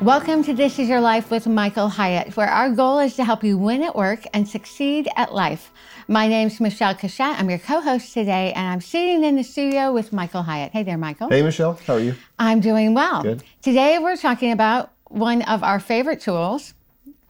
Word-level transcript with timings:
Welcome 0.00 0.42
to 0.44 0.54
This 0.54 0.78
Is 0.78 0.88
Your 0.88 1.02
Life 1.02 1.30
with 1.30 1.46
Michael 1.46 1.90
Hyatt, 1.90 2.34
where 2.34 2.48
our 2.48 2.70
goal 2.70 3.00
is 3.00 3.16
to 3.16 3.24
help 3.24 3.44
you 3.44 3.58
win 3.58 3.82
at 3.82 3.94
work 3.94 4.20
and 4.32 4.48
succeed 4.48 5.06
at 5.14 5.34
life. 5.34 5.70
My 6.08 6.26
name's 6.26 6.58
Michele 6.58 6.94
Cushatt. 6.94 7.38
I'm 7.38 7.50
your 7.50 7.58
co 7.58 7.82
host 7.82 8.14
today, 8.14 8.54
and 8.54 8.66
I'm 8.66 8.80
sitting 8.80 9.24
in 9.24 9.36
the 9.36 9.42
studio 9.42 9.92
with 9.92 10.10
Michael 10.10 10.42
Hyatt. 10.42 10.72
Hey 10.72 10.84
there, 10.84 10.96
Michael. 10.96 11.28
Hey, 11.28 11.42
Michelle. 11.42 11.78
How 11.86 11.96
are 11.96 12.00
you? 12.00 12.14
I'm 12.38 12.60
doing 12.60 12.94
well. 12.94 13.22
Good. 13.22 13.44
Today, 13.60 13.98
we're 13.98 14.16
talking 14.16 14.52
about 14.52 14.90
one 15.08 15.42
of 15.42 15.62
our 15.62 15.78
favorite 15.78 16.22
tools. 16.22 16.72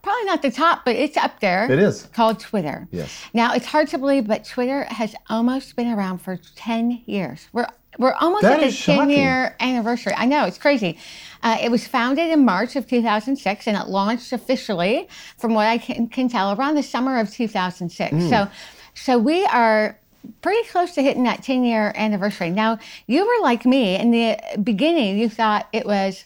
Probably 0.01 0.23
not 0.23 0.41
the 0.41 0.49
top, 0.49 0.85
but 0.85 0.95
it's 0.95 1.17
up 1.17 1.41
there. 1.41 1.69
It 1.69 1.77
is. 1.77 2.03
Called 2.13 2.39
Twitter. 2.39 2.87
Yes. 2.89 3.21
Now, 3.33 3.53
it's 3.53 3.65
hard 3.65 3.89
to 3.89 3.97
believe, 3.97 4.27
but 4.27 4.45
Twitter 4.45 4.85
has 4.85 5.13
almost 5.29 5.75
been 5.75 5.91
around 5.91 6.19
for 6.19 6.39
10 6.55 7.03
years. 7.05 7.49
We're 7.51 7.67
we're 7.97 8.13
almost 8.13 8.43
That 8.43 8.53
at 8.53 8.59
the 8.61 8.65
is 8.67 8.75
shocking. 8.75 9.09
10 9.09 9.09
year 9.09 9.55
anniversary. 9.59 10.13
I 10.15 10.25
know, 10.25 10.45
it's 10.45 10.57
crazy. 10.57 10.97
Uh, 11.43 11.57
it 11.61 11.71
was 11.71 11.87
founded 11.87 12.29
in 12.29 12.45
March 12.45 12.75
of 12.75 12.87
2006 12.87 13.67
and 13.67 13.77
it 13.77 13.87
launched 13.87 14.31
officially, 14.31 15.07
from 15.37 15.53
what 15.53 15.67
I 15.67 15.77
can, 15.77 16.07
can 16.07 16.29
tell, 16.29 16.53
around 16.53 16.75
the 16.75 16.83
summer 16.83 17.19
of 17.19 17.31
2006. 17.31 18.11
Hmm. 18.11 18.29
So, 18.29 18.47
so 18.93 19.17
we 19.17 19.45
are 19.45 19.97
pretty 20.41 20.67
close 20.69 20.93
to 20.93 21.01
hitting 21.01 21.23
that 21.23 21.43
10 21.43 21.63
year 21.63 21.93
anniversary. 21.95 22.49
Now, 22.49 22.79
you 23.07 23.25
were 23.25 23.43
like 23.43 23.65
me 23.65 23.95
in 23.95 24.11
the 24.11 24.37
beginning, 24.63 25.17
you 25.17 25.29
thought 25.29 25.67
it 25.73 25.85
was, 25.85 26.25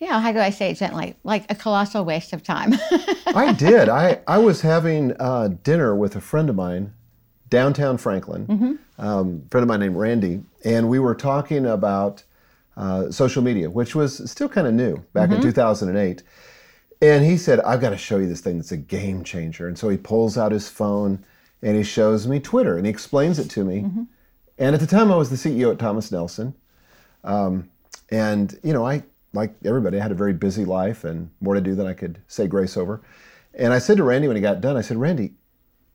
you 0.00 0.08
know, 0.08 0.18
how 0.18 0.32
do 0.32 0.38
I 0.38 0.50
say 0.50 0.70
it 0.70 0.74
gently? 0.74 1.16
Like 1.24 1.50
a 1.50 1.54
colossal 1.54 2.04
waste 2.04 2.32
of 2.32 2.42
time. 2.42 2.74
I 3.26 3.52
did. 3.52 3.88
I, 3.88 4.20
I 4.26 4.38
was 4.38 4.60
having 4.60 5.14
uh, 5.18 5.48
dinner 5.62 5.94
with 5.94 6.14
a 6.16 6.20
friend 6.20 6.48
of 6.48 6.56
mine 6.56 6.92
downtown 7.54 7.96
Franklin, 7.98 8.46
Mm-hmm. 8.46 8.74
um, 9.06 9.42
friend 9.50 9.62
of 9.62 9.68
mine 9.68 9.80
named 9.80 9.96
Randy, 9.96 10.42
and 10.64 10.88
we 10.88 10.98
were 10.98 11.14
talking 11.14 11.66
about 11.66 12.24
uh, 12.76 13.10
social 13.10 13.42
media, 13.42 13.70
which 13.70 13.94
was 13.94 14.28
still 14.30 14.48
kind 14.48 14.66
of 14.66 14.74
new 14.74 14.96
back 15.12 15.28
Mm-hmm. 15.30 15.36
in 15.36 15.42
2008. 15.42 16.22
And 17.00 17.24
he 17.24 17.36
said, 17.36 17.60
I've 17.60 17.80
got 17.80 17.90
to 17.90 17.96
show 17.98 18.16
you 18.18 18.26
this 18.28 18.40
thing 18.40 18.56
that's 18.58 18.72
a 18.72 18.76
game 18.76 19.24
changer. 19.24 19.68
And 19.68 19.78
so 19.78 19.88
he 19.88 19.96
pulls 19.96 20.36
out 20.38 20.52
his 20.52 20.68
phone 20.68 21.24
and 21.62 21.76
he 21.76 21.82
shows 21.82 22.26
me 22.26 22.40
Twitter 22.40 22.76
and 22.76 22.86
he 22.86 22.90
explains 22.90 23.38
it 23.38 23.48
to 23.50 23.64
me. 23.64 23.82
Mm-hmm. 23.82 24.02
And 24.58 24.74
at 24.74 24.80
the 24.80 24.86
time, 24.86 25.12
I 25.12 25.16
was 25.16 25.28
the 25.30 25.36
CEO 25.36 25.70
at 25.72 25.78
Thomas 25.78 26.10
Nelson. 26.10 26.54
Um, 27.22 27.68
and, 28.10 28.58
you 28.62 28.72
know, 28.72 28.86
I, 28.86 29.02
like 29.32 29.54
everybody, 29.64 29.98
I 29.98 30.02
had 30.02 30.12
a 30.12 30.14
very 30.16 30.32
busy 30.32 30.64
life 30.64 31.04
and 31.04 31.30
more 31.40 31.54
to 31.54 31.60
do 31.60 31.74
than 31.74 31.86
I 31.86 31.92
could 31.94 32.20
say 32.26 32.46
grace 32.46 32.76
over. 32.76 33.02
And 33.54 33.72
I 33.72 33.78
said 33.80 33.96
to 33.98 34.04
Randy 34.04 34.26
when 34.28 34.36
he 34.36 34.42
got 34.42 34.60
done, 34.60 34.76
I 34.76 34.80
said, 34.82 34.96
Randy, 34.96 35.34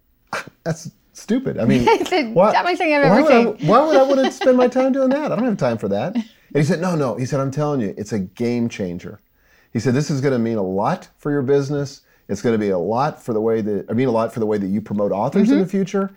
that's 0.63 0.91
stupid. 1.21 1.57
I 1.57 1.65
mean, 1.65 1.85
the 1.85 2.31
dumbest 2.33 2.77
thing 2.79 2.93
I've 2.95 3.09
why 3.09 3.19
ever 3.19 3.49
would 3.51 3.61
I- 3.61 3.65
why 3.67 3.85
would 3.85 3.95
I 3.97 4.03
want 4.03 4.25
to 4.25 4.31
spend 4.31 4.57
my 4.57 4.67
time 4.67 4.91
doing 4.97 5.09
that? 5.09 5.31
I 5.31 5.35
don't 5.35 5.45
have 5.45 5.57
time 5.57 5.77
for 5.77 5.87
that. 5.89 6.15
And 6.15 6.25
he 6.53 6.63
said, 6.63 6.79
no, 6.81 6.95
no. 6.95 7.15
He 7.15 7.25
said, 7.25 7.39
I'm 7.39 7.51
telling 7.51 7.81
you, 7.81 7.93
it's 7.97 8.11
a 8.13 8.19
game 8.19 8.69
changer. 8.69 9.19
He 9.71 9.79
said, 9.79 9.93
this 9.93 10.09
is 10.09 10.19
going 10.21 10.33
to 10.33 10.39
mean 10.39 10.57
a 10.57 10.63
lot 10.63 11.09
for 11.17 11.31
your 11.31 11.43
business. 11.43 12.01
It's 12.27 12.41
going 12.41 12.53
to 12.53 12.59
be 12.59 12.69
a 12.69 12.77
lot 12.77 13.21
for 13.21 13.33
the 13.33 13.41
way 13.41 13.61
that, 13.61 13.85
I 13.89 13.93
mean, 13.93 14.07
a 14.07 14.11
lot 14.11 14.33
for 14.33 14.39
the 14.39 14.45
way 14.47 14.57
that 14.57 14.67
you 14.67 14.81
promote 14.81 15.11
authors 15.11 15.43
Mm-hmm. 15.47 15.53
in 15.57 15.59
the 15.59 15.67
future. 15.67 16.11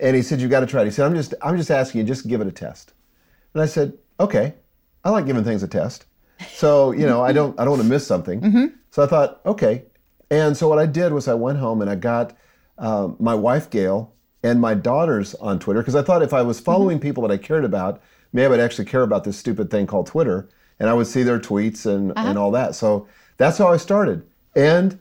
And 0.00 0.14
he 0.14 0.22
said, 0.22 0.40
you've 0.40 0.50
got 0.50 0.60
to 0.60 0.66
try 0.66 0.82
it. 0.82 0.84
He 0.86 0.90
said, 0.90 1.06
I'm 1.06 1.14
just, 1.14 1.34
I'm 1.42 1.56
just 1.56 1.70
asking 1.70 2.00
you, 2.02 2.06
just 2.06 2.28
give 2.28 2.40
it 2.40 2.46
a 2.46 2.52
test. 2.52 2.92
And 3.54 3.62
I 3.62 3.66
said, 3.66 3.94
okay, 4.20 4.54
I 5.04 5.10
like 5.10 5.26
giving 5.26 5.42
things 5.44 5.62
a 5.62 5.68
test. 5.68 6.04
So, 6.50 6.92
you 6.92 7.06
know, 7.06 7.22
I 7.22 7.32
don't, 7.32 7.58
I 7.58 7.64
don't 7.64 7.72
want 7.72 7.82
to 7.82 7.88
miss 7.88 8.06
something. 8.06 8.40
Mm-hmm. 8.40 8.66
So 8.90 9.02
I 9.02 9.06
thought, 9.06 9.40
okay. 9.46 9.84
And 10.30 10.56
so 10.56 10.68
what 10.68 10.78
I 10.78 10.86
did 10.86 11.12
was 11.12 11.26
I 11.28 11.34
went 11.34 11.58
home 11.58 11.80
and 11.82 11.90
I 11.90 11.94
got 11.96 12.36
um, 12.76 13.16
my 13.18 13.34
wife, 13.34 13.70
Gail, 13.70 14.12
and 14.42 14.60
my 14.60 14.74
daughters 14.74 15.34
on 15.36 15.58
Twitter 15.58 15.80
because 15.80 15.96
I 15.96 16.02
thought 16.02 16.22
if 16.22 16.32
I 16.32 16.42
was 16.42 16.58
mm-hmm. 16.58 16.64
following 16.64 17.00
people 17.00 17.22
that 17.26 17.32
I 17.32 17.36
cared 17.36 17.64
about, 17.64 18.00
maybe 18.32 18.46
I 18.46 18.48
would 18.48 18.60
actually 18.60 18.84
care 18.84 19.02
about 19.02 19.24
this 19.24 19.36
stupid 19.36 19.70
thing 19.70 19.86
called 19.86 20.06
Twitter 20.06 20.48
and 20.78 20.88
I 20.88 20.94
would 20.94 21.06
see 21.06 21.22
their 21.22 21.38
tweets 21.38 21.86
and, 21.86 22.12
uh-huh. 22.12 22.28
and 22.28 22.38
all 22.38 22.50
that. 22.52 22.74
So 22.74 23.08
that's 23.36 23.58
how 23.58 23.68
I 23.68 23.76
started. 23.76 24.26
And 24.54 24.98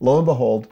lo 0.00 0.18
and 0.18 0.26
behold, 0.26 0.68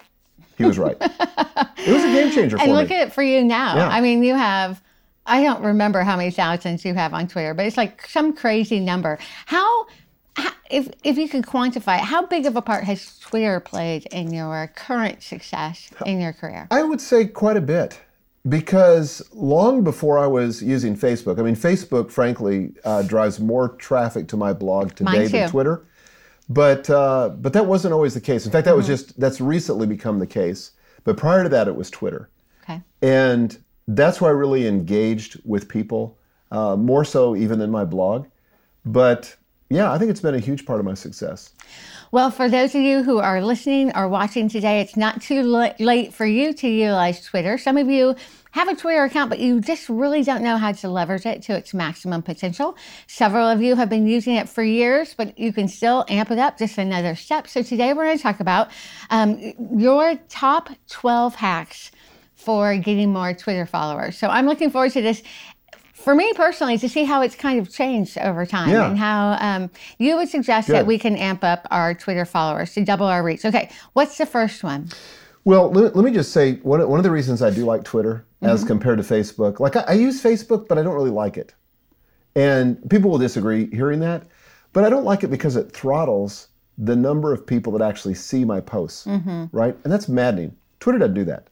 he 0.59 0.65
was 0.65 0.78
right. 0.78 0.97
it 1.00 1.93
was 1.93 2.05
a 2.05 2.12
game 2.12 2.33
changer 2.33 2.59
for 2.59 2.62
And 2.62 2.73
me. 2.73 2.78
look 2.78 2.91
at 2.91 3.09
it 3.09 3.12
for 3.12 3.23
you 3.23 3.43
now. 3.43 3.77
Yeah. 3.77 3.89
I 3.89 4.00
mean, 4.00 4.23
you 4.23 4.34
have, 4.34 4.83
I 5.25 5.43
don't 5.43 5.62
remember 5.62 6.03
how 6.03 6.17
many 6.17 6.31
thousands 6.31 6.84
you 6.84 6.94
have 6.94 7.15
on 7.15 7.29
Twitter, 7.29 7.55
but 7.55 7.67
it's 7.67 7.77
like 7.77 8.06
some 8.06 8.34
crazy 8.34 8.81
number. 8.81 9.19
How 9.47 9.87
if, 10.70 10.88
if 11.04 11.19
you 11.19 11.28
could 11.28 11.44
quantify 11.44 11.98
it, 11.98 12.04
how 12.04 12.26
big 12.26 12.47
of 12.47 12.56
a 12.56 12.62
part 12.62 12.84
has 12.84 13.19
Twitter 13.19 13.60
played 13.60 14.06
in 14.10 14.32
your 14.32 14.70
current 14.75 15.22
success 15.22 15.91
in 16.06 16.20
your 16.20 16.32
career? 16.32 16.66
I 16.70 16.82
would 16.82 17.00
say 17.00 17.26
quite 17.26 17.56
a 17.56 17.60
bit 17.60 18.00
because 18.48 19.22
long 19.32 19.84
before 19.84 20.19
I 20.19 20.26
was 20.26 20.62
using 20.62 20.97
Facebook, 20.97 21.38
I 21.38 21.43
mean, 21.43 21.56
Facebook, 21.56 22.10
frankly, 22.10 22.72
uh, 22.84 23.03
drives 23.03 23.38
more 23.38 23.69
traffic 23.76 24.28
to 24.28 24.37
my 24.37 24.53
blog 24.53 24.94
today 24.94 25.26
than. 25.28 25.50
Twitter. 25.50 25.84
But 26.49 26.91
uh, 26.91 27.31
but 27.31 27.53
that 27.53 27.66
wasn't 27.66 27.94
always 27.94 28.14
the 28.14 28.20
case. 28.20 28.44
In 28.47 28.53
fact, 28.53 28.64
that 28.64 28.76
was 28.76 28.84
Mm-hmm. 28.87 28.93
just 28.94 29.20
that's 29.20 29.41
recently 29.41 29.87
become 29.87 30.19
the 30.19 30.26
case. 30.26 30.72
But 31.04 31.16
prior 31.16 31.43
to 31.44 31.49
that, 31.50 31.69
it 31.69 31.75
was 31.76 31.88
Twitter, 31.91 32.28
Okay. 32.64 32.81
and 33.00 33.56
that's 33.88 34.20
where 34.20 34.31
I 34.31 34.34
really 34.34 34.66
engaged 34.66 35.41
with 35.44 35.69
people 35.69 36.19
uh, 36.50 36.76
more 36.76 37.04
so 37.04 37.37
even 37.37 37.59
than 37.59 37.70
my 37.70 37.84
blog. 37.84 38.26
But 38.84 39.37
yeah, 39.72 39.93
I 39.93 39.99
think 39.99 40.10
it's 40.10 40.21
been 40.21 40.34
a 40.34 40.41
huge 40.41 40.66
part 40.66 40.81
of 40.81 40.87
my 40.87 40.94
success. 40.94 41.50
Well, 42.10 42.31
for 42.31 42.49
those 42.49 42.75
of 42.75 42.83
you 42.83 43.03
who 43.03 43.19
are 43.21 43.43
listening 43.43 43.97
or 43.97 44.06
watching 44.06 44.49
today, 44.49 44.81
it's 44.81 44.99
not 44.99 45.22
too 45.22 45.43
la- 45.43 45.72
late 45.78 46.12
for 46.12 46.27
you 46.27 46.53
to 46.53 46.69
utilize 46.69 47.25
Twitter. 47.25 47.56
Some 47.56 47.78
of 47.78 47.88
you 47.88 48.15
have 48.50 48.69
a 48.69 48.77
Twitter 48.77 49.03
account, 49.05 49.31
but 49.31 49.38
you 49.38 49.62
just 49.62 49.88
really 49.88 50.22
don't 50.22 50.43
know 50.43 50.59
how 50.59 50.72
to 50.72 50.88
leverage 50.91 51.25
it 51.25 51.41
to 51.44 51.56
its 51.56 51.72
maximum 51.72 52.21
potential. 52.21 52.77
Several 53.06 53.49
of 53.49 53.62
you 53.62 53.77
have 53.77 53.88
been 53.88 54.06
using 54.06 54.34
it 54.34 54.47
for 54.47 54.62
years, 54.62 55.15
but 55.15 55.38
you 55.38 55.55
can 55.55 55.69
still 55.69 56.05
amp 56.11 56.31
it 56.31 56.38
up 56.38 56.59
just 56.59 56.77
another 56.77 57.15
step. 57.15 57.49
So 57.49 57.62
today 57.62 57.94
we're 57.94 58.05
going 58.05 58.19
to 58.19 58.22
talk 58.22 58.41
about 58.41 58.69
um, 59.09 59.41
your 59.75 60.16
top 60.28 60.69
12 60.91 61.34
hacks 61.37 61.93
for 62.43 62.77
getting 62.77 63.11
more 63.12 63.32
Twitter 63.32 63.65
followers. 63.65 64.19
So 64.19 64.28
I'm 64.28 64.47
looking 64.47 64.71
forward 64.71 64.93
to 64.93 65.00
this. 65.00 65.22
For 66.03 66.15
me 66.15 66.33
personally, 66.35 66.79
to 66.79 66.89
see 66.89 67.05
how 67.05 67.23
it's 67.23 67.35
kind 67.37 67.61
of 67.61 67.73
changed 67.73 68.19
over 68.19 68.45
time 68.45 68.71
Yeah. 68.71 68.89
and 68.89 68.99
how 68.99 69.37
um, 69.41 69.71
you 69.99 70.17
would 70.17 70.29
suggest 70.29 70.69
that 70.69 70.87
we 70.87 70.99
can 70.99 71.17
amp 71.17 71.45
up 71.45 71.67
our 71.71 71.95
Twitter 71.95 72.25
followers 72.25 72.75
to 72.75 72.85
double 72.85 73.07
our 73.07 73.23
reach. 73.23 73.45
Okay, 73.45 73.71
what's 73.93 74.19
the 74.19 74.27
first 74.27 74.65
one? 74.65 74.89
Well, 75.45 75.71
let, 75.71 75.95
let 75.97 76.05
me 76.05 76.11
just 76.12 76.33
say 76.33 76.55
one, 76.57 76.81
of- 76.81 76.89
one 76.89 76.99
of 76.99 77.05
the 77.05 77.11
reasons 77.11 77.41
I 77.43 77.51
do 77.51 77.65
like 77.65 77.85
Twitter 77.85 78.25
as 78.43 78.65
compared 78.65 78.99
to 78.99 79.05
Facebook, 79.05 79.61
like 79.61 79.77
I, 79.77 79.81
I 79.89 79.93
use 79.93 80.21
Facebook, 80.21 80.67
but 80.67 80.77
I 80.77 80.83
don't 80.83 80.95
really 80.95 81.11
like 81.11 81.37
it. 81.37 81.55
And 82.35 82.79
people 82.91 83.09
will 83.11 83.19
disagree 83.19 83.69
hearing 83.71 84.01
that, 84.01 84.25
but 84.73 84.83
I 84.83 84.91
don't 84.91 85.05
like 85.05 85.23
it 85.23 85.29
because 85.29 85.55
it 85.55 85.71
throttles 85.71 86.49
the 86.79 86.97
number 86.97 87.33
of 87.33 87.47
people 87.47 87.73
that 87.75 87.83
actually 87.89 88.15
see 88.15 88.45
my 88.45 88.61
posts, 88.61 89.07
right? 89.53 89.77
And 89.85 89.93
that's 89.93 90.09
maddening. 90.09 90.57
Twitter 90.81 90.99
doesn't 90.99 91.15
do 91.15 91.25
that. 91.27 91.47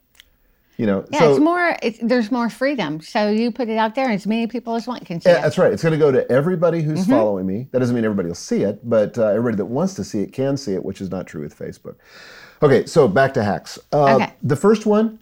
You 0.80 0.86
know, 0.86 1.04
Yeah, 1.10 1.18
so 1.18 1.30
it's 1.32 1.41
more. 1.41 1.76
It's, 1.82 1.98
there's 2.00 2.30
more 2.30 2.48
freedom, 2.48 3.02
so 3.02 3.28
you 3.28 3.52
put 3.52 3.68
it 3.68 3.76
out 3.76 3.94
there, 3.94 4.06
and 4.06 4.14
as 4.14 4.26
many 4.26 4.46
people 4.46 4.74
as 4.76 4.86
want 4.86 5.04
can 5.04 5.20
see 5.20 5.28
Yeah, 5.28 5.38
it. 5.38 5.42
that's 5.42 5.58
right. 5.58 5.70
It's 5.70 5.82
going 5.82 5.92
to 5.92 5.98
go 5.98 6.10
to 6.10 6.22
everybody 6.32 6.80
who's 6.80 7.00
Mm-hmm. 7.02 7.10
following 7.12 7.46
me. 7.46 7.68
That 7.72 7.80
doesn't 7.80 7.94
mean 7.94 8.04
everybody 8.06 8.28
will 8.28 8.34
see 8.34 8.62
it, 8.62 8.80
but 8.88 9.18
uh, 9.18 9.26
everybody 9.26 9.56
that 9.58 9.66
wants 9.66 9.92
to 9.96 10.04
see 10.04 10.20
it 10.22 10.32
can 10.32 10.56
see 10.56 10.72
it, 10.72 10.82
which 10.82 11.02
is 11.02 11.10
not 11.10 11.26
true 11.26 11.42
with 11.42 11.54
Facebook. 11.54 11.96
Okay, 12.62 12.86
so 12.86 13.06
back 13.08 13.34
to 13.34 13.42
hacks. 13.44 13.78
Uh, 13.92 14.14
Okay. 14.16 14.32
The 14.42 14.56
first 14.56 14.86
one, 14.86 15.18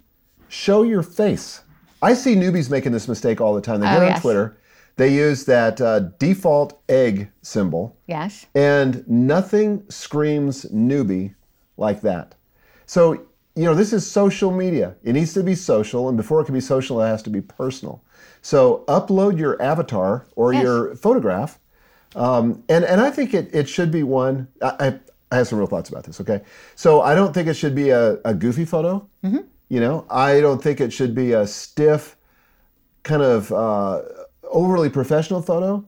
show 0.49 0.83
your 0.85 1.03
face. 1.03 1.63
I 2.03 2.15
see 2.15 2.37
newbies 2.37 2.71
making 2.71 2.93
this 2.93 3.09
mistake 3.09 3.41
all 3.41 3.53
the 3.53 3.61
time. 3.61 3.81
They 3.81 3.87
get 3.87 3.99
Oh, 3.99 4.03
on 4.03 4.09
yes. 4.13 4.23
Twitter, 4.23 4.59
they 4.95 5.13
use 5.13 5.45
that 5.47 5.81
uh, 5.81 5.99
default 6.21 6.81
egg 6.89 7.31
symbol, 7.43 7.97
Yes. 8.07 8.47
and 8.55 9.03
nothing 9.09 9.83
screams 9.89 10.67
newbie 10.67 11.35
like 11.77 12.01
that. 12.03 12.37
So, 12.87 13.25
you 13.59 13.65
know, 13.65 13.75
this 13.75 13.93
is 13.93 14.09
social 14.09 14.53
media. 14.53 14.95
It 15.03 15.15
needs 15.15 15.33
to 15.35 15.43
be 15.43 15.57
social, 15.57 16.09
and 16.09 16.17
before 16.17 16.41
it 16.41 16.45
can 16.45 16.55
be 16.55 16.61
social, 16.61 17.03
it 17.03 17.09
has 17.09 17.25
to 17.25 17.31
be 17.31 17.41
personal. 17.41 18.05
So, 18.41 18.85
upload 18.87 19.37
your 19.37 19.61
avatar 19.61 20.27
or 20.37 20.53
Yes. 20.53 20.63
your 20.63 20.95
photograph, 20.95 21.59
um, 22.15 22.63
and 22.69 22.85
and 22.85 23.01
I 23.01 23.11
think 23.11 23.35
it, 23.35 23.53
it 23.53 23.69
should 23.69 23.91
be 23.91 24.05
one. 24.05 24.47
I, 24.63 24.71
I, 24.79 24.99
I 25.33 25.37
have 25.39 25.49
some 25.49 25.59
real 25.59 25.67
thoughts 25.67 25.89
about 25.91 26.05
this. 26.05 26.21
Okay, 26.21 26.41
so 26.77 27.01
I 27.01 27.17
don't 27.17 27.35
think 27.35 27.49
it 27.49 27.55
should 27.55 27.75
be 27.75 27.91
a, 27.91 28.19
a 28.25 28.33
goofy 28.33 28.65
photo. 28.65 29.05
You 29.69 29.81
know, 29.81 30.07
I 30.09 30.41
don't 30.41 30.63
think 30.63 30.81
it 30.81 30.93
should 30.93 31.13
be 31.15 31.33
a 31.33 31.45
stiff, 31.47 32.17
kind 33.03 33.23
of 33.23 33.53
uh, 33.53 34.03
overly 34.45 34.89
professional 34.89 35.43
photo. 35.43 35.85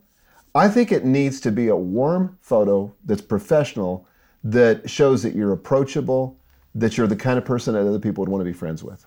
I 0.57 0.69
think 0.69 0.91
it 0.91 1.05
needs 1.05 1.41
to 1.43 1.53
be 1.53 1.69
a 1.69 1.77
warm 1.77 2.37
photo 2.43 2.93
that's 3.05 3.23
professional, 3.23 4.09
that 4.43 4.91
shows 4.91 5.23
that 5.23 5.37
you're 5.37 5.53
approachable, 5.53 6.37
that 6.75 6.97
you're 6.97 7.07
the 7.07 7.17
kind 7.17 7.39
of 7.39 7.45
person 7.45 7.75
that 7.75 7.87
other 7.87 7.99
people 7.99 8.23
would 8.23 8.29
want 8.31 8.41
to 8.41 8.45
be 8.45 8.53
friends 8.53 8.83
with. 8.85 9.05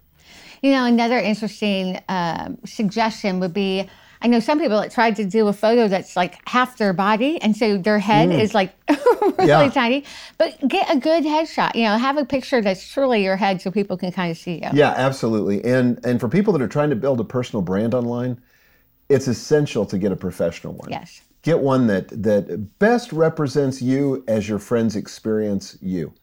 You 0.61 0.71
know, 0.71 0.85
another 0.85 1.17
interesting 1.19 2.01
um, 2.09 2.57
suggestion 2.65 3.39
would 3.39 3.53
be 3.53 3.89
I 4.21 4.27
know 4.27 4.39
some 4.39 4.57
people 4.57 4.79
that 4.79 4.89
tried 4.89 5.17
to 5.17 5.25
do 5.25 5.49
a 5.49 5.53
photo 5.53 5.89
that's 5.89 6.15
like 6.15 6.39
half 6.47 6.77
their 6.77 6.93
body, 6.93 7.41
and 7.41 7.57
so 7.57 7.77
their 7.77 7.99
head 7.99 8.31
is 8.31 8.53
like 8.53 8.73
really 8.89 9.03
Mm. 9.33 9.47
Yeah. 9.47 9.69
tiny. 9.69 10.05
But 10.37 10.65
get 10.67 10.89
a 10.93 10.97
good 10.97 11.23
headshot. 11.25 11.75
You 11.75 11.83
know, 11.83 11.97
have 11.97 12.17
a 12.17 12.23
picture 12.25 12.61
that's 12.61 12.87
truly 12.87 13.21
your 13.23 13.35
head, 13.35 13.61
so 13.61 13.69
people 13.71 13.97
can 13.97 14.13
kind 14.13 14.31
of 14.31 14.37
see 14.37 14.61
you. 14.63 14.69
Yeah, 14.73 14.93
absolutely. 14.95 15.63
And 15.65 15.99
and 16.05 16.21
for 16.21 16.29
people 16.29 16.53
that 16.53 16.61
are 16.61 16.69
trying 16.69 16.89
to 16.91 16.95
build 16.95 17.19
a 17.19 17.25
personal 17.25 17.61
brand 17.61 17.93
online, 17.93 18.41
it's 19.09 19.27
essential 19.27 19.85
to 19.87 19.97
get 19.97 20.13
a 20.13 20.15
professional 20.15 20.73
one. 20.73 20.89
Yes. 20.89 21.21
get 21.41 21.59
one 21.59 21.87
that 21.87 22.07
that 22.23 22.79
best 22.79 23.11
represents 23.11 23.81
you 23.81 24.23
as 24.29 24.47
your 24.47 24.59
friends 24.59 24.95
experience 24.95 25.77
you, 25.81 26.13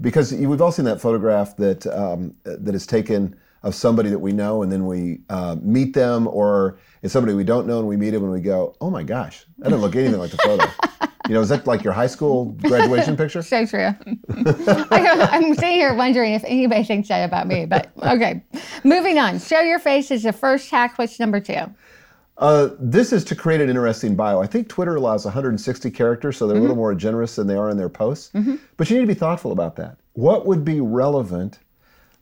because 0.00 0.32
we've 0.32 0.60
all 0.60 0.72
seen 0.72 0.84
that 0.84 1.00
photograph 1.00 1.56
that 1.56 1.86
um, 1.86 2.34
that 2.44 2.74
is 2.74 2.86
taken 2.86 3.36
of 3.62 3.74
somebody 3.74 4.08
that 4.08 4.18
we 4.18 4.32
know, 4.32 4.62
and 4.62 4.70
then 4.70 4.86
we 4.86 5.20
uh, 5.28 5.56
meet 5.60 5.92
them, 5.92 6.28
or 6.28 6.78
it's 7.02 7.12
somebody 7.12 7.34
we 7.34 7.44
don't 7.44 7.66
know, 7.66 7.80
and 7.80 7.88
we 7.88 7.96
meet 7.96 8.10
them, 8.10 8.22
and 8.22 8.32
we 8.32 8.40
go, 8.40 8.76
"Oh 8.80 8.90
my 8.90 9.02
gosh, 9.02 9.44
that 9.58 9.70
doesn't 9.70 9.80
look 9.80 9.96
anything 9.96 10.18
like 10.18 10.30
the 10.30 10.38
photo." 10.38 10.64
You 11.28 11.34
know, 11.34 11.42
is 11.42 11.50
that 11.50 11.66
like 11.66 11.84
your 11.84 11.92
high 11.92 12.06
school 12.06 12.46
graduation 12.52 13.14
picture? 13.14 13.42
So 13.42 13.66
true. 13.66 13.94
I, 14.90 15.28
am 15.32 15.54
sitting 15.54 15.72
here 15.72 15.92
wondering 15.92 16.32
if 16.32 16.42
anybody 16.44 16.84
thinks 16.84 17.08
that 17.08 17.22
about 17.22 17.46
me, 17.46 17.66
but 17.66 17.90
okay. 18.02 18.42
Moving 18.82 19.18
on. 19.18 19.38
Show 19.38 19.60
your 19.60 19.78
face 19.78 20.10
is 20.10 20.22
the 20.22 20.32
first 20.32 20.70
hack. 20.70 20.96
What's 20.96 21.20
number 21.20 21.38
two? 21.38 21.66
Uh, 22.38 22.70
this 22.78 23.12
is 23.12 23.24
to 23.24 23.34
create 23.34 23.60
an 23.60 23.68
interesting 23.68 24.14
bio. 24.14 24.40
I 24.40 24.46
think 24.46 24.68
Twitter 24.68 24.94
allows 24.94 25.24
160 25.24 25.90
characters, 25.90 26.36
so 26.36 26.46
they're 26.46 26.54
mm-hmm. 26.54 26.60
a 26.60 26.62
little 26.62 26.76
more 26.76 26.94
generous 26.94 27.34
than 27.34 27.48
they 27.48 27.56
are 27.56 27.68
in 27.68 27.76
their 27.76 27.88
posts. 27.88 28.30
Mm-hmm. 28.32 28.56
But 28.76 28.88
you 28.88 28.96
need 28.96 29.02
to 29.02 29.08
be 29.08 29.18
thoughtful 29.18 29.50
about 29.50 29.76
that. 29.76 29.98
What 30.12 30.46
would 30.46 30.64
be 30.64 30.80
relevant 30.80 31.58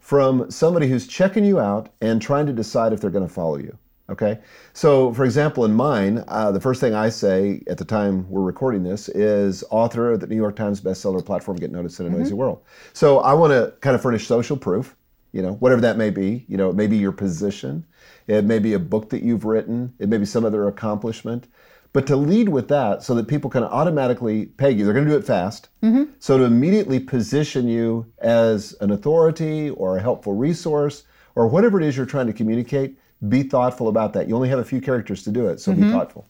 from 0.00 0.50
somebody 0.50 0.88
who's 0.88 1.06
checking 1.06 1.44
you 1.44 1.60
out 1.60 1.90
and 2.00 2.22
trying 2.22 2.46
to 2.46 2.52
decide 2.52 2.92
if 2.92 3.00
they're 3.00 3.10
going 3.10 3.26
to 3.26 3.32
follow 3.32 3.58
you? 3.58 3.76
Okay. 4.08 4.38
So, 4.72 5.12
for 5.12 5.24
example, 5.24 5.64
in 5.64 5.74
mine, 5.74 6.24
uh, 6.28 6.52
the 6.52 6.60
first 6.60 6.80
thing 6.80 6.94
I 6.94 7.08
say 7.08 7.62
at 7.66 7.76
the 7.76 7.84
time 7.84 8.30
we're 8.30 8.42
recording 8.42 8.84
this 8.84 9.08
is 9.08 9.64
author 9.70 10.12
of 10.12 10.20
the 10.20 10.28
New 10.28 10.36
York 10.36 10.54
Times 10.54 10.80
bestseller 10.80 11.24
platform, 11.24 11.56
Get 11.56 11.72
Noticed 11.72 11.98
in 11.98 12.06
a 12.06 12.10
Noisy 12.10 12.30
mm-hmm. 12.30 12.38
World. 12.38 12.62
So, 12.92 13.18
I 13.18 13.34
want 13.34 13.52
to 13.52 13.74
kind 13.80 13.96
of 13.96 14.02
furnish 14.02 14.26
social 14.26 14.56
proof, 14.56 14.96
you 15.32 15.42
know, 15.42 15.54
whatever 15.54 15.80
that 15.80 15.96
may 15.96 16.10
be. 16.10 16.44
You 16.46 16.56
know, 16.56 16.70
it 16.70 16.76
may 16.76 16.86
be 16.86 16.96
your 16.96 17.10
position, 17.10 17.84
it 18.26 18.44
may 18.44 18.58
be 18.58 18.72
a 18.72 18.78
book 18.78 19.10
that 19.10 19.22
you've 19.22 19.44
written, 19.44 19.94
it 19.98 20.08
may 20.08 20.18
be 20.18 20.26
some 20.26 20.44
other 20.44 20.66
accomplishment. 20.68 21.46
But 21.92 22.06
to 22.08 22.16
lead 22.16 22.50
with 22.50 22.68
that 22.68 23.02
so 23.02 23.14
that 23.14 23.26
people 23.26 23.48
can 23.48 23.64
automatically 23.64 24.46
peg 24.46 24.78
you, 24.78 24.84
they're 24.84 24.92
going 24.92 25.06
to 25.06 25.10
do 25.10 25.16
it 25.16 25.24
fast. 25.24 25.68
Mm-hmm. 25.82 26.12
So, 26.18 26.36
to 26.36 26.44
immediately 26.44 27.00
position 27.00 27.68
you 27.68 28.12
as 28.18 28.74
an 28.82 28.90
authority 28.90 29.70
or 29.70 29.96
a 29.96 30.02
helpful 30.02 30.34
resource 30.34 31.04
or 31.34 31.46
whatever 31.46 31.80
it 31.80 31.86
is 31.86 31.96
you're 31.96 32.04
trying 32.04 32.26
to 32.26 32.34
communicate 32.34 32.98
be 33.28 33.42
thoughtful 33.42 33.88
about 33.88 34.12
that. 34.12 34.28
You 34.28 34.34
only 34.34 34.48
have 34.48 34.58
a 34.58 34.64
few 34.64 34.80
characters 34.80 35.22
to 35.24 35.30
do 35.30 35.46
it, 35.48 35.60
so 35.60 35.72
mm-hmm. 35.72 35.82
be 35.82 35.90
thoughtful. 35.90 36.28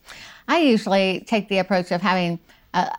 I 0.49 0.58
usually 0.58 1.25
take 1.26 1.49
the 1.49 1.58
approach 1.58 1.90
of 1.90 2.00
having 2.00 2.38
uh, 2.75 2.90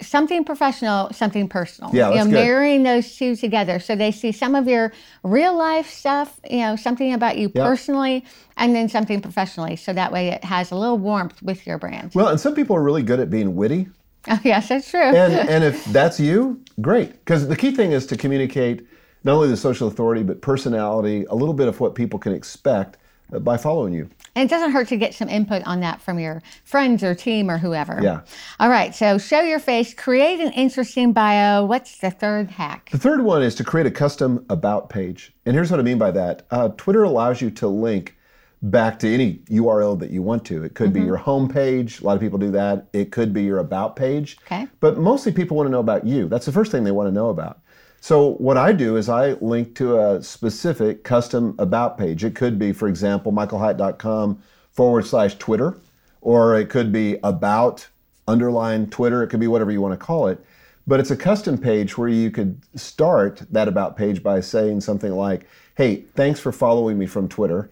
something 0.00 0.44
professional, 0.44 1.12
something 1.12 1.48
personal. 1.48 1.94
Yeah, 1.94 2.10
you 2.10 2.16
know, 2.16 2.24
good. 2.24 2.32
marrying 2.32 2.82
those 2.82 3.16
two 3.16 3.36
together, 3.36 3.78
so 3.78 3.96
they 3.96 4.12
see 4.12 4.32
some 4.32 4.54
of 4.54 4.68
your 4.68 4.92
real 5.22 5.56
life 5.56 5.90
stuff, 5.90 6.38
you 6.48 6.58
know, 6.58 6.76
something 6.76 7.12
about 7.12 7.38
you 7.38 7.50
yep. 7.54 7.64
personally, 7.66 8.24
and 8.56 8.74
then 8.74 8.88
something 8.88 9.20
professionally. 9.20 9.76
So 9.76 9.92
that 9.92 10.12
way, 10.12 10.28
it 10.28 10.44
has 10.44 10.70
a 10.70 10.76
little 10.76 10.98
warmth 10.98 11.42
with 11.42 11.66
your 11.66 11.78
brand. 11.78 12.12
Well, 12.14 12.28
and 12.28 12.40
some 12.40 12.54
people 12.54 12.76
are 12.76 12.82
really 12.82 13.02
good 13.02 13.20
at 13.20 13.30
being 13.30 13.56
witty. 13.56 13.88
Oh, 14.28 14.40
yes, 14.44 14.68
that's 14.68 14.90
true. 14.90 15.00
and 15.00 15.48
and 15.48 15.64
if 15.64 15.84
that's 15.92 16.20
you, 16.20 16.62
great. 16.80 17.12
Because 17.12 17.48
the 17.48 17.56
key 17.56 17.72
thing 17.74 17.92
is 17.92 18.06
to 18.06 18.16
communicate 18.16 18.86
not 19.24 19.34
only 19.34 19.48
the 19.48 19.56
social 19.56 19.88
authority 19.88 20.22
but 20.22 20.40
personality, 20.40 21.24
a 21.30 21.34
little 21.34 21.54
bit 21.54 21.68
of 21.68 21.80
what 21.80 21.94
people 21.94 22.18
can 22.18 22.32
expect 22.32 22.98
by 23.40 23.56
following 23.56 23.92
you. 23.92 24.08
And 24.34 24.48
it 24.48 24.50
doesn't 24.50 24.72
hurt 24.72 24.88
to 24.88 24.96
get 24.96 25.14
some 25.14 25.28
input 25.28 25.62
on 25.64 25.80
that 25.80 26.00
from 26.00 26.18
your 26.18 26.42
friends 26.64 27.02
or 27.02 27.14
team 27.14 27.50
or 27.50 27.58
whoever. 27.58 28.00
Yeah. 28.02 28.22
All 28.58 28.68
right. 28.68 28.94
So 28.94 29.18
show 29.18 29.40
your 29.40 29.60
face, 29.60 29.94
create 29.94 30.40
an 30.40 30.52
interesting 30.52 31.12
bio. 31.12 31.64
What's 31.64 31.98
the 31.98 32.10
third 32.10 32.50
hack? 32.50 32.90
The 32.90 32.98
third 32.98 33.22
one 33.22 33.42
is 33.42 33.54
to 33.56 33.64
create 33.64 33.86
a 33.86 33.90
custom 33.90 34.44
about 34.48 34.88
page. 34.88 35.32
And 35.46 35.54
here's 35.54 35.70
what 35.70 35.80
I 35.80 35.84
mean 35.84 35.98
by 35.98 36.10
that 36.12 36.46
uh, 36.50 36.70
Twitter 36.76 37.04
allows 37.04 37.40
you 37.40 37.50
to 37.52 37.68
link 37.68 38.16
back 38.62 38.98
to 38.98 39.12
any 39.12 39.34
URL 39.50 39.98
that 39.98 40.10
you 40.10 40.22
want 40.22 40.44
to. 40.46 40.64
It 40.64 40.74
could 40.74 40.90
mm-hmm. 40.90 41.00
be 41.00 41.06
your 41.06 41.16
home 41.16 41.48
page. 41.48 42.00
A 42.00 42.04
lot 42.04 42.14
of 42.14 42.20
people 42.20 42.38
do 42.38 42.50
that. 42.52 42.86
It 42.92 43.12
could 43.12 43.32
be 43.32 43.42
your 43.42 43.58
about 43.58 43.94
page. 43.94 44.38
Okay. 44.46 44.66
But 44.80 44.98
mostly 44.98 45.32
people 45.32 45.56
want 45.56 45.66
to 45.66 45.70
know 45.70 45.80
about 45.80 46.06
you. 46.06 46.28
That's 46.28 46.46
the 46.46 46.52
first 46.52 46.72
thing 46.72 46.82
they 46.82 46.90
want 46.90 47.08
to 47.08 47.12
know 47.12 47.28
about. 47.28 47.60
So 48.04 48.32
what 48.32 48.58
I 48.58 48.72
do 48.72 48.98
is 48.98 49.08
I 49.08 49.32
link 49.40 49.74
to 49.76 49.98
a 49.98 50.22
specific 50.22 51.04
custom 51.04 51.54
about 51.58 51.96
page. 51.96 52.22
It 52.22 52.34
could 52.34 52.58
be, 52.58 52.70
for 52.70 52.86
example, 52.86 53.32
michaelhyatt.com 53.32 54.42
forward 54.72 55.06
slash 55.06 55.36
Twitter, 55.36 55.78
or 56.20 56.54
it 56.54 56.68
could 56.68 56.92
be 56.92 57.16
about 57.24 57.88
underline 58.28 58.90
Twitter. 58.90 59.22
It 59.22 59.28
could 59.28 59.40
be 59.40 59.46
whatever 59.46 59.70
you 59.70 59.80
want 59.80 59.98
to 59.98 60.06
call 60.06 60.26
it. 60.26 60.38
But 60.86 61.00
it's 61.00 61.12
a 61.12 61.16
custom 61.16 61.56
page 61.56 61.96
where 61.96 62.10
you 62.10 62.30
could 62.30 62.60
start 62.74 63.40
that 63.50 63.68
about 63.68 63.96
page 63.96 64.22
by 64.22 64.40
saying 64.40 64.82
something 64.82 65.12
like, 65.12 65.48
hey, 65.74 66.02
thanks 66.14 66.38
for 66.38 66.52
following 66.52 66.98
me 66.98 67.06
from 67.06 67.26
Twitter. 67.26 67.70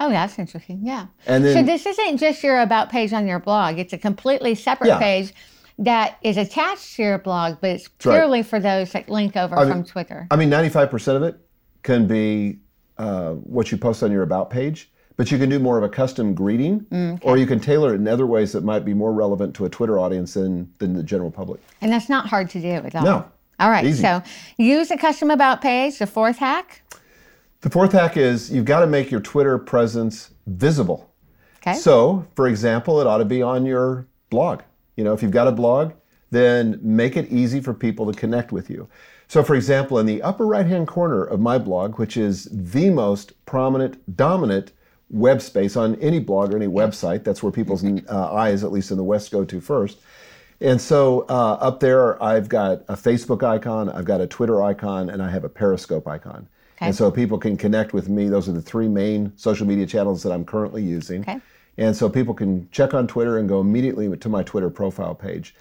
Oh, 0.00 0.08
that's 0.08 0.38
interesting. 0.38 0.80
Yeah. 0.82 1.08
And 1.26 1.44
then, 1.44 1.54
so 1.54 1.62
this 1.62 1.84
isn't 1.84 2.16
just 2.16 2.42
your 2.42 2.58
about 2.62 2.88
page 2.88 3.12
on 3.12 3.26
your 3.26 3.38
blog. 3.38 3.78
It's 3.78 3.92
a 3.92 3.98
completely 3.98 4.54
separate 4.54 4.88
yeah. 4.88 4.98
page 4.98 5.34
that 5.78 6.18
is 6.22 6.36
attached 6.36 6.96
to 6.96 7.02
your 7.02 7.18
blog, 7.18 7.58
but 7.60 7.70
it's 7.70 7.88
purely 7.88 8.40
right. 8.40 8.46
for 8.46 8.60
those 8.60 8.92
that 8.92 9.08
link 9.08 9.36
over 9.36 9.56
I 9.56 9.64
mean, 9.64 9.72
from 9.72 9.84
Twitter. 9.84 10.26
I 10.30 10.36
mean, 10.36 10.50
95% 10.50 11.16
of 11.16 11.22
it 11.22 11.38
can 11.82 12.06
be 12.06 12.58
uh, 12.98 13.32
what 13.32 13.72
you 13.72 13.78
post 13.78 14.02
on 14.02 14.12
your 14.12 14.22
About 14.22 14.50
page, 14.50 14.90
but 15.16 15.30
you 15.30 15.38
can 15.38 15.48
do 15.48 15.58
more 15.58 15.76
of 15.76 15.84
a 15.84 15.88
custom 15.88 16.34
greeting, 16.34 16.80
mm, 16.82 17.14
okay. 17.14 17.28
or 17.28 17.36
you 17.36 17.46
can 17.46 17.60
tailor 17.60 17.92
it 17.92 17.96
in 17.96 18.08
other 18.08 18.26
ways 18.26 18.52
that 18.52 18.62
might 18.62 18.84
be 18.84 18.94
more 18.94 19.12
relevant 19.12 19.54
to 19.56 19.64
a 19.64 19.68
Twitter 19.68 19.98
audience 19.98 20.34
than, 20.34 20.72
than 20.78 20.94
the 20.94 21.02
general 21.02 21.30
public. 21.30 21.60
And 21.80 21.92
that's 21.92 22.08
not 22.08 22.28
hard 22.28 22.50
to 22.50 22.60
do 22.60 22.68
at 22.68 22.94
all. 22.94 23.04
No. 23.04 23.30
All 23.60 23.70
right, 23.70 23.84
Easy. 23.84 24.02
so 24.02 24.22
use 24.58 24.90
a 24.90 24.96
custom 24.96 25.30
About 25.30 25.60
page. 25.60 25.98
The 25.98 26.06
fourth 26.06 26.38
hack? 26.38 26.82
The 27.60 27.70
fourth 27.70 27.92
hack 27.92 28.16
is 28.16 28.50
you've 28.50 28.64
got 28.64 28.80
to 28.80 28.86
make 28.86 29.10
your 29.10 29.20
Twitter 29.20 29.58
presence 29.58 30.30
visible. 30.46 31.10
Okay. 31.58 31.74
So, 31.74 32.26
for 32.34 32.46
example, 32.48 33.00
it 33.00 33.06
ought 33.06 33.18
to 33.18 33.24
be 33.24 33.42
on 33.42 33.64
your 33.64 34.06
blog. 34.28 34.60
You 34.96 35.04
know, 35.04 35.12
if 35.12 35.22
you've 35.22 35.30
got 35.30 35.48
a 35.48 35.52
blog, 35.52 35.92
then 36.30 36.78
make 36.82 37.16
it 37.16 37.30
easy 37.30 37.60
for 37.60 37.74
people 37.74 38.10
to 38.10 38.18
connect 38.18 38.52
with 38.52 38.68
you. 38.68 38.88
So, 39.28 39.42
for 39.42 39.54
example, 39.54 39.98
in 39.98 40.06
the 40.06 40.22
upper 40.22 40.46
right 40.46 40.66
hand 40.66 40.86
corner 40.86 41.24
of 41.24 41.40
my 41.40 41.58
blog, 41.58 41.98
which 41.98 42.16
is 42.16 42.48
the 42.50 42.90
most 42.90 43.32
prominent, 43.46 44.16
dominant 44.16 44.72
web 45.10 45.40
space 45.40 45.76
on 45.76 45.96
any 45.96 46.18
blog 46.18 46.52
or 46.52 46.56
any 46.56 46.66
website, 46.66 47.24
that's 47.24 47.42
where 47.42 47.52
people's 47.52 47.84
uh, 47.84 48.32
eyes, 48.32 48.64
at 48.64 48.72
least 48.72 48.90
in 48.90 48.96
the 48.96 49.04
West, 49.04 49.30
go 49.30 49.44
to 49.44 49.60
first. 49.60 50.00
And 50.60 50.80
so 50.80 51.26
uh, 51.28 51.54
up 51.54 51.80
there, 51.80 52.22
I've 52.22 52.48
got 52.48 52.82
a 52.88 52.94
Facebook 52.94 53.42
icon, 53.42 53.88
I've 53.88 54.04
got 54.04 54.20
a 54.20 54.26
Twitter 54.26 54.62
icon, 54.62 55.10
and 55.10 55.22
I 55.22 55.30
have 55.30 55.44
a 55.44 55.48
Periscope 55.48 56.06
icon. 56.06 56.48
Okay. 56.76 56.86
And 56.86 56.94
so 56.94 57.10
people 57.10 57.38
can 57.38 57.56
connect 57.56 57.92
with 57.92 58.08
me. 58.08 58.28
Those 58.28 58.48
are 58.48 58.52
the 58.52 58.62
three 58.62 58.88
main 58.88 59.32
social 59.36 59.66
media 59.66 59.86
channels 59.86 60.22
that 60.22 60.32
I'm 60.32 60.44
currently 60.44 60.82
using. 60.82 61.22
Okay. 61.22 61.40
And 61.76 61.96
so 61.96 62.08
people 62.08 62.34
can 62.34 62.68
check 62.70 62.94
on 62.94 63.06
Twitter 63.06 63.38
and 63.38 63.48
go 63.48 63.60
immediately 63.60 64.14
to 64.16 64.28
my 64.28 64.42
Twitter 64.42 64.70
profile 64.70 65.14
page. 65.14 65.54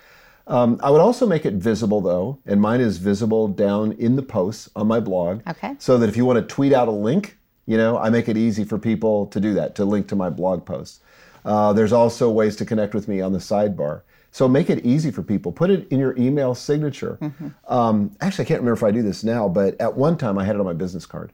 Um, 0.45 0.79
I 0.83 0.89
would 0.89 1.01
also 1.01 1.25
make 1.25 1.45
it 1.45 1.53
visible 1.53 2.01
though, 2.01 2.39
and 2.45 2.59
mine 2.59 2.81
is 2.81 2.97
visible 2.97 3.47
down 3.47 3.93
in 3.93 4.15
the 4.15 4.21
posts 4.21 4.69
on 4.75 4.87
my 4.87 4.99
blog. 4.99 5.41
Okay. 5.47 5.75
So 5.79 5.97
that 5.97 6.09
if 6.09 6.17
you 6.17 6.25
want 6.25 6.37
to 6.37 6.53
tweet 6.53 6.73
out 6.73 6.87
a 6.87 6.91
link, 6.91 7.37
you 7.65 7.77
know, 7.77 7.97
I 7.97 8.09
make 8.09 8.27
it 8.27 8.35
easy 8.35 8.65
for 8.65 8.77
people 8.77 9.27
to 9.27 9.39
do 9.39 9.53
that, 9.53 9.75
to 9.75 9.85
link 9.85 10.07
to 10.09 10.15
my 10.15 10.29
blog 10.29 10.65
posts. 10.65 10.99
Uh, 11.45 11.73
there's 11.73 11.93
also 11.93 12.29
ways 12.29 12.55
to 12.57 12.65
connect 12.65 12.93
with 12.93 13.07
me 13.07 13.21
on 13.21 13.31
the 13.31 13.39
sidebar. 13.39 14.01
So 14.31 14.47
make 14.47 14.69
it 14.69 14.83
easy 14.85 15.11
for 15.11 15.21
people. 15.21 15.51
Put 15.51 15.69
it 15.69 15.87
in 15.89 15.99
your 15.99 16.17
email 16.17 16.55
signature. 16.55 17.19
Mm-hmm. 17.21 17.49
Um, 17.67 18.15
actually, 18.19 18.45
I 18.45 18.47
can't 18.47 18.61
remember 18.61 18.77
if 18.77 18.83
I 18.83 18.91
do 18.91 19.03
this 19.03 19.23
now, 19.23 19.47
but 19.47 19.79
at 19.79 19.95
one 19.95 20.17
time 20.17 20.37
I 20.37 20.43
had 20.43 20.55
it 20.55 20.59
on 20.59 20.65
my 20.65 20.73
business 20.73 21.05
card. 21.05 21.31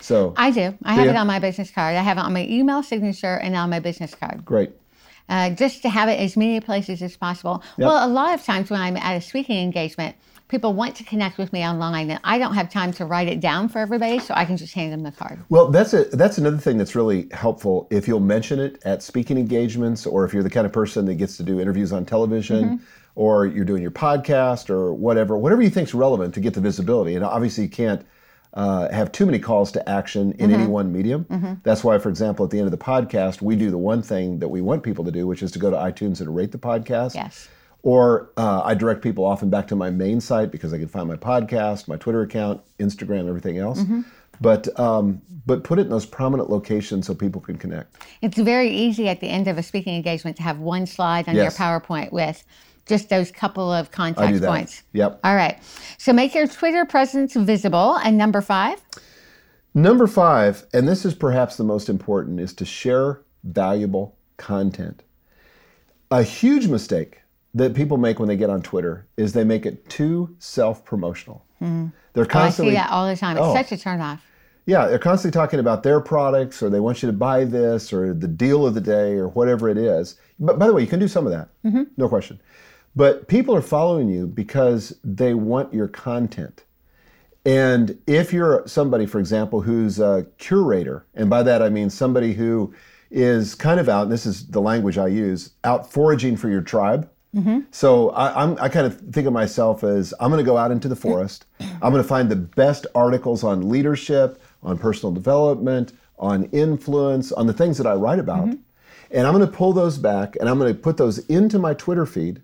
So 0.00 0.34
I 0.36 0.50
do. 0.50 0.76
I 0.82 0.94
have 0.94 1.08
it 1.08 1.16
on 1.16 1.26
my 1.26 1.38
business 1.38 1.70
card. 1.70 1.96
I 1.96 2.02
have 2.02 2.18
it 2.18 2.22
on 2.22 2.32
my 2.32 2.46
email 2.46 2.82
signature 2.82 3.36
and 3.36 3.54
on 3.54 3.70
my 3.70 3.80
business 3.80 4.14
card. 4.14 4.44
Great. 4.44 4.72
Uh, 5.28 5.50
just 5.50 5.82
to 5.82 5.88
have 5.88 6.08
it 6.08 6.18
as 6.18 6.36
many 6.36 6.58
places 6.60 7.02
as 7.02 7.16
possible. 7.16 7.62
Yep. 7.78 7.86
Well, 7.86 8.06
a 8.06 8.10
lot 8.10 8.34
of 8.34 8.44
times 8.44 8.68
when 8.68 8.80
I'm 8.80 8.96
at 8.96 9.16
a 9.16 9.20
speaking 9.20 9.62
engagement, 9.62 10.16
people 10.48 10.74
want 10.74 10.96
to 10.96 11.04
connect 11.04 11.38
with 11.38 11.52
me 11.52 11.64
online, 11.64 12.10
and 12.10 12.18
I 12.24 12.38
don't 12.38 12.54
have 12.54 12.68
time 12.68 12.92
to 12.94 13.04
write 13.04 13.28
it 13.28 13.38
down 13.38 13.68
for 13.68 13.78
everybody, 13.78 14.18
so 14.18 14.34
I 14.34 14.44
can 14.44 14.56
just 14.56 14.74
hand 14.74 14.92
them 14.92 15.04
the 15.04 15.12
card. 15.12 15.38
Well, 15.48 15.70
that's 15.70 15.94
a 15.94 16.04
that's 16.06 16.38
another 16.38 16.58
thing 16.58 16.78
that's 16.78 16.96
really 16.96 17.28
helpful. 17.30 17.86
If 17.90 18.08
you'll 18.08 18.18
mention 18.18 18.58
it 18.58 18.82
at 18.84 19.04
speaking 19.04 19.38
engagements, 19.38 20.04
or 20.04 20.24
if 20.24 20.34
you're 20.34 20.42
the 20.42 20.50
kind 20.50 20.66
of 20.66 20.72
person 20.72 21.04
that 21.06 21.14
gets 21.14 21.36
to 21.36 21.44
do 21.44 21.60
interviews 21.60 21.92
on 21.92 22.04
television. 22.04 22.64
Mm-hmm. 22.64 22.84
Or 23.16 23.44
you're 23.44 23.64
doing 23.64 23.82
your 23.82 23.90
podcast 23.90 24.70
or 24.70 24.94
whatever, 24.94 25.36
whatever 25.36 25.60
you 25.60 25.68
think 25.68 25.88
is 25.88 25.94
relevant 25.94 26.32
to 26.34 26.40
get 26.40 26.54
the 26.54 26.60
visibility. 26.60 27.16
And 27.16 27.24
obviously, 27.24 27.64
you 27.64 27.68
can't 27.68 28.06
uh, 28.54 28.90
have 28.90 29.12
too 29.12 29.26
many 29.26 29.38
calls 29.38 29.70
to 29.72 29.88
action 29.88 30.32
in 30.32 30.50
mm-hmm. 30.50 30.60
any 30.60 30.66
one 30.66 30.92
medium. 30.92 31.24
Mm-hmm. 31.24 31.54
That's 31.62 31.84
why, 31.84 31.98
for 31.98 32.08
example, 32.08 32.44
at 32.44 32.50
the 32.50 32.58
end 32.58 32.66
of 32.66 32.72
the 32.72 32.84
podcast, 32.84 33.40
we 33.40 33.56
do 33.56 33.70
the 33.70 33.78
one 33.78 34.02
thing 34.02 34.38
that 34.40 34.48
we 34.48 34.60
want 34.60 34.82
people 34.82 35.04
to 35.04 35.12
do, 35.12 35.26
which 35.26 35.42
is 35.42 35.50
to 35.52 35.58
go 35.58 35.70
to 35.70 35.76
iTunes 35.76 36.20
and 36.20 36.34
rate 36.34 36.52
the 36.52 36.58
podcast. 36.58 37.14
Yes. 37.14 37.48
Or 37.82 38.30
uh, 38.36 38.62
I 38.62 38.74
direct 38.74 39.02
people 39.02 39.24
often 39.24 39.48
back 39.48 39.68
to 39.68 39.76
my 39.76 39.88
main 39.88 40.20
site 40.20 40.50
because 40.50 40.74
I 40.74 40.78
can 40.78 40.88
find 40.88 41.08
my 41.08 41.16
podcast, 41.16 41.88
my 41.88 41.96
Twitter 41.96 42.22
account, 42.22 42.60
Instagram, 42.78 43.28
everything 43.28 43.56
else. 43.58 43.80
Mm-hmm. 43.80 44.02
But 44.40 44.78
um, 44.78 45.22
but 45.46 45.64
put 45.64 45.78
it 45.78 45.82
in 45.82 45.88
those 45.88 46.06
prominent 46.06 46.50
locations 46.50 47.06
so 47.06 47.14
people 47.14 47.40
can 47.40 47.56
connect. 47.56 47.96
It's 48.22 48.38
very 48.38 48.70
easy 48.70 49.08
at 49.08 49.20
the 49.20 49.28
end 49.28 49.48
of 49.48 49.58
a 49.58 49.62
speaking 49.62 49.94
engagement 49.94 50.36
to 50.38 50.42
have 50.42 50.58
one 50.58 50.86
slide 50.86 51.28
on 51.28 51.34
yes. 51.34 51.42
your 51.42 51.66
PowerPoint 51.66 52.12
with 52.12 52.44
just 52.90 53.08
those 53.08 53.30
couple 53.30 53.72
of 53.72 53.90
contact 53.90 54.42
points. 54.42 54.82
Yep. 54.92 55.20
All 55.24 55.34
right. 55.34 55.58
So 55.96 56.12
make 56.12 56.34
your 56.34 56.46
Twitter 56.46 56.84
presence 56.84 57.34
visible. 57.34 57.96
And 57.96 58.18
number 58.18 58.42
five? 58.42 58.82
Number 59.72 60.06
five, 60.06 60.66
and 60.74 60.86
this 60.86 61.04
is 61.04 61.14
perhaps 61.14 61.56
the 61.56 61.64
most 61.64 61.88
important, 61.88 62.40
is 62.40 62.52
to 62.54 62.64
share 62.66 63.22
valuable 63.44 64.16
content. 64.36 65.02
A 66.10 66.22
huge 66.24 66.66
mistake 66.66 67.20
that 67.54 67.74
people 67.74 67.96
make 67.96 68.18
when 68.18 68.28
they 68.28 68.36
get 68.36 68.50
on 68.50 68.62
Twitter 68.62 69.06
is 69.16 69.32
they 69.32 69.44
make 69.44 69.64
it 69.64 69.88
too 69.88 70.34
self-promotional. 70.40 71.44
Hmm. 71.60 71.86
They're 72.14 72.24
Oh, 72.24 72.28
I 72.28 72.30
constantly 72.30 72.72
see 72.72 72.78
that 72.78 72.90
all 72.90 73.06
the 73.08 73.16
time. 73.16 73.36
It's 73.36 73.46
Oh. 73.46 73.54
such 73.54 73.70
a 73.72 73.76
turnoff. 73.76 74.18
yeah, 74.66 74.86
they're 74.88 74.98
constantly 74.98 75.36
talking 75.38 75.60
about 75.60 75.82
their 75.84 76.00
products 76.00 76.62
or 76.62 76.70
they 76.70 76.80
want 76.80 77.02
you 77.02 77.06
to 77.08 77.12
buy 77.12 77.44
this 77.44 77.92
or 77.92 78.12
the 78.12 78.28
deal 78.28 78.66
of 78.66 78.74
the 78.74 78.80
day 78.80 79.14
or 79.14 79.28
whatever 79.28 79.68
it 79.68 79.78
is. 79.78 80.16
But 80.40 80.58
by 80.58 80.66
the 80.66 80.72
way, 80.74 80.82
you 80.82 80.88
can 80.88 80.98
do 81.00 81.08
some 81.08 81.26
of 81.26 81.32
that, 81.32 81.48
mm-hmm. 81.64 81.84
no 81.96 82.08
question. 82.08 82.40
But 82.96 83.28
people 83.28 83.54
are 83.54 83.62
following 83.62 84.08
you 84.08 84.26
because 84.26 84.98
they 85.04 85.34
want 85.34 85.72
your 85.72 85.88
content. 85.88 86.64
And 87.44 87.98
if 88.06 88.32
you're 88.32 88.66
somebody, 88.66 89.06
for 89.06 89.18
example, 89.18 89.62
who's 89.62 89.98
a 89.98 90.26
curator, 90.38 91.06
and 91.14 91.30
by 91.30 91.42
that 91.42 91.62
I 91.62 91.68
mean 91.70 91.88
somebody 91.88 92.34
who 92.34 92.74
is 93.10 93.54
kind 93.54 93.80
of 93.80 93.88
out, 93.88 94.04
and 94.04 94.12
this 94.12 94.26
is 94.26 94.46
the 94.48 94.60
language 94.60 94.98
I 94.98 95.06
use, 95.06 95.52
out 95.64 95.90
foraging 95.90 96.36
for 96.36 96.48
your 96.48 96.60
tribe. 96.60 97.08
Mm-hmm. 97.34 97.60
So 97.70 98.10
I, 98.10 98.42
I'm, 98.42 98.58
I 98.60 98.68
kind 98.68 98.86
of 98.86 99.00
think 99.12 99.26
of 99.26 99.32
myself 99.32 99.84
as 99.84 100.12
I'm 100.20 100.30
going 100.30 100.44
to 100.44 100.48
go 100.48 100.56
out 100.56 100.70
into 100.70 100.88
the 100.88 100.96
forest. 100.96 101.46
I'm 101.60 101.92
going 101.92 102.02
to 102.02 102.08
find 102.08 102.28
the 102.28 102.36
best 102.36 102.86
articles 102.94 103.44
on 103.44 103.68
leadership, 103.68 104.42
on 104.62 104.76
personal 104.78 105.12
development, 105.12 105.92
on 106.18 106.44
influence, 106.46 107.32
on 107.32 107.46
the 107.46 107.52
things 107.52 107.78
that 107.78 107.86
I 107.86 107.94
write 107.94 108.18
about. 108.18 108.46
Mm-hmm. 108.46 108.60
And 109.12 109.26
I'm 109.26 109.34
going 109.34 109.48
to 109.48 109.56
pull 109.56 109.72
those 109.72 109.96
back 109.96 110.36
and 110.38 110.48
I'm 110.48 110.58
going 110.58 110.72
to 110.72 110.78
put 110.78 110.96
those 110.96 111.18
into 111.26 111.58
my 111.58 111.74
Twitter 111.74 112.04
feed 112.06 112.42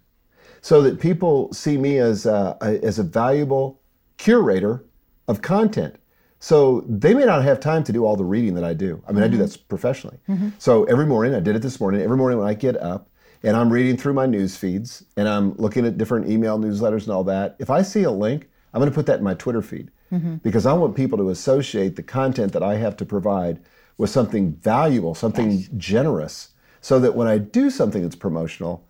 so 0.61 0.83
that 0.83 1.01
people 1.01 1.53
see 1.53 1.77
me 1.77 1.99
as 1.99 2.27
a, 2.27 2.57
as 2.61 2.99
a 2.99 3.03
valuable 3.03 3.81
curator 4.17 4.85
of 5.29 5.43
content. 5.43 5.97
So 6.39 6.85
they 6.89 7.15
may 7.15 7.25
not 7.25 7.43
have 7.45 7.61
time 7.61 7.83
to 7.85 7.93
do 7.93 8.05
all 8.05 8.17
the 8.17 8.25
reading 8.25 8.55
that 8.55 8.65
I 8.65 8.75
do. 8.75 9.03
I 9.09 9.13
mean, 9.13 9.23
I 9.23 9.29
do 9.29 9.39
mm-hmm. 9.39 9.47
that 9.47 9.69
professionally. 9.69 10.19
Mm-hmm. 10.29 10.51
So 10.59 10.85
every 10.85 11.07
morning, 11.07 11.35
I 11.35 11.41
did 11.41 11.57
it 11.57 11.63
this 11.63 11.81
morning. 11.81 12.03
Every 12.03 12.17
morning 12.17 12.39
when 12.39 12.47
I 12.47 12.55
get 12.55 12.77
up 12.77 13.09
and 13.43 13.57
I'm 13.57 13.73
reading 13.73 13.97
through 13.97 14.15
my 14.15 14.27
news 14.27 14.57
feeds 14.57 15.05
and 15.17 15.29
I'm 15.29 15.55
looking 15.57 15.87
at 15.87 15.99
different 15.99 16.29
email 16.29 16.59
newsletters 16.59 17.05
and 17.05 17.11
all 17.11 17.25
that, 17.25 17.57
if 17.59 17.71
I 17.71 17.83
see 17.83 18.03
a 18.03 18.11
link, 18.11 18.49
I'm 18.75 18.81
going 18.81 18.91
to 18.91 18.95
put 18.95 19.07
that 19.07 19.19
in 19.19 19.25
my 19.25 19.35
Twitter 19.35 19.63
feed 19.63 19.91
mm-hmm. 20.13 20.37
because 20.37 20.67
I 20.67 20.73
want 20.75 20.95
people 20.95 21.17
to 21.19 21.31
associate 21.31 21.97
the 21.97 22.03
content 22.03 22.53
that 22.53 22.63
I 22.63 22.77
have 22.77 22.97
to 22.99 23.07
provide 23.07 23.61
with 23.97 24.11
something 24.11 24.53
valuable, 24.57 25.15
something 25.15 25.67
generous, 25.79 26.51
so 26.83 27.01
that 27.01 27.17
when 27.17 27.27
I 27.27 27.39
do 27.39 27.71
something 27.71 28.03
that's 28.03 28.15
promotional, 28.15 28.87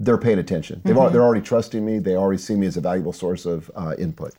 they're 0.00 0.18
paying 0.18 0.38
attention. 0.38 0.80
They've 0.84 0.96
al- 0.96 1.10
they're 1.10 1.22
already 1.22 1.42
trusting 1.42 1.84
me. 1.84 1.98
They 1.98 2.16
already 2.16 2.40
see 2.40 2.56
me 2.56 2.66
as 2.66 2.76
a 2.76 2.80
valuable 2.80 3.12
source 3.12 3.44
of 3.44 3.70
uh, 3.76 3.94
input. 3.98 4.34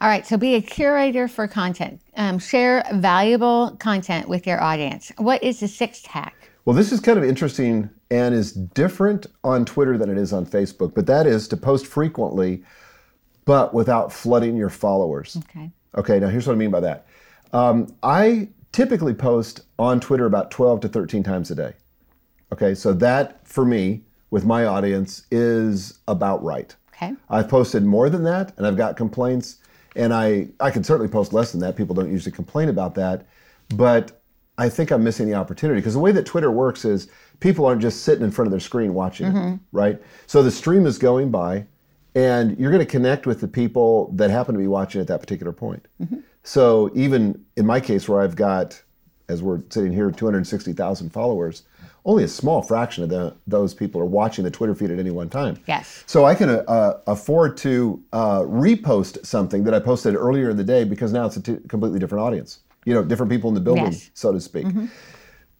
All 0.00 0.08
right, 0.08 0.26
so 0.26 0.38
be 0.38 0.54
a 0.54 0.62
curator 0.62 1.28
for 1.28 1.46
content. 1.46 2.00
Um, 2.16 2.38
share 2.38 2.84
valuable 2.94 3.76
content 3.80 4.28
with 4.28 4.46
your 4.46 4.62
audience. 4.62 5.12
What 5.18 5.42
is 5.42 5.60
the 5.60 5.68
sixth 5.68 6.06
hack? 6.06 6.34
Well, 6.64 6.76
this 6.76 6.92
is 6.92 7.00
kind 7.00 7.18
of 7.18 7.24
interesting 7.24 7.90
and 8.10 8.34
is 8.34 8.52
different 8.52 9.26
on 9.44 9.64
Twitter 9.64 9.98
than 9.98 10.08
it 10.08 10.16
is 10.16 10.32
on 10.32 10.46
Facebook, 10.46 10.94
but 10.94 11.06
that 11.06 11.26
is 11.26 11.48
to 11.48 11.56
post 11.56 11.86
frequently, 11.86 12.62
but 13.44 13.74
without 13.74 14.12
flooding 14.12 14.56
your 14.56 14.70
followers. 14.70 15.36
Okay. 15.36 15.70
Okay, 15.96 16.20
now 16.20 16.28
here's 16.28 16.46
what 16.46 16.52
I 16.52 16.56
mean 16.56 16.70
by 16.70 16.80
that. 16.80 17.06
Um, 17.52 17.94
I 18.02 18.48
typically 18.72 19.12
post 19.12 19.62
on 19.78 19.98
Twitter 19.98 20.24
about 20.24 20.50
12 20.50 20.80
to 20.82 20.88
13 20.88 21.22
times 21.24 21.50
a 21.50 21.56
day. 21.56 21.72
Okay, 22.52 22.74
so 22.74 22.92
that 22.94 23.46
for 23.46 23.64
me, 23.64 24.02
with 24.30 24.44
my 24.44 24.64
audience, 24.64 25.26
is 25.30 25.98
about 26.08 26.42
right. 26.42 26.74
Okay. 26.94 27.14
I've 27.28 27.48
posted 27.48 27.84
more 27.84 28.10
than 28.10 28.24
that, 28.24 28.52
and 28.56 28.66
I've 28.66 28.76
got 28.76 28.96
complaints, 28.96 29.58
and 29.96 30.12
I 30.12 30.48
I 30.60 30.70
can 30.70 30.84
certainly 30.84 31.10
post 31.10 31.32
less 31.32 31.52
than 31.52 31.60
that. 31.62 31.76
People 31.76 31.94
don't 31.94 32.10
usually 32.10 32.32
complain 32.32 32.68
about 32.68 32.94
that, 32.96 33.26
but 33.74 34.20
I 34.58 34.68
think 34.68 34.90
I'm 34.90 35.02
missing 35.02 35.26
the 35.26 35.34
opportunity 35.34 35.80
because 35.80 35.94
the 35.94 36.00
way 36.00 36.12
that 36.12 36.26
Twitter 36.26 36.50
works 36.50 36.84
is 36.84 37.08
people 37.40 37.64
aren't 37.64 37.80
just 37.80 38.02
sitting 38.02 38.22
in 38.22 38.30
front 38.30 38.46
of 38.46 38.50
their 38.50 38.60
screen 38.60 38.92
watching 38.92 39.28
it, 39.28 39.34
mm-hmm. 39.34 39.54
right? 39.72 40.00
So 40.26 40.42
the 40.42 40.50
stream 40.50 40.84
is 40.84 40.98
going 40.98 41.30
by, 41.30 41.66
and 42.14 42.58
you're 42.58 42.70
going 42.70 42.84
to 42.84 42.90
connect 42.90 43.26
with 43.26 43.40
the 43.40 43.48
people 43.48 44.12
that 44.12 44.30
happen 44.30 44.54
to 44.54 44.58
be 44.58 44.66
watching 44.66 45.00
at 45.00 45.06
that 45.06 45.20
particular 45.20 45.52
point. 45.52 45.88
Mm-hmm. 46.02 46.18
So 46.42 46.90
even 46.94 47.42
in 47.56 47.64
my 47.64 47.80
case, 47.80 48.06
where 48.06 48.20
I've 48.20 48.36
got, 48.36 48.82
as 49.28 49.42
we're 49.42 49.62
sitting 49.70 49.92
here, 49.92 50.10
260,000 50.10 51.10
followers, 51.10 51.62
only 52.04 52.24
a 52.24 52.28
small 52.28 52.62
fraction 52.62 53.02
of 53.04 53.10
the, 53.10 53.34
those 53.46 53.74
people 53.74 54.00
are 54.00 54.06
watching 54.06 54.44
the 54.44 54.50
Twitter 54.50 54.74
feed 54.74 54.90
at 54.90 54.98
any 54.98 55.10
one 55.10 55.28
time. 55.28 55.58
Yes. 55.66 56.02
So 56.06 56.24
I 56.24 56.34
can 56.34 56.48
uh, 56.50 56.64
uh, 56.66 57.00
afford 57.06 57.56
to 57.58 58.02
uh, 58.12 58.40
repost 58.40 59.24
something 59.26 59.64
that 59.64 59.74
I 59.74 59.80
posted 59.80 60.14
earlier 60.14 60.50
in 60.50 60.56
the 60.56 60.64
day 60.64 60.84
because 60.84 61.12
now 61.12 61.26
it's 61.26 61.36
a 61.36 61.42
t- 61.42 61.58
completely 61.68 61.98
different 61.98 62.24
audience. 62.24 62.60
You 62.86 62.94
know, 62.94 63.04
different 63.04 63.30
people 63.30 63.48
in 63.48 63.54
the 63.54 63.60
building, 63.60 63.84
Yes. 63.92 64.10
so 64.14 64.32
to 64.32 64.40
speak. 64.40 64.66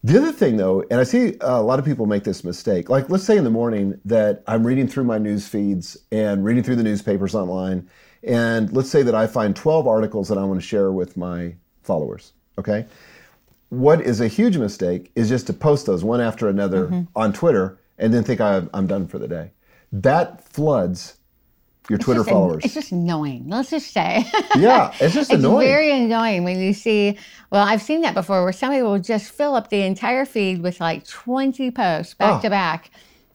The 0.03 0.17
other 0.17 0.33
thing, 0.33 0.57
though, 0.57 0.83
and 0.91 0.99
I 0.99 1.03
see 1.05 1.35
a 1.43 1.61
lot 1.61 1.79
of 1.79 1.85
people 1.85 2.07
make 2.07 2.25
this 2.25 2.43
mistake. 2.43 2.89
Like, 2.89 3.11
let's 3.11 3.25
say 3.25 3.37
in 3.37 3.45
the 3.45 3.51
morning 3.51 4.01
that 4.07 4.43
I'm 4.47 4.67
reading 4.67 4.89
through 4.89 5.05
my 5.05 5.19
news 5.19 5.47
feeds 5.47 5.99
and 6.11 6.43
reading 6.43 6.63
through 6.63 6.77
the 6.77 6.83
newspapers 6.83 7.35
online, 7.35 7.87
and 8.23 8.73
let's 8.73 8.89
say 8.89 9.03
that 9.03 9.15
I 9.15 9.27
find 9.27 9.55
12 9.55 9.87
articles 9.87 10.29
that 10.29 10.39
I 10.39 10.45
want 10.45 10.59
to 10.59 10.67
share 10.67 10.91
with 10.91 11.19
my 11.19 11.55
followers. 11.83 12.33
Okay. 12.59 12.87
What 13.71 14.01
is 14.03 14.21
a 14.21 14.29
huge 14.29 14.57
mistake 14.59 15.11
is 15.15 15.29
just 15.29 15.47
to 15.47 15.53
post 15.53 15.87
those 15.87 16.05
one 16.05 16.21
after 16.21 16.49
another 16.49 17.07
on 17.17 17.33
Twitter 17.33 17.79
and 17.99 18.13
then 18.13 18.25
think 18.25 18.41
I, 18.41 18.63
I'm 18.75 18.87
done 18.87 19.07
for 19.07 19.19
the 19.19 19.29
day. 19.29 19.53
That 19.93 20.43
floods 20.45 21.17
your 21.89 21.99
Twitter 21.99 22.21
It's 22.21 22.29
just- 22.29 22.33
followers. 22.35 22.65
It's 22.65 22.75
just 22.75 22.93
annoying. 22.93 23.49
Let's 23.49 23.71
just 23.71 23.93
say. 23.93 24.25
yeah, 24.57 24.93
it's 25.01 25.15
just 25.15 25.31
It's 25.33 25.39
annoying. 25.45 25.67
very 25.69 25.91
annoying 26.05 26.45
when 26.45 26.59
you 26.61 26.73
see, 26.73 27.17
well, 27.51 27.65
I've 27.67 27.83
seen 27.83 28.01
that 28.03 28.15
before 28.15 28.43
where 28.45 28.53
somebody 28.53 28.83
will 28.83 28.99
just 28.99 29.31
fill 29.33 29.55
up 29.55 29.71
the 29.71 29.83
entire 29.83 30.25
feed 30.25 30.63
with 30.63 30.81
like 30.81 31.07
20 31.07 31.71
posts 31.71 32.15
back 32.15 32.39
Oh. 32.39 32.43
to 32.43 32.51
back. 32.51 32.91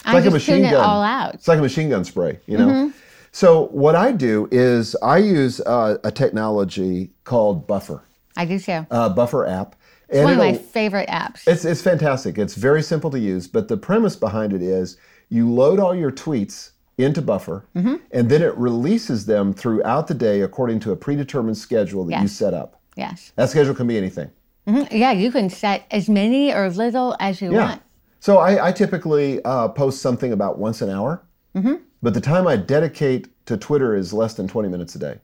I'm 0.06 0.14
like 0.16 0.26
a 0.26 0.32
machine 0.32 0.62
gun. 0.62 0.74
it 0.74 0.78
all 0.78 1.02
out. 1.02 1.34
It's 1.34 1.48
like 1.48 1.60
a 1.60 1.62
machine 1.64 1.90
gun 1.90 2.04
spray, 2.06 2.40
you 2.46 2.58
know. 2.58 2.68
Mm-hmm. 2.68 2.98
So 3.32 3.68
what 3.68 3.96
I 3.96 4.12
do 4.12 4.48
is 4.52 4.96
I 5.02 5.18
use 5.18 5.60
uh, 5.62 5.98
a 6.04 6.12
technology 6.12 7.10
called 7.24 7.66
Buffer, 7.68 8.04
I 8.38 8.46
do 8.46 8.60
too. 8.60 8.86
uh, 8.92 9.10
Buffer 9.10 9.46
app, 9.48 9.76
It's 10.10 10.24
one 10.24 10.34
of 10.34 10.38
my 10.40 10.54
favorite 10.54 11.10
apps. 11.10 11.48
it's 11.48 11.66
it's 11.66 11.82
fantastic. 11.82 12.38
It's 12.38 12.56
very 12.56 12.82
simple 12.84 13.10
to 13.12 13.20
use, 13.20 13.48
but 13.48 13.68
the 13.68 13.78
premise 13.78 14.16
behind 14.16 14.54
it 14.54 14.62
is 14.62 14.98
you 15.30 15.52
load 15.52 15.80
all 15.80 15.96
your 15.96 16.12
tweets 16.12 16.72
into 16.98 17.22
Buffer, 17.22 17.66
Mm-hmm. 17.76 17.96
and 18.12 18.30
then 18.30 18.42
it 18.42 18.56
releases 18.58 19.26
them 19.26 19.54
throughout 19.54 20.08
the 20.08 20.14
day 20.14 20.42
according 20.42 20.80
to 20.82 20.92
a 20.92 20.96
predetermined 20.96 21.58
schedule 21.58 22.06
that 22.06 22.22
you 22.22 22.28
set 22.28 22.54
up. 22.54 22.80
yes. 22.96 23.32
That 23.36 23.50
schedule 23.50 23.74
can 23.76 23.88
be 23.88 23.98
anything. 23.98 24.30
Mhm. 24.68 24.88
Yeah, 24.92 25.12
you 25.12 25.32
can 25.32 25.50
set 25.50 25.84
as 25.92 26.08
many 26.10 26.52
or 26.54 26.64
as 26.64 26.78
little 26.78 27.16
as 27.20 27.42
you 27.42 27.52
Yeah. 27.52 27.66
want. 27.70 27.82
So 28.20 28.38
I, 28.38 28.70
I 28.70 28.72
typically 28.72 29.44
uh, 29.44 29.68
post 29.70 30.02
something 30.02 30.32
about 30.32 30.58
once 30.58 30.82
an 30.82 30.90
hour, 30.90 31.22
Mm-hmm. 31.56 31.76
but 32.02 32.14
the 32.14 32.22
time 32.22 32.48
I 32.48 32.56
dedicate 32.56 33.28
to 33.48 33.58
Twitter 33.58 33.96
is 33.96 34.12
less 34.14 34.34
than 34.36 34.48
20 34.48 34.70
minutes 34.70 34.96
a 34.96 35.00
day. 35.00 35.20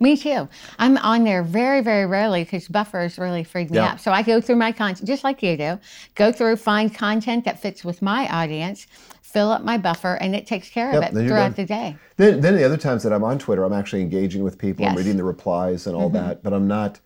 Me 0.00 0.16
too. 0.16 0.48
I'm 0.78 0.96
on 0.98 1.24
there 1.24 1.42
very, 1.42 1.80
very 1.80 2.06
rarely 2.06 2.42
because 2.42 2.66
buffers 2.68 3.18
really 3.18 3.44
freed 3.44 3.70
me 3.70 3.76
Yeah. 3.76 3.92
out. 3.92 4.00
So 4.00 4.10
I 4.10 4.22
go 4.22 4.40
through 4.40 4.56
my 4.56 4.72
content 4.72 5.06
just 5.06 5.22
like 5.24 5.42
you 5.42 5.56
do. 5.56 5.78
Go 6.14 6.32
through, 6.32 6.56
find 6.56 6.92
content 6.92 7.44
that 7.44 7.60
fits 7.60 7.84
with 7.84 8.02
my 8.02 8.26
audience, 8.28 8.86
fill 9.22 9.50
up 9.50 9.62
my 9.62 9.78
buffer, 9.78 10.14
and 10.14 10.34
it 10.34 10.46
takes 10.46 10.68
care 10.70 10.92
Yep, 10.92 11.02
of 11.02 11.16
it 11.16 11.28
throughout 11.28 11.56
the 11.56 11.64
day. 11.64 11.96
Then, 12.16 12.40
then 12.40 12.56
the 12.56 12.64
other 12.64 12.76
times 12.76 13.02
that 13.04 13.12
I'm 13.12 13.24
on 13.24 13.38
Twitter, 13.38 13.64
I'm 13.64 13.72
actually 13.72 14.02
engaging 14.02 14.42
with 14.42 14.58
people. 14.58 14.84
I'm 14.84 14.90
Mm-hmm. 14.90 14.98
reading 14.98 15.16
the 15.16 15.24
replies 15.24 15.86
and 15.86 15.94
all 15.96 16.08
that, 16.10 16.42
but 16.42 16.52
I'm 16.52 16.66
not. 16.66 17.00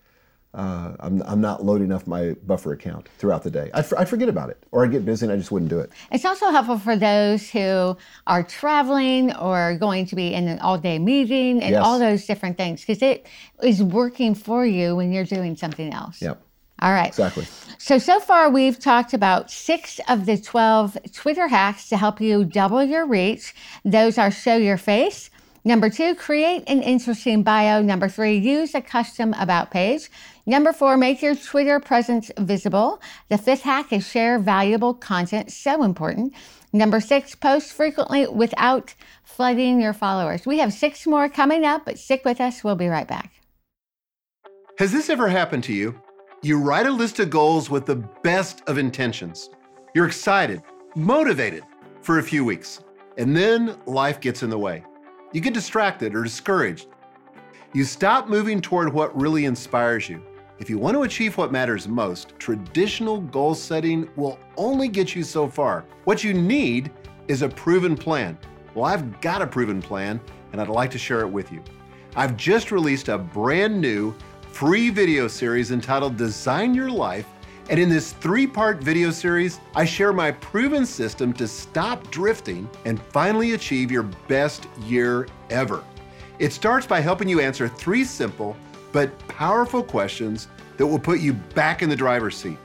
Uh, 0.57 0.95
I'm, 0.99 1.21
I'm 1.27 1.39
not 1.39 1.63
loading 1.63 1.91
up 1.91 2.07
my 2.07 2.35
buffer 2.47 2.73
account 2.73 3.07
throughout 3.19 3.43
the 3.43 3.51
day. 3.51 3.69
I'd, 3.75 3.85
for- 3.85 3.99
I'd 3.99 4.09
forget 4.09 4.27
about 4.27 4.49
it, 4.49 4.57
or 4.71 4.83
I'd 4.83 4.89
get 4.91 5.05
busy 5.05 5.27
and 5.27 5.31
I 5.31 5.37
just 5.37 5.51
wouldn't 5.51 5.69
do 5.69 5.79
it. 5.79 5.91
It's 6.11 6.25
also 6.25 6.49
helpful 6.49 6.79
for 6.79 6.95
those 6.95 7.47
who 7.51 7.95
are 8.25 8.41
traveling 8.41 9.35
or 9.35 9.77
going 9.77 10.07
to 10.07 10.15
be 10.15 10.33
in 10.33 10.47
an 10.47 10.57
all 10.59 10.79
day 10.79 10.97
meeting 10.97 11.61
and 11.61 11.71
Yes. 11.73 11.85
all 11.85 11.99
those 11.99 12.25
different 12.25 12.57
things 12.57 12.81
because 12.81 13.03
it 13.03 13.27
is 13.61 13.83
working 13.83 14.33
for 14.33 14.65
you 14.65 14.95
when 14.95 15.11
you're 15.11 15.25
doing 15.25 15.55
something 15.55 15.93
else. 15.93 16.19
Yep, 16.23 16.41
All 16.81 16.91
right. 16.91 17.07
exactly. 17.09 17.45
So, 17.77 17.99
so 17.99 18.19
far 18.19 18.49
we've 18.49 18.79
talked 18.79 19.13
about 19.13 19.51
six 19.51 19.99
of 20.09 20.25
the 20.25 20.39
12 20.39 20.97
Twitter 21.13 21.47
hacks 21.47 21.87
to 21.89 21.97
help 21.97 22.19
you 22.19 22.43
double 22.43 22.83
your 22.83 23.05
reach. 23.05 23.53
Those 23.85 24.17
are 24.17 24.31
show 24.31 24.57
your 24.57 24.77
face. 24.77 25.29
Number 25.67 25.89
two, 25.89 26.15
create 26.15 26.63
an 26.67 26.81
interesting 26.81 27.43
bio. 27.43 27.81
Number 27.81 28.07
three, 28.07 28.37
use 28.37 28.73
a 28.73 28.79
custom 28.79 29.33
about 29.33 29.69
page. 29.69 30.09
Number 30.45 30.71
four, 30.71 30.95
make 30.95 31.21
your 31.21 31.35
Twitter 31.35 31.81
presence 31.81 32.31
visible. 32.39 33.01
The 33.27 33.37
fifth 33.37 33.63
hack 33.63 33.91
is 33.91 34.07
share 34.07 34.39
valuable 34.39 34.93
content, 34.93 35.51
so 35.51 35.83
important. 35.83 36.33
Number 36.71 37.01
six, 37.01 37.35
post 37.35 37.73
frequently 37.73 38.27
without 38.27 38.95
flooding 39.25 39.81
your 39.81 39.91
followers. 39.91 40.45
We 40.45 40.59
have 40.59 40.71
six 40.71 41.05
more 41.05 41.27
coming 41.27 41.65
up, 41.65 41.83
but 41.83 41.99
stick 41.99 42.23
with 42.23 42.39
us. 42.39 42.63
We'll 42.63 42.77
be 42.77 42.87
right 42.87 43.05
back. 43.05 43.33
Has 44.79 44.93
this 44.93 45.09
ever 45.09 45.27
happened 45.27 45.65
to 45.65 45.73
you? 45.73 45.99
You 46.43 46.61
write 46.61 46.87
a 46.87 46.91
list 46.91 47.19
of 47.19 47.29
goals 47.29 47.69
with 47.69 47.85
the 47.85 47.97
best 48.23 48.61
of 48.67 48.77
intentions. 48.77 49.49
You're 49.93 50.07
excited, 50.07 50.63
motivated 50.95 51.63
for 52.01 52.19
a 52.19 52.23
few 52.23 52.45
weeks, 52.45 52.79
and 53.17 53.35
then 53.35 53.75
life 53.85 54.21
gets 54.21 54.43
in 54.43 54.49
the 54.49 54.57
way. 54.57 54.85
You 55.33 55.41
get 55.41 55.53
distracted 55.53 56.15
or 56.15 56.23
discouraged. 56.23 56.87
You 57.73 57.83
stop 57.83 58.29
moving 58.29 58.61
toward 58.61 58.93
what 58.93 59.15
really 59.19 59.43
inspires 59.43 60.07
you. 60.07 60.23
If 60.57 60.69
you 60.69 60.77
want 60.77 60.95
to 60.95 61.03
achieve 61.03 61.37
what 61.37 61.51
matters 61.51 61.85
most, 61.85 62.33
traditional 62.39 63.19
goal 63.19 63.53
setting 63.53 64.09
will 64.15 64.39
only 64.55 64.87
get 64.87 65.15
you 65.15 65.23
so 65.23 65.49
far. 65.49 65.85
What 66.05 66.23
you 66.23 66.33
need 66.33 66.91
is 67.27 67.41
a 67.41 67.49
proven 67.49 67.97
plan. 67.97 68.37
Well, 68.73 68.85
I've 68.85 69.19
got 69.19 69.41
a 69.41 69.47
proven 69.47 69.81
plan, 69.81 70.21
and 70.53 70.61
I'd 70.61 70.69
like 70.69 70.91
to 70.91 70.97
share 70.97 71.19
it 71.19 71.29
with 71.29 71.51
you. 71.51 71.61
I've 72.15 72.37
just 72.37 72.71
released 72.71 73.09
a 73.09 73.17
brand 73.17 73.81
new 73.81 74.15
free 74.49 74.89
video 74.89 75.27
series 75.27 75.71
entitled 75.71 76.15
Design 76.15 76.73
Your 76.73 76.89
Life. 76.89 77.27
And 77.69 77.81
in 77.81 77.89
this 77.89 78.13
three 78.13 78.47
part 78.47 78.79
video 78.79 79.11
series, 79.11 79.59
I 79.75 79.83
share 79.83 80.13
my 80.13 80.31
proven 80.31 80.85
system 80.85 81.33
to 81.33 81.47
stop 81.47 82.09
drifting 82.11 82.69
and 82.85 83.01
finally 83.01 83.53
achieve 83.53 83.91
your 83.91 84.03
best 84.29 84.67
year 84.83 85.27
ever. 85.49 85.83
It 86.39 86.53
starts 86.53 86.87
by 86.87 87.01
helping 87.01 87.27
you 87.27 87.41
answer 87.41 87.67
three 87.67 88.05
simple 88.05 88.55
but 88.93 89.17
powerful 89.27 89.83
questions 89.83 90.47
that 90.77 90.87
will 90.87 90.99
put 90.99 91.19
you 91.19 91.33
back 91.33 91.81
in 91.81 91.89
the 91.89 91.95
driver's 91.95 92.37
seat. 92.37 92.57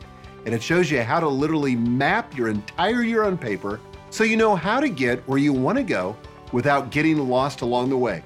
And 0.46 0.54
it 0.54 0.62
shows 0.62 0.88
you 0.88 1.02
how 1.02 1.18
to 1.18 1.28
literally 1.28 1.74
map 1.74 2.36
your 2.36 2.48
entire 2.48 3.02
year 3.02 3.24
on 3.24 3.36
paper 3.36 3.80
so 4.10 4.22
you 4.22 4.36
know 4.36 4.54
how 4.54 4.78
to 4.78 4.88
get 4.88 5.26
where 5.26 5.38
you 5.38 5.52
want 5.52 5.78
to 5.78 5.84
go 5.84 6.16
without 6.52 6.90
getting 6.90 7.18
lost 7.28 7.62
along 7.62 7.90
the 7.90 7.98
way. 7.98 8.22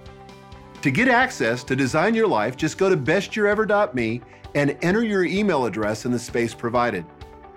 To 0.87 0.93
get 0.93 1.09
access 1.09 1.65
to 1.65 1.75
Design 1.75 2.15
Your 2.15 2.29
Life, 2.29 2.57
just 2.57 2.79
go 2.79 2.89
to 2.89 2.97
bestyearever.me 2.97 4.21
and 4.55 4.79
enter 4.83 5.03
your 5.03 5.25
email 5.25 5.67
address 5.67 6.05
in 6.05 6.13
the 6.13 6.19
space 6.21 6.55
provided. 6.55 7.05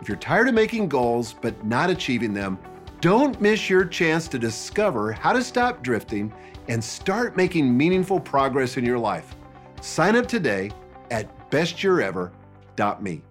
If 0.01 0.07
you're 0.07 0.17
tired 0.17 0.47
of 0.47 0.55
making 0.55 0.89
goals 0.89 1.35
but 1.39 1.63
not 1.63 1.91
achieving 1.91 2.33
them, 2.33 2.57
don't 3.01 3.39
miss 3.39 3.69
your 3.69 3.85
chance 3.85 4.27
to 4.29 4.39
discover 4.39 5.11
how 5.11 5.31
to 5.31 5.43
stop 5.43 5.83
drifting 5.83 6.33
and 6.69 6.83
start 6.83 7.37
making 7.37 7.77
meaningful 7.77 8.19
progress 8.19 8.77
in 8.77 8.83
your 8.83 8.97
life. 8.97 9.35
Sign 9.79 10.15
up 10.15 10.25
today 10.25 10.71
at 11.11 11.51
bestyearever.me. 11.51 13.21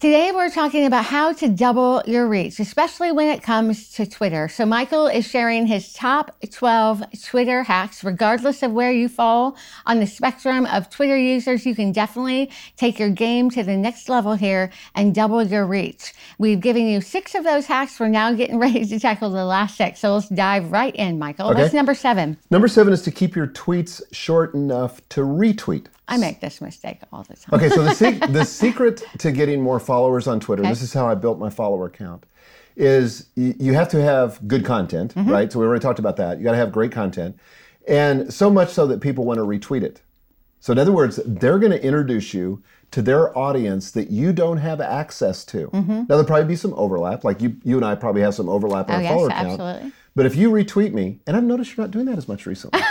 Today, 0.00 0.32
we're 0.32 0.48
talking 0.48 0.86
about 0.86 1.04
how 1.04 1.34
to 1.34 1.46
double 1.46 2.02
your 2.06 2.26
reach, 2.26 2.58
especially 2.58 3.12
when 3.12 3.28
it 3.28 3.42
comes 3.42 3.92
to 3.92 4.06
Twitter. 4.06 4.48
So, 4.48 4.64
Michael 4.64 5.06
is 5.06 5.28
sharing 5.28 5.66
his 5.66 5.92
top 5.92 6.34
12 6.40 7.04
Twitter 7.22 7.64
hacks, 7.64 8.02
regardless 8.02 8.62
of 8.62 8.72
where 8.72 8.90
you 8.90 9.10
fall 9.10 9.58
on 9.84 10.00
the 10.00 10.06
spectrum 10.06 10.64
of 10.64 10.88
Twitter 10.88 11.18
users. 11.18 11.66
You 11.66 11.74
can 11.74 11.92
definitely 11.92 12.50
take 12.78 12.98
your 12.98 13.10
game 13.10 13.50
to 13.50 13.62
the 13.62 13.76
next 13.76 14.08
level 14.08 14.36
here 14.36 14.70
and 14.94 15.14
double 15.14 15.42
your 15.42 15.66
reach. 15.66 16.14
We've 16.38 16.60
given 16.60 16.86
you 16.86 17.02
six 17.02 17.34
of 17.34 17.44
those 17.44 17.66
hacks. 17.66 18.00
We're 18.00 18.08
now 18.08 18.32
getting 18.32 18.58
ready 18.58 18.86
to 18.86 18.98
tackle 18.98 19.28
the 19.28 19.44
last 19.44 19.76
six. 19.76 20.00
So, 20.00 20.14
let's 20.14 20.30
dive 20.30 20.72
right 20.72 20.96
in, 20.96 21.18
Michael. 21.18 21.50
Okay. 21.50 21.60
What's 21.60 21.74
number 21.74 21.94
seven? 21.94 22.38
Number 22.50 22.68
seven 22.68 22.94
is 22.94 23.02
to 23.02 23.10
keep 23.10 23.36
your 23.36 23.48
tweets 23.48 24.00
short 24.12 24.54
enough 24.54 25.06
to 25.10 25.20
retweet. 25.20 25.88
I 26.10 26.16
make 26.18 26.40
this 26.40 26.60
mistake 26.60 26.98
all 27.12 27.22
the 27.22 27.36
time. 27.36 27.54
Okay, 27.54 27.68
so 27.68 27.82
the, 27.82 27.94
se- 27.94 28.18
the 28.30 28.44
secret 28.62 29.02
to 29.18 29.30
getting 29.32 29.62
more 29.62 29.78
followers 29.80 30.26
on 30.26 30.40
Twitter, 30.40 30.62
Okay. 30.62 30.70
this 30.70 30.82
is 30.82 30.92
how 30.92 31.06
I 31.08 31.14
built 31.14 31.38
my 31.38 31.50
follower 31.50 31.88
count, 31.88 32.26
is 32.76 33.28
y- 33.36 33.54
you 33.58 33.74
have 33.74 33.88
to 33.90 34.02
have 34.02 34.46
good 34.48 34.64
content, 34.64 35.14
Mm-hmm. 35.14 35.30
right? 35.30 35.52
So 35.52 35.60
we 35.60 35.66
already 35.66 35.82
talked 35.82 35.98
about 36.00 36.16
that. 36.16 36.38
You 36.38 36.44
got 36.44 36.52
to 36.52 36.56
have 36.58 36.72
great 36.72 36.92
content. 36.92 37.38
And 37.88 38.32
so 38.32 38.50
much 38.50 38.70
so 38.70 38.86
that 38.88 39.00
people 39.00 39.24
want 39.24 39.38
to 39.38 39.44
retweet 39.44 39.82
it. 39.82 40.02
So, 40.62 40.72
in 40.72 40.78
other 40.78 40.92
words, 40.92 41.18
they're 41.24 41.58
going 41.58 41.72
to 41.72 41.82
introduce 41.82 42.34
you 42.34 42.62
to 42.90 43.00
their 43.00 43.36
audience 43.38 43.92
that 43.92 44.10
you 44.10 44.32
don't 44.32 44.58
have 44.58 44.80
access 44.80 45.44
to. 45.46 45.68
Mm-hmm. 45.68 45.90
Now, 45.92 46.04
there'll 46.08 46.24
probably 46.24 46.44
be 46.48 46.56
some 46.56 46.74
overlap. 46.74 47.24
Like 47.24 47.40
you, 47.40 47.56
you 47.64 47.76
and 47.76 47.84
I 47.84 47.94
probably 47.94 48.20
have 48.22 48.34
some 48.34 48.48
overlap 48.48 48.88
in 48.88 48.94
Oh, 48.94 48.98
our 48.98 49.02
yes, 49.02 49.12
follower 49.14 49.30
count. 49.30 49.94
But 50.14 50.26
if 50.26 50.34
you 50.36 50.50
retweet 50.50 50.92
me, 50.92 51.20
and 51.26 51.36
I've 51.36 51.44
noticed 51.44 51.76
you're 51.76 51.84
not 51.86 51.92
doing 51.92 52.06
that 52.06 52.18
as 52.18 52.28
much 52.28 52.46
recently. 52.46 52.80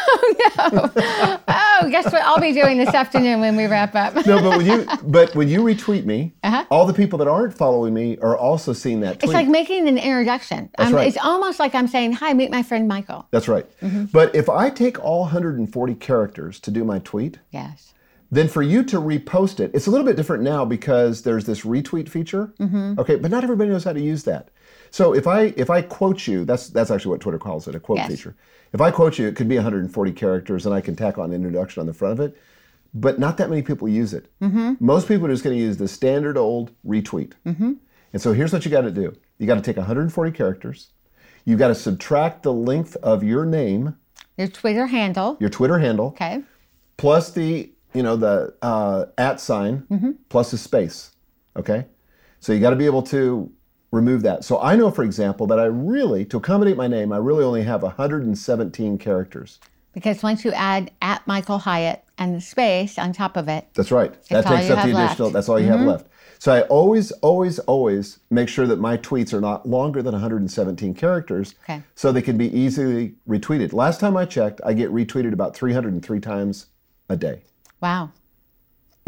Oh, 0.61 0.91
no! 0.95 1.39
oh, 1.47 1.89
guess 1.89 2.05
what 2.05 2.21
I'll 2.21 2.39
be 2.39 2.51
doing 2.51 2.77
this 2.77 2.89
afternoon 2.93 3.39
when 3.39 3.55
we 3.55 3.65
wrap 3.65 3.95
up? 3.95 4.13
no, 4.25 4.41
but 4.41 4.57
when 4.57 4.65
you 4.65 4.85
but 5.03 5.33
when 5.35 5.47
you 5.47 5.61
retweet 5.61 6.05
me, 6.05 6.33
all 6.69 6.85
the 6.85 6.93
people 6.93 7.17
that 7.19 7.27
aren't 7.27 7.53
following 7.57 7.93
me 7.93 8.17
are 8.19 8.37
also 8.37 8.73
seeing 8.73 8.99
that 9.01 9.19
tweet. 9.19 9.29
Uh-huh. 9.29 9.39
It's 9.39 9.45
like 9.45 9.47
making 9.47 9.87
an 9.87 9.97
introduction. 9.97 10.69
Um, 10.77 10.93
right. 10.93 11.07
It's 11.07 11.17
almost 11.17 11.59
like 11.59 11.73
I'm 11.75 11.87
saying, 11.87 12.13
"Hi, 12.13 12.33
meet 12.33 12.51
my 12.51 12.61
friend 12.63 12.87
Michael." 12.87 13.27
That's 13.31 13.47
right. 13.47 13.65
Mm-hmm. 13.79 14.05
But 14.05 14.35
if 14.35 14.49
I 14.49 14.69
take 14.69 15.03
all 15.03 15.21
140 15.21 15.95
characters 15.95 16.59
to 16.61 16.71
do 16.71 16.83
my 16.83 16.99
tweet, 16.99 17.39
Yes. 17.51 17.93
then 18.31 18.47
for 18.47 18.61
you 18.61 18.83
to 18.83 18.97
repost 18.97 19.59
it, 19.59 19.71
it's 19.73 19.87
a 19.87 19.91
little 19.91 20.05
bit 20.05 20.15
different 20.15 20.43
now 20.43 20.65
because 20.65 21.21
there's 21.23 21.45
this 21.45 21.61
retweet 21.61 22.09
feature. 22.09 22.53
Mm-hmm. 22.59 22.99
Okay, 22.99 23.15
but 23.15 23.31
not 23.31 23.43
everybody 23.43 23.69
knows 23.69 23.83
how 23.85 23.93
to 23.93 24.01
use 24.01 24.23
that. 24.25 24.49
So 24.91 25.13
if 25.13 25.27
I 25.27 25.53
if 25.57 25.69
I 25.69 25.81
quote 25.81 26.27
you, 26.27 26.45
that's 26.45 26.69
that's 26.69 26.91
actually 26.91 27.11
what 27.11 27.21
Twitter 27.21 27.37
calls 27.39 27.67
it, 27.67 27.75
a 27.75 27.79
quote 27.79 27.97
Yes. 27.99 28.07
feature. 28.09 28.35
If 28.73 28.81
I 28.81 28.91
quote 28.91 29.17
you, 29.17 29.27
it 29.27 29.35
could 29.35 29.47
be 29.47 29.55
140 29.55 30.11
characters, 30.13 30.65
and 30.65 30.73
I 30.75 30.81
can 30.81 30.95
tack 30.95 31.17
on 31.17 31.25
an 31.31 31.35
introduction 31.35 31.79
on 31.81 31.87
the 31.87 31.93
front 31.93 32.19
of 32.19 32.19
it. 32.19 32.37
But 32.93 33.19
not 33.19 33.37
that 33.37 33.49
many 33.49 33.61
people 33.61 33.87
use 33.87 34.13
it. 34.13 34.31
Mm-hmm. 34.41 34.73
Most 34.79 35.07
people 35.07 35.27
are 35.27 35.29
just 35.31 35.43
going 35.43 35.55
to 35.55 35.61
use 35.61 35.77
the 35.77 35.87
standard 35.87 36.37
old 36.37 36.71
retweet. 36.85 37.33
And 37.45 38.19
so 38.19 38.33
here's 38.33 38.51
what 38.51 38.65
you 38.65 38.71
got 38.71 38.81
to 38.81 38.91
do: 38.91 39.15
you 39.37 39.45
got 39.47 39.55
to 39.55 39.61
take 39.61 39.77
140 39.77 40.31
characters. 40.31 40.87
You've 41.45 41.59
got 41.59 41.67
to 41.69 41.75
subtract 41.75 42.43
the 42.43 42.53
length 42.53 42.95
of 42.97 43.23
your 43.23 43.45
name, 43.45 43.95
Your 44.37 44.47
Twitter 44.47 44.87
handle. 44.87 45.37
your 45.39 45.49
Twitter 45.49 45.77
handle, 45.79 46.07
Okay. 46.07 46.43
plus 46.97 47.31
the 47.31 47.71
you 47.93 48.03
know 48.03 48.15
the 48.15 48.53
uh, 48.61 49.05
at 49.17 49.39
sign 49.39 50.17
plus 50.29 50.53
a 50.53 50.57
space 50.59 51.11
okay 51.55 51.85
so 52.39 52.53
you 52.53 52.59
got 52.59 52.69
to 52.69 52.75
be 52.75 52.85
able 52.85 53.01
to 53.01 53.51
remove 53.91 54.21
that. 54.23 54.43
So 54.43 54.59
i 54.61 54.75
know 54.75 54.91
for 54.91 55.03
example 55.03 55.47
that 55.47 55.59
i 55.59 55.65
really 55.65 56.25
to 56.25 56.37
accommodate 56.37 56.77
my 56.77 56.87
name 56.87 57.11
i 57.11 57.17
really 57.17 57.43
only 57.43 57.63
have 57.63 57.83
117 57.83 58.97
characters. 58.97 59.59
Because 59.93 60.21
once 60.21 60.45
you 60.45 60.51
add 60.51 60.91
at 61.01 61.25
Michael 61.25 61.57
Hyatt 61.57 62.03
and 62.19 62.35
the 62.35 62.41
space 62.41 62.99
on 62.99 63.11
top 63.11 63.35
of 63.35 63.47
it, 63.47 63.67
that's 63.73 63.91
right. 63.91 64.13
that 64.29 64.45
takes 64.45 64.69
up 64.69 64.85
the 64.85 64.95
additional 64.95 65.27
left. 65.27 65.33
that's 65.33 65.49
all 65.49 65.59
you 65.59 65.65
have 65.67 65.79
mm-hmm. 65.79 65.89
left. 65.89 66.07
So 66.37 66.53
i 66.53 66.61
always 66.63 67.11
always 67.11 67.59
always 67.59 68.19
make 68.29 68.47
sure 68.47 68.67
that 68.67 68.79
my 68.79 68.97
tweets 68.97 69.33
are 69.33 69.41
not 69.41 69.67
longer 69.67 70.01
than 70.01 70.13
117 70.13 70.93
characters 70.93 71.55
Okay. 71.63 71.81
so 71.95 72.11
they 72.11 72.21
can 72.21 72.37
be 72.37 72.55
easily 72.55 73.15
retweeted. 73.27 73.73
Last 73.73 73.99
time 73.99 74.15
i 74.15 74.25
checked 74.25 74.61
i 74.63 74.73
get 74.73 74.91
retweeted 74.91 75.33
about 75.33 75.55
303 75.55 76.19
times 76.19 76.67
a 77.09 77.17
day. 77.17 77.41
Wow. 77.81 78.11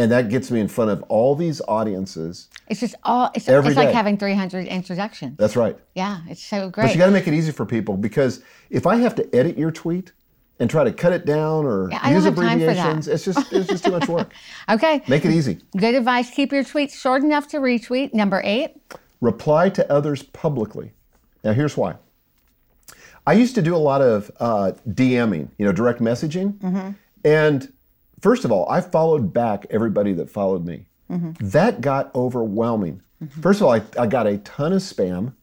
And 0.01 0.11
that 0.11 0.29
gets 0.29 0.49
me 0.51 0.59
in 0.59 0.67
front 0.67 0.89
of 0.91 1.01
all 1.03 1.35
these 1.35 1.61
audiences 1.67 2.47
It's 2.69 2.79
just 2.79 2.95
all, 3.03 3.29
it's, 3.35 3.47
Every 3.47 3.69
it's 3.69 3.77
like 3.77 3.93
having 3.93 4.17
300 4.17 4.67
introductions. 4.67 5.37
that's 5.37 5.55
right 5.55 5.77
Yeah, 5.95 6.19
it's 6.29 6.43
so 6.43 6.69
great. 6.69 6.85
But 6.85 6.91
you 6.93 6.97
got 6.97 7.07
to 7.07 7.11
make 7.11 7.27
it 7.27 7.33
easy 7.33 7.51
for 7.51 7.65
people 7.65 7.97
because 7.97 8.41
if 8.69 8.85
I 8.87 8.95
have 8.97 9.15
to 9.15 9.35
edit 9.35 9.57
your 9.57 9.71
tweet 9.71 10.11
and 10.59 10.69
try 10.69 10.83
to 10.83 10.91
cut 10.93 11.11
it 11.13 11.25
down 11.25 11.65
or 11.65 11.89
Yeah, 11.91 12.09
use 12.09 12.23
have 12.25 12.35
time 12.35 12.59
for 12.59 12.65
that. 12.65 12.71
abbreviations, 12.77 13.07
it's 13.07 13.25
just 13.25 13.51
it's 13.53 13.67
just 13.67 13.83
too 13.85 13.91
much 13.91 14.07
work. 14.07 14.31
okay. 14.69 15.01
Make 15.07 15.25
it 15.25 15.31
easy. 15.31 15.59
Good 15.75 15.95
advice. 15.95 16.29
Keep 16.29 16.51
your 16.53 16.63
tweets 16.63 16.93
short 16.93 17.23
enough 17.23 17.47
to 17.49 17.57
retweet. 17.57 18.13
Number 18.13 18.41
eight. 18.45 18.71
Reply 19.21 19.69
to 19.69 19.91
others 19.91 20.21
publicly. 20.23 20.91
Now 21.43 21.53
here's 21.53 21.75
why. 21.75 21.95
I 23.25 23.33
used 23.33 23.55
to 23.55 23.61
do 23.61 23.75
a 23.75 23.83
lot 23.91 24.01
of 24.01 24.31
uh, 24.39 24.71
DMing, 24.89 25.49
you 25.57 25.65
know, 25.65 25.71
direct 25.71 25.99
messaging, 25.99 26.53
Mm-hmm. 26.59 26.89
and 27.25 27.73
first 28.21 28.45
of 28.45 28.51
all, 28.51 28.69
I 28.69 28.81
followed 28.81 29.33
back 29.33 29.65
everybody 29.69 30.13
that 30.13 30.29
followed 30.29 30.65
me. 30.65 30.87
Mm-hmm. 31.09 31.47
That 31.49 31.81
got 31.81 32.13
overwhelming. 32.15 33.01
First 33.41 33.61
of 33.61 33.67
all, 33.67 33.73
I, 33.73 33.83
I 33.99 34.07
got 34.07 34.25
a 34.25 34.39
ton 34.39 34.73
of 34.73 34.81
spam. 34.81 35.33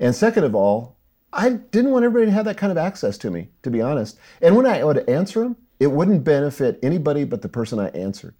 And 0.00 0.14
second 0.14 0.44
of 0.44 0.54
all, 0.54 0.96
I 1.32 1.50
didn't 1.50 1.90
want 1.90 2.04
everybody 2.04 2.26
to 2.26 2.32
have 2.32 2.46
that 2.46 2.56
kind 2.56 2.70
of 2.70 2.78
access 2.78 3.18
to 3.18 3.30
me, 3.30 3.48
to 3.62 3.70
be 3.70 3.80
honest. 3.80 4.18
And 4.40 4.56
when 4.56 4.66
I 4.66 4.82
would 4.82 5.08
answer 5.08 5.40
them, 5.40 5.56
it 5.78 5.88
wouldn't 5.88 6.24
benefit 6.24 6.78
anybody 6.82 7.24
but 7.24 7.42
the 7.42 7.48
person 7.48 7.78
I 7.78 7.88
answered. 7.88 8.34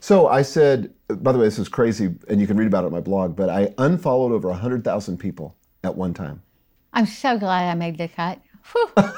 So 0.00 0.28
I 0.28 0.42
said, 0.42 0.92
by 1.08 1.32
the 1.32 1.38
way, 1.38 1.44
this 1.44 1.58
is 1.58 1.68
crazy, 1.68 2.14
and 2.28 2.40
you 2.40 2.46
can 2.46 2.56
read 2.56 2.68
about 2.68 2.84
it 2.84 2.86
on 2.86 2.92
my 2.92 3.00
blog, 3.00 3.36
but 3.36 3.50
I 3.50 3.74
unfollowed 3.76 4.32
over 4.32 4.48
100,000 4.48 5.18
people 5.18 5.56
at 5.84 5.94
one 5.94 6.14
time. 6.14 6.42
I'm 6.92 7.06
so 7.06 7.38
glad 7.38 7.70
I 7.70 7.74
made 7.74 7.98
the 7.98 8.08
cut. 8.08 8.40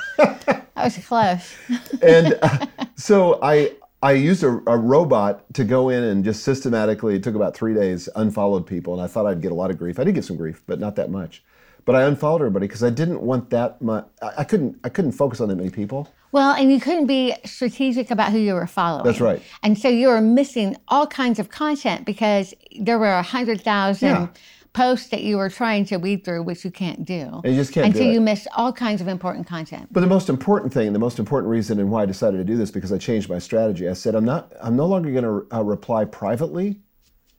That 0.74 0.96
was 0.96 1.07
close. 1.07 1.55
And 2.02 2.38
uh, 2.42 2.66
so 2.96 3.38
I, 3.42 3.72
I 4.02 4.12
used 4.12 4.42
a, 4.42 4.48
a 4.66 4.76
robot 4.76 5.44
to 5.55 5.64
go 5.64 5.90
in 5.90 6.02
and 6.02 6.24
just 6.24 6.42
systematically, 6.42 7.14
it 7.14 7.22
took 7.22 7.35
about 7.35 7.55
three 7.55 7.74
days, 7.74 8.09
unfollowed 8.16 8.66
people, 8.66 8.94
and 8.94 9.02
I 9.02 9.07
thought 9.07 9.26
I'd 9.26 9.40
get 9.40 9.52
a 9.52 9.55
lot 9.55 9.70
of 9.70 9.78
grief. 9.78 9.98
I 9.98 10.05
did 10.05 10.14
get 10.14 10.24
some 10.24 10.37
grief, 10.37 10.62
but 10.66 10.81
not 10.81 10.96
that 10.96 11.11
much. 11.11 11.44
But 11.85 11.94
I 11.94 12.02
unfollowed 12.02 12.40
everybody 12.40 12.66
because 12.68 12.83
I 12.83 12.90
didn't 12.90 13.20
want 13.22 13.50
that 13.50 13.83
much. 13.83 14.07
I, 14.22 14.31
I 14.38 14.44
couldn't. 14.44 14.78
I 14.85 14.88
couldn't 14.88 15.12
focus 15.12 15.40
on 15.40 15.48
that 15.48 15.57
many 15.57 15.70
people. 15.70 16.09
Well, 16.31 16.55
and 16.55 16.72
you 16.72 16.81
couldn't 16.81 17.07
be 17.07 17.35
strategic 17.44 18.11
about 18.11 18.33
who 18.33 18.38
you 18.38 18.55
were 18.55 18.66
following. 18.66 19.05
That's 19.05 19.20
right. 19.20 19.42
And 19.62 19.76
so 19.76 19.88
you 19.88 20.09
were 20.09 20.20
missing 20.20 20.76
all 20.88 21.07
kinds 21.07 21.38
of 21.38 21.50
content 21.50 22.07
because 22.07 22.55
there 22.81 22.98
were 22.98 23.12
a 23.12 23.22
hundred 23.22 23.61
thousand 23.61 24.09
Yeah. 24.09 24.28
Posts 24.72 25.08
that 25.08 25.22
you 25.22 25.37
were 25.37 25.50
trying 25.50 25.85
to 25.87 25.96
weed 25.98 26.24
through, 26.24 26.42
which 26.42 26.64
you 26.64 26.70
can't 26.70 27.04
do. 27.04 27.40
You 27.44 27.54
just 27.54 27.72
can't 27.72 27.87
And 27.87 27.94
do 27.94 28.00
so 28.00 28.04
it. 28.06 28.12
you 28.12 28.20
missed 28.20 28.48
all 28.56 28.72
kinds 28.72 29.00
of 29.00 29.08
important 29.08 29.46
content. 29.46 29.88
But 29.92 30.00
the 30.00 30.06
most 30.06 30.28
important 30.28 30.72
thing, 30.72 30.92
the 30.92 30.98
most 30.98 31.18
important 31.18 31.50
reason, 31.50 31.78
and 31.78 31.90
why 31.90 32.02
I 32.02 32.06
decided 32.06 32.38
to 32.38 32.44
do 32.44 32.56
this, 32.56 32.70
because 32.70 32.92
I 32.92 32.98
changed 32.98 33.28
my 33.28 33.38
strategy. 33.38 33.88
I 33.88 33.92
said 33.92 34.14
I'm 34.14 34.24
not. 34.24 34.52
I'm 34.61 34.76
no 34.76 34.87
longer 34.87 35.11
going 35.11 35.24
to 35.24 35.56
uh, 35.56 35.62
reply 35.62 36.04
privately. 36.04 36.80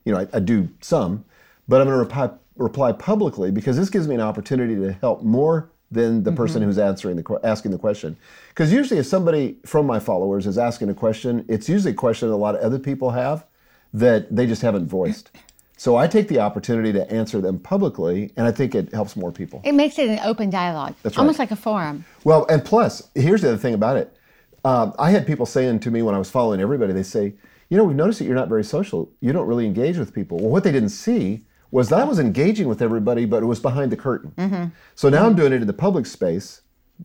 You 0.04 0.12
know, 0.12 0.20
I, 0.20 0.28
I 0.34 0.40
do 0.40 0.68
some, 0.80 1.24
but 1.66 1.80
I'm 1.80 1.86
going 1.86 1.96
to 1.96 2.04
reply 2.04 2.30
reply 2.56 2.92
publicly 2.92 3.50
because 3.50 3.76
this 3.76 3.90
gives 3.90 4.06
me 4.06 4.14
an 4.14 4.20
opportunity 4.20 4.76
to 4.76 4.92
help 4.92 5.22
more 5.22 5.72
than 5.90 6.22
the 6.22 6.32
person 6.32 6.62
who's 6.62 6.78
answering 6.78 7.16
the 7.16 7.40
asking 7.42 7.70
the 7.70 7.78
question. 7.78 8.16
Because 8.48 8.72
usually, 8.72 9.00
if 9.00 9.06
somebody 9.06 9.56
from 9.66 9.86
my 9.86 9.98
followers 9.98 10.46
is 10.46 10.58
asking 10.58 10.88
a 10.90 10.94
question, 10.94 11.44
it's 11.48 11.68
usually 11.68 11.92
a 11.92 11.96
question 11.96 12.28
that 12.28 12.34
a 12.34 12.36
lot 12.36 12.54
of 12.54 12.60
other 12.62 12.78
people 12.78 13.10
have 13.10 13.46
that 13.92 14.34
they 14.34 14.46
just 14.46 14.62
haven't 14.62 14.86
voiced. 14.86 15.30
So 15.76 15.96
I 15.96 16.06
take 16.06 16.28
the 16.28 16.38
opportunity 16.40 16.92
to 16.92 17.10
answer 17.10 17.40
them 17.40 17.58
publicly, 17.58 18.32
and 18.36 18.46
I 18.46 18.52
think 18.52 18.74
it 18.74 18.92
helps 18.92 19.16
more 19.16 19.32
people. 19.32 19.60
It 19.64 19.72
makes 19.74 19.98
it 19.98 20.08
an 20.08 20.20
open 20.24 20.48
dialogue. 20.50 20.94
That's 21.02 21.18
Almost 21.18 21.38
right. 21.38 21.50
like 21.50 21.58
a 21.58 21.60
forum. 21.60 22.04
Well, 22.22 22.46
and 22.48 22.64
plus, 22.64 23.08
here's 23.14 23.42
the 23.42 23.48
other 23.48 23.58
thing 23.58 23.74
about 23.74 23.96
it. 23.96 24.16
Um, 24.64 24.94
I 24.98 25.10
had 25.10 25.26
people 25.26 25.46
saying 25.46 25.80
to 25.80 25.90
me 25.90 26.02
when 26.02 26.14
I 26.14 26.18
was 26.18 26.30
following 26.30 26.60
everybody, 26.60 26.92
they 26.92 27.02
say, 27.02 27.34
you 27.68 27.76
know, 27.76 27.84
we've 27.84 27.96
noticed 27.96 28.20
that 28.20 28.24
you're 28.26 28.34
not 28.36 28.48
very 28.48 28.64
social. 28.64 29.10
You 29.20 29.32
don't 29.32 29.46
really 29.46 29.66
engage 29.66 29.98
with 29.98 30.14
people. 30.14 30.38
Well, 30.38 30.50
what 30.50 30.64
they 30.64 30.72
didn't 30.72 30.90
see 30.90 31.44
was 31.70 31.88
that 31.88 31.98
I 31.98 32.04
was 32.04 32.18
engaging 32.20 32.68
with 32.68 32.80
everybody, 32.80 33.24
but 33.24 33.42
it 33.42 33.46
was 33.46 33.58
behind 33.58 33.90
the 33.90 33.96
curtain. 33.96 34.72
So 34.94 35.08
now 35.08 35.26
I'm 35.26 35.34
doing 35.34 35.52
it 35.52 35.60
in 35.60 35.66
the 35.66 35.72
public 35.72 36.06
space 36.06 36.60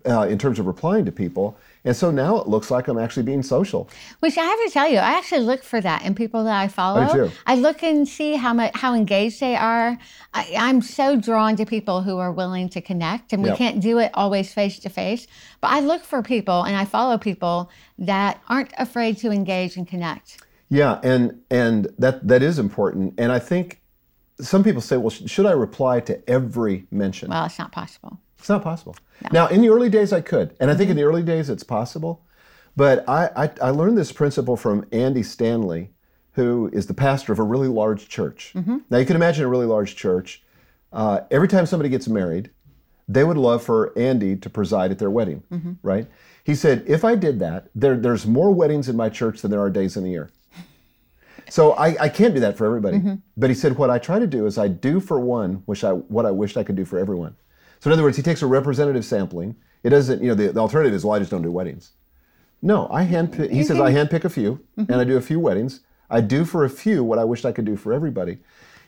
uh, 0.06 0.22
in 0.30 0.38
terms 0.38 0.60
of 0.60 0.68
replying 0.68 1.06
to 1.06 1.12
people. 1.12 1.58
And 1.86 1.96
so 1.96 2.12
now 2.12 2.38
it 2.38 2.48
looks 2.48 2.70
like 2.70 2.88
I'm 2.90 2.98
actually 3.00 3.24
being 3.24 3.42
social. 3.42 3.90
Which 4.20 4.38
I 4.38 4.44
have 4.44 4.60
to 4.66 4.70
tell 4.72 4.88
you, 4.90 4.98
I 4.98 5.12
actually 5.18 5.42
look 5.42 5.64
for 5.64 5.80
that 5.82 6.04
in 6.04 6.14
people 6.14 6.44
that 6.44 6.60
I 6.60 6.68
follow. 6.68 7.08
too. 7.28 7.32
I 7.48 7.56
look 7.56 7.82
and 7.84 8.08
see 8.08 8.36
how 8.36 8.54
much 8.54 8.72
how 8.76 8.94
engaged 8.94 9.40
they 9.40 9.56
are. 9.56 9.98
I, 10.34 10.54
I'm 10.58 10.82
so 10.82 11.16
drawn 11.16 11.56
to 11.56 11.66
people 11.66 12.02
who 12.02 12.18
are 12.18 12.32
willing 12.32 12.70
to 12.70 12.82
connect, 12.82 13.32
and 13.34 13.42
we 13.42 13.50
Yep. 13.50 13.58
can't 13.58 13.80
do 13.80 13.98
it 13.98 14.12
always 14.14 14.54
face 14.54 14.78
to 14.80 14.90
face. 14.90 15.26
But 15.62 15.72
I 15.72 15.80
look 15.80 16.04
for 16.04 16.22
people 16.22 16.64
and 16.64 16.76
I 16.76 16.86
follow 16.86 17.18
people 17.18 17.70
that 17.98 18.42
aren't 18.50 18.74
afraid 18.78 19.18
to 19.20 19.32
engage 19.32 19.78
and 19.78 19.88
connect. 19.88 20.42
Yeah, 20.70 21.00
and 21.02 21.42
and 21.50 21.88
that 21.98 22.28
that 22.28 22.44
is 22.44 22.60
important. 22.60 23.16
And 23.18 23.32
I 23.32 23.40
think 23.40 23.82
some 24.42 24.64
people 24.64 24.82
say, 24.82 24.98
well, 24.98 25.10
sh- 25.10 25.24
should 25.28 25.46
I 25.46 25.52
reply 25.52 26.00
to 26.02 26.30
every 26.30 26.86
mention? 26.92 27.30
Well, 27.30 27.46
it's 27.46 27.58
not 27.58 27.72
possible. 27.72 28.20
It's 28.40 28.50
not 28.50 28.64
possible. 28.64 28.96
Now, 29.32 29.48
in 29.48 29.62
the 29.62 29.70
early 29.70 29.90
days, 29.90 30.12
I 30.14 30.22
could, 30.22 30.56
and 30.60 30.72
I 30.72 30.76
think 30.76 30.90
in 30.90 30.96
the 30.96 31.04
early 31.04 31.24
days 31.24 31.50
it's 31.50 31.64
possible. 31.64 32.26
But 32.76 33.08
I, 33.08 33.30
I, 33.36 33.52
I 33.62 33.70
learned 33.72 33.98
this 33.98 34.12
principle 34.12 34.56
from 34.56 34.86
Andy 34.92 35.24
Stanley, 35.24 35.92
who 36.34 36.70
is 36.72 36.88
the 36.88 36.94
pastor 36.94 37.34
of 37.34 37.40
a 37.40 37.44
really 37.44 37.68
large 37.68 38.08
church. 38.08 38.54
Mm-hmm. 38.56 38.78
Now, 38.90 38.98
you 38.98 39.06
can 39.06 39.18
imagine 39.18 39.44
a 39.44 39.50
really 39.50 39.66
large 39.66 39.96
church. 39.98 40.42
Uh, 40.94 41.22
every 41.30 41.48
time 41.50 41.66
somebody 41.66 41.90
gets 41.90 42.08
married, 42.08 42.50
they 43.10 43.24
would 43.24 43.38
love 43.38 43.62
for 43.64 43.92
Andy 43.98 44.36
to 44.38 44.50
preside 44.50 44.92
at 44.92 45.00
their 45.00 45.10
wedding, 45.12 45.44
Mm-hmm. 45.52 45.74
right? 45.84 46.08
He 46.46 46.56
said, 46.56 46.84
if 46.88 47.04
I 47.04 47.16
did 47.16 47.40
that, 47.40 47.70
there, 47.76 47.98
there's 47.98 48.26
more 48.26 48.52
weddings 48.52 48.88
in 48.88 48.96
my 48.96 49.10
church 49.10 49.42
than 49.42 49.52
there 49.52 49.60
are 49.62 49.70
days 49.70 49.98
in 49.98 50.04
the 50.04 50.10
year. 50.12 50.32
So 51.50 51.72
I, 51.72 51.96
I 52.04 52.10
can't 52.10 52.36
do 52.36 52.40
that 52.42 52.58
for 52.58 52.66
everybody. 52.68 52.98
Mm-hmm. 52.98 53.16
But 53.36 53.50
he 53.50 53.56
said, 53.56 53.76
what 53.76 53.90
I 53.90 53.98
try 53.98 54.20
to 54.20 54.28
do 54.28 54.46
is 54.46 54.60
I 54.60 54.68
do 54.68 55.00
for 55.00 55.20
one 55.20 55.64
which 55.66 55.84
I, 55.84 55.94
what 55.94 56.28
I 56.28 56.32
wished 56.32 56.58
I 56.58 56.64
could 56.64 56.76
do 56.76 56.86
for 56.86 57.00
everyone. 57.00 57.36
So 57.80 57.90
in 57.90 57.94
other 57.94 58.04
words, 58.04 58.18
he 58.18 58.24
takes 58.24 58.42
a 58.42 58.48
representative 58.48 59.06
sampling. 59.06 59.56
It 59.84 59.90
doesn't, 59.92 60.22
you 60.22 60.30
know, 60.30 60.36
the, 60.36 60.52
the 60.52 60.60
alternative 60.60 60.94
is, 60.94 61.06
well, 61.06 61.16
I 61.16 61.20
just 61.20 61.32
don't 61.32 61.42
do 61.42 61.52
weddings. 61.52 61.92
No, 62.62 62.90
I 62.92 63.06
handpick, 63.06 63.52
he 63.52 63.64
says, 63.64 63.80
I 63.80 63.94
handpick 63.94 64.26
a 64.26 64.30
few 64.30 64.60
and 64.76 64.96
I 64.96 65.06
do 65.06 65.16
a 65.16 65.22
few 65.22 65.40
weddings. 65.40 65.80
I 66.10 66.20
do 66.22 66.44
for 66.44 66.66
a 66.66 66.70
few 66.70 67.04
what 67.04 67.18
I 67.18 67.24
wished 67.24 67.46
I 67.46 67.54
could 67.54 67.64
do 67.66 67.78
for 67.78 67.94
everybody. 67.94 68.40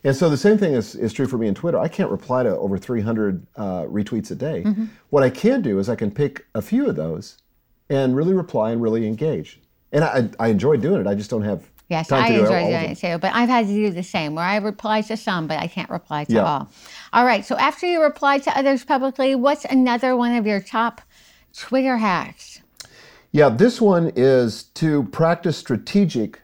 And 0.03 0.15
so 0.15 0.29
the 0.29 0.35
same 0.37 0.57
thing 0.57 0.73
is, 0.73 0.95
is 0.95 1.13
true 1.13 1.27
for 1.27 1.37
me 1.37 1.47
in 1.47 1.53
Twitter. 1.55 1.77
I 1.77 1.87
can't 1.87 2.11
reply 2.11 2.43
to 2.43 2.57
over 2.57 2.77
300 2.77 3.47
uh, 3.55 3.83
retweets 3.83 4.31
a 4.31 4.35
day. 4.35 4.65
What 5.09 5.23
I 5.23 5.29
can 5.29 5.61
do 5.61 5.79
is 5.79 5.87
I 5.87 5.95
can 5.95 6.11
pick 6.11 6.45
a 6.55 6.61
few 6.61 6.89
of 6.89 6.95
those 6.97 7.37
and 7.89 8.13
really 8.15 8.33
reply 8.33 8.71
and 8.71 8.81
really 8.81 9.07
engage. 9.07 9.61
And 9.93 10.03
I, 10.03 10.29
I 10.39 10.47
enjoy 10.49 10.77
doing 10.77 10.99
it. 11.01 11.07
I 11.07 11.15
just 11.15 11.29
don't 11.29 11.43
have 11.43 11.69
Yes, 11.89 12.07
time 12.07 12.23
I 12.23 12.27
to 12.29 12.33
do 12.33 12.39
enjoy 12.41 12.55
all 12.61 12.73
of 12.73 12.79
doing 12.79 12.91
it 12.91 12.97
too, 12.97 13.17
but 13.19 13.33
I've 13.35 13.49
had 13.49 13.67
to 13.67 13.73
do 13.73 13.89
the 13.91 14.01
same 14.03 14.33
where 14.33 14.45
I 14.45 14.55
reply 14.57 15.01
to 15.01 15.17
some, 15.17 15.47
but 15.47 15.59
I 15.59 15.67
can't 15.67 15.89
reply 15.89 16.23
to 16.23 16.33
Yeah. 16.33 16.43
all. 16.45 16.69
All 17.13 17.25
right, 17.25 17.45
so 17.45 17.57
after 17.57 17.85
you 17.85 18.01
reply 18.01 18.37
to 18.39 18.57
others 18.57 18.85
publicly, 18.85 19.35
what's 19.35 19.65
another 19.65 20.15
one 20.15 20.33
of 20.33 20.47
your 20.47 20.61
top 20.61 21.01
Twitter 21.53 21.97
hacks? 21.97 22.61
Yeah, 23.33 23.49
this 23.49 23.81
one 23.81 24.11
is 24.15 24.63
to 24.75 25.03
practice 25.05 25.57
strategic 25.57 26.41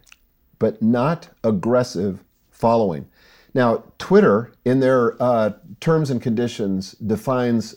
but 0.60 0.82
not 0.82 1.30
aggressive 1.44 2.24
following. 2.50 3.08
Now, 3.54 3.84
Twitter, 3.98 4.54
in 4.66 4.80
their 4.80 5.22
uh, 5.22 5.52
terms 5.80 6.10
and 6.10 6.22
conditions, 6.22 6.94
defines 6.94 7.76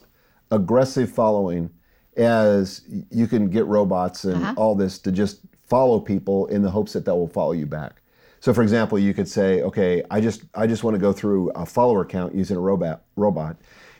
aggressive 0.50 1.12
following 1.12 1.70
as 2.16 2.82
you 3.10 3.26
can 3.26 3.48
get 3.48 3.66
robots 3.66 4.24
and 4.24 4.58
all 4.58 4.74
this 4.74 4.98
to 4.98 5.12
just 5.12 5.40
follow 5.68 6.00
people 6.00 6.46
in 6.46 6.62
the 6.62 6.70
hopes 6.70 6.92
that 6.92 7.04
they 7.04 7.12
will 7.12 7.28
follow 7.28 7.52
you 7.52 7.66
back. 7.66 7.99
So, 8.40 8.54
for 8.54 8.62
example, 8.62 8.98
you 8.98 9.12
could 9.14 9.28
say, 9.28 9.62
"Okay, 9.62 10.02
I 10.10 10.20
just 10.20 10.42
I 10.54 10.66
just 10.66 10.82
want 10.82 10.94
to 10.94 10.98
go 11.00 11.12
through 11.12 11.50
a 11.50 11.66
follower 11.66 12.04
count 12.04 12.34
using 12.34 12.56
a 12.56 12.60
robot 12.60 13.02
robot, 13.16 13.56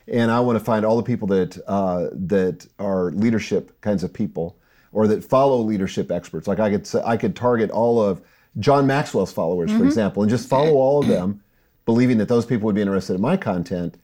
and 0.07 0.31
I 0.31 0.39
want 0.39 0.57
to 0.57 0.65
find 0.65 0.83
all 0.83 0.97
the 0.97 1.03
people 1.03 1.27
that 1.29 1.61
uh, 1.67 2.07
that 2.11 2.67
are 2.79 3.11
leadership 3.11 3.79
kinds 3.81 4.03
of 4.03 4.11
people, 4.11 4.57
or 4.91 5.07
that 5.07 5.23
follow 5.23 5.57
leadership 5.61 6.11
experts. 6.11 6.47
Like 6.47 6.59
I 6.59 6.71
could 6.71 6.87
say, 6.87 7.01
I 7.05 7.17
could 7.17 7.35
target 7.35 7.69
all 7.69 8.01
of 8.01 8.21
John 8.59 8.87
Maxwell's 8.87 9.31
followers, 9.31 9.71
for 9.71 9.85
example, 9.85 10.23
and 10.23 10.29
just 10.29 10.49
follow 10.49 10.73
all 10.73 10.99
of 11.01 11.07
them, 11.07 11.43
believing 11.85 12.17
that 12.17 12.27
those 12.27 12.45
people 12.45 12.65
would 12.65 12.75
be 12.75 12.81
interested 12.81 13.13
in 13.13 13.21
my 13.21 13.37
content. 13.37 13.97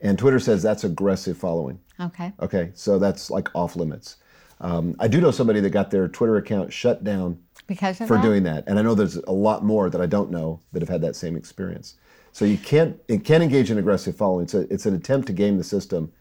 And 0.00 0.18
Twitter 0.18 0.40
says 0.40 0.62
that's 0.62 0.84
aggressive 0.84 1.38
following. 1.38 1.80
Okay. 1.98 2.32
Okay, 2.40 2.72
so 2.74 2.98
that's 2.98 3.30
like 3.30 3.48
off 3.54 3.76
limits. 3.76 4.16
Um, 4.60 4.96
I 4.98 5.08
do 5.08 5.20
know 5.20 5.30
somebody 5.30 5.60
that 5.60 5.70
got 5.70 5.90
their 5.90 6.08
Twitter 6.08 6.36
account 6.36 6.72
shut 6.72 7.04
down 7.04 7.38
Because 7.66 8.00
of 8.00 8.08
for 8.08 8.16
that? 8.16 8.22
doing 8.22 8.42
that, 8.44 8.64
and 8.66 8.78
I 8.78 8.82
know 8.82 8.94
there's 8.94 9.16
a 9.16 9.32
lot 9.32 9.64
more 9.64 9.88
that 9.88 10.00
I 10.00 10.06
don't 10.06 10.30
know 10.30 10.60
that 10.72 10.82
have 10.82 10.88
had 10.88 11.00
that 11.02 11.16
same 11.16 11.36
experience. 11.36 11.94
So 12.32 12.44
you 12.44 12.58
can't 12.58 12.98
it 13.08 13.24
can 13.24 13.42
engage 13.42 13.70
in 13.70 13.78
aggressive 13.78 14.16
following. 14.16 14.44
It's 14.44 14.54
a, 14.54 14.72
it's 14.72 14.86
an 14.86 14.94
attempt 14.94 15.28
to 15.28 15.32
game 15.32 15.56
the 15.56 15.64
system, 15.64 16.12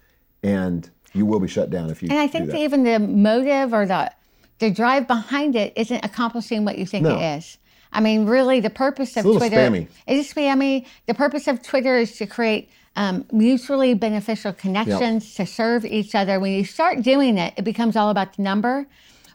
and 0.44 0.90
you 1.14 1.26
will 1.26 1.40
be 1.40 1.48
shut 1.48 1.70
down 1.70 1.90
if 1.90 2.02
you. 2.02 2.10
And 2.10 2.20
I 2.20 2.28
think 2.28 2.48
that. 2.48 2.58
even 2.58 2.84
the 2.84 3.00
motive 3.00 3.74
or 3.74 3.86
the 3.86 4.12
the 4.60 4.72
drive 4.72 5.08
behind 5.08 5.56
it 5.56 5.74
isn't 5.76 6.06
accomplishing 6.06 6.64
what 6.66 6.78
you 6.78 6.86
think 6.86 7.04
No. 7.04 7.18
it 7.20 7.38
is. 7.38 7.58
I 7.92 8.00
mean, 8.00 8.26
really, 8.26 8.60
the 8.60 8.70
purpose 8.70 9.16
of 9.18 9.24
Twitter 9.24 9.56
spammy. 9.58 9.88
it 10.08 10.18
is 10.18 10.34
spammy. 10.34 10.86
The 11.06 11.14
purpose 11.14 11.48
of 11.48 11.62
Twitter 11.62 11.98
is 11.98 12.16
to 12.18 12.26
create 12.26 12.70
um, 12.96 13.26
mutually 13.32 13.94
beneficial 13.94 14.54
connections 14.54 15.34
to 15.36 15.46
serve 15.46 15.86
each 15.86 16.16
other. 16.16 16.40
When 16.40 16.54
you 16.54 16.64
start 16.64 17.02
doing 17.02 17.38
it, 17.38 17.54
it 17.58 17.64
becomes 17.64 17.96
all 17.96 18.10
about 18.10 18.36
the 18.36 18.42
number, 18.44 18.88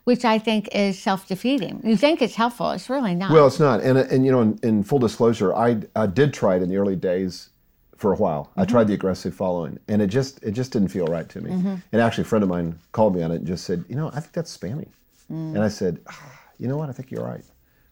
which 0.09 0.25
I 0.25 0.39
think 0.39 0.71
is 0.75 0.99
self 0.99 1.29
defeating. 1.29 1.83
You 1.85 1.95
think 1.95 2.23
it's 2.23 2.35
helpful, 2.35 2.71
it's 2.71 2.89
really 2.89 3.15
not. 3.15 3.31
Well, 3.31 3.47
it's 3.47 3.61
not, 3.61 3.83
and 3.83 3.99
uh, 3.99 4.05
and 4.11 4.25
you 4.25 4.33
know, 4.33 4.41
in, 4.41 4.59
in 4.63 4.83
full 4.83 4.99
disclosure, 4.99 5.55
I, 5.55 5.83
I 5.95 6.07
did 6.07 6.33
try 6.33 6.57
it 6.57 6.63
in 6.63 6.71
the 6.71 6.79
early 6.79 6.97
days 6.97 7.51
for 7.95 8.15
a 8.15 8.17
while. 8.17 8.51
I 8.57 8.63
mm-hmm. 8.63 8.71
tried 8.71 8.87
the 8.89 8.95
aggressive 8.95 9.35
following, 9.35 9.79
and 9.87 10.01
it 10.01 10.07
just 10.07 10.43
it 10.43 10.53
just 10.53 10.73
didn't 10.73 10.89
feel 10.89 11.05
right 11.09 11.29
to 11.29 11.43
me. 11.43 11.51
Mm-hmm. 11.51 11.75
And 11.93 12.01
actually, 12.01 12.23
a 12.23 12.25
friend 12.25 12.43
of 12.43 12.49
mine 12.49 12.79
called 12.93 13.15
me 13.15 13.23
on 13.23 13.31
it 13.33 13.37
and 13.37 13.47
just 13.47 13.65
said, 13.65 13.85
you 13.87 13.97
know, 13.97 14.09
I 14.15 14.21
think 14.21 14.33
that's 14.33 14.57
spammy, 14.57 14.89
mm. 15.31 15.55
and 15.55 15.59
I 15.59 15.69
said, 15.69 16.01
ah, 16.09 16.33
you 16.59 16.69
know 16.69 16.79
what, 16.79 16.89
I 16.89 16.93
think 16.93 17.11
you're 17.11 17.27
right. 17.27 17.45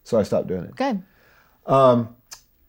So 0.04 0.18
I 0.18 0.22
stopped 0.22 0.46
doing 0.48 0.64
it. 0.64 0.74
Good. 0.74 1.02
Um, 1.66 2.16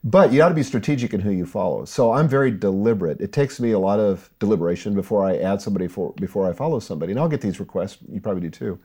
but 0.04 0.34
you 0.34 0.40
got 0.40 0.50
to 0.50 0.56
be 0.56 0.64
strategic 0.64 1.14
in 1.14 1.22
who 1.22 1.32
you 1.32 1.46
follow. 1.46 1.86
So 1.86 2.12
I'm 2.12 2.28
very 2.28 2.52
deliberate. 2.52 3.22
It 3.22 3.32
takes 3.32 3.62
me 3.62 3.72
a 3.72 3.80
lot 3.80 4.02
of 4.02 4.30
deliberation 4.40 4.94
before 4.94 5.24
I 5.24 5.38
add 5.38 5.62
somebody 5.62 5.88
for 5.88 6.12
before 6.18 6.50
I 6.50 6.54
follow 6.54 6.80
somebody. 6.80 7.14
And 7.14 7.20
I'll 7.22 7.30
get 7.30 7.40
these 7.40 7.62
requests. 7.62 8.00
You 8.12 8.20
probably 8.20 8.42
do 8.42 8.50
too. 8.50 8.80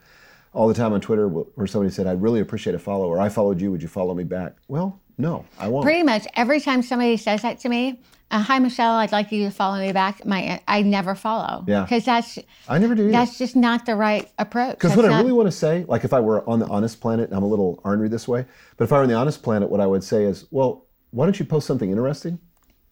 All 0.54 0.68
the 0.68 0.74
time 0.74 0.92
on 0.92 1.00
Twitter, 1.00 1.28
where 1.28 1.66
somebody 1.66 1.90
said, 1.90 2.06
"I'd 2.06 2.20
really 2.20 2.40
appreciate 2.40 2.74
a 2.74 2.78
follow," 2.78 3.08
or 3.08 3.18
"I 3.20 3.28
followed 3.28 3.60
you. 3.60 3.70
Would 3.70 3.82
you 3.82 3.88
follow 3.88 4.14
me 4.14 4.24
back?" 4.24 4.56
Well, 4.68 5.00
no, 5.18 5.44
I 5.58 5.68
won't. 5.68 5.84
Pretty 5.84 6.02
much 6.02 6.26
every 6.34 6.60
time 6.60 6.82
somebody 6.82 7.16
says 7.16 7.42
that 7.42 7.58
to 7.60 7.68
me, 7.68 8.00
uh, 8.32 8.40
hi 8.40 8.58
Michele, 8.58 8.92
I'd 8.92 9.12
like 9.12 9.30
you 9.30 9.44
to 9.44 9.50
follow 9.50 9.78
me 9.78 9.92
back. 9.92 10.24
My 10.24 10.60
I 10.66 10.82
never 10.82 11.14
follow. 11.14 11.64
Yeah. 11.68 11.82
Because 11.82 12.04
that's 12.04 12.38
I 12.66 12.78
never 12.78 12.94
do. 12.94 13.04
Either. 13.04 13.12
that's 13.12 13.38
just 13.38 13.54
not 13.54 13.84
the 13.84 13.94
right 13.94 14.30
approach. 14.38 14.72
Because 14.78 14.96
what 14.96 15.04
I 15.04 15.18
really 15.18 15.32
want 15.32 15.48
to 15.48 15.52
say, 15.52 15.84
like 15.86 16.04
if 16.04 16.14
I 16.14 16.20
were 16.20 16.48
on 16.48 16.58
the 16.58 16.66
honest 16.66 17.00
planet, 17.00 17.28
and 17.28 17.36
I'm 17.36 17.42
a 17.42 17.46
little 17.46 17.80
ornery 17.84 18.08
this 18.08 18.26
way, 18.26 18.46
but 18.76 18.84
if 18.84 18.92
I 18.92 18.96
were 18.96 19.02
on 19.02 19.08
the 19.08 19.14
honest 19.14 19.42
planet, 19.42 19.70
what 19.70 19.80
I 19.80 19.86
would 19.86 20.02
say 20.02 20.24
is, 20.24 20.46
well, 20.50 20.86
why 21.10 21.26
don't 21.26 21.38
you 21.38 21.44
post 21.44 21.66
something 21.66 21.90
interesting? 21.90 22.38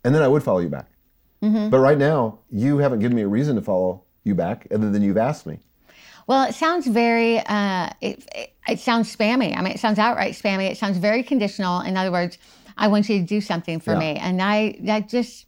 And 0.05 0.15
then 0.15 0.23
I 0.23 0.29
would 0.29 0.43
follow 0.43 0.59
you 0.59 0.69
back. 0.69 0.91
Mm-hmm. 1.43 1.71
But 1.71 1.79
right 1.81 1.99
now, 1.99 2.39
you 2.51 2.79
haven't 2.79 3.01
given 3.01 3.17
me 3.17 3.23
a 3.23 3.29
reason 3.29 3.57
to 3.57 3.63
follow 3.63 4.05
you 4.25 4.35
back 4.35 4.67
other 4.71 4.91
than 4.91 5.03
you've 5.03 5.17
asked 5.17 5.47
me. 5.47 5.59
Well, 6.31 6.45
it 6.45 6.55
sounds 6.55 6.87
very, 6.87 7.41
uh, 7.41 7.91
it, 8.01 8.25
it, 8.37 8.53
it 8.69 8.79
sounds 8.79 9.15
spammy. 9.17 9.57
I 9.57 9.63
mean, 9.63 9.73
it 9.73 9.81
sounds 9.81 9.99
outright 9.99 10.35
spammy. 10.35 10.71
It 10.71 10.77
sounds 10.77 10.97
very 10.97 11.25
conditional. 11.25 11.81
In 11.81 11.97
other 11.97 12.13
words, 12.13 12.39
I 12.77 12.87
want 12.87 13.09
you 13.09 13.19
to 13.19 13.27
do 13.27 13.41
something 13.41 13.81
for 13.81 13.95
Yeah. 13.95 13.99
me. 13.99 14.17
And 14.17 14.41
I, 14.41 14.77
that 14.83 15.09
just, 15.09 15.47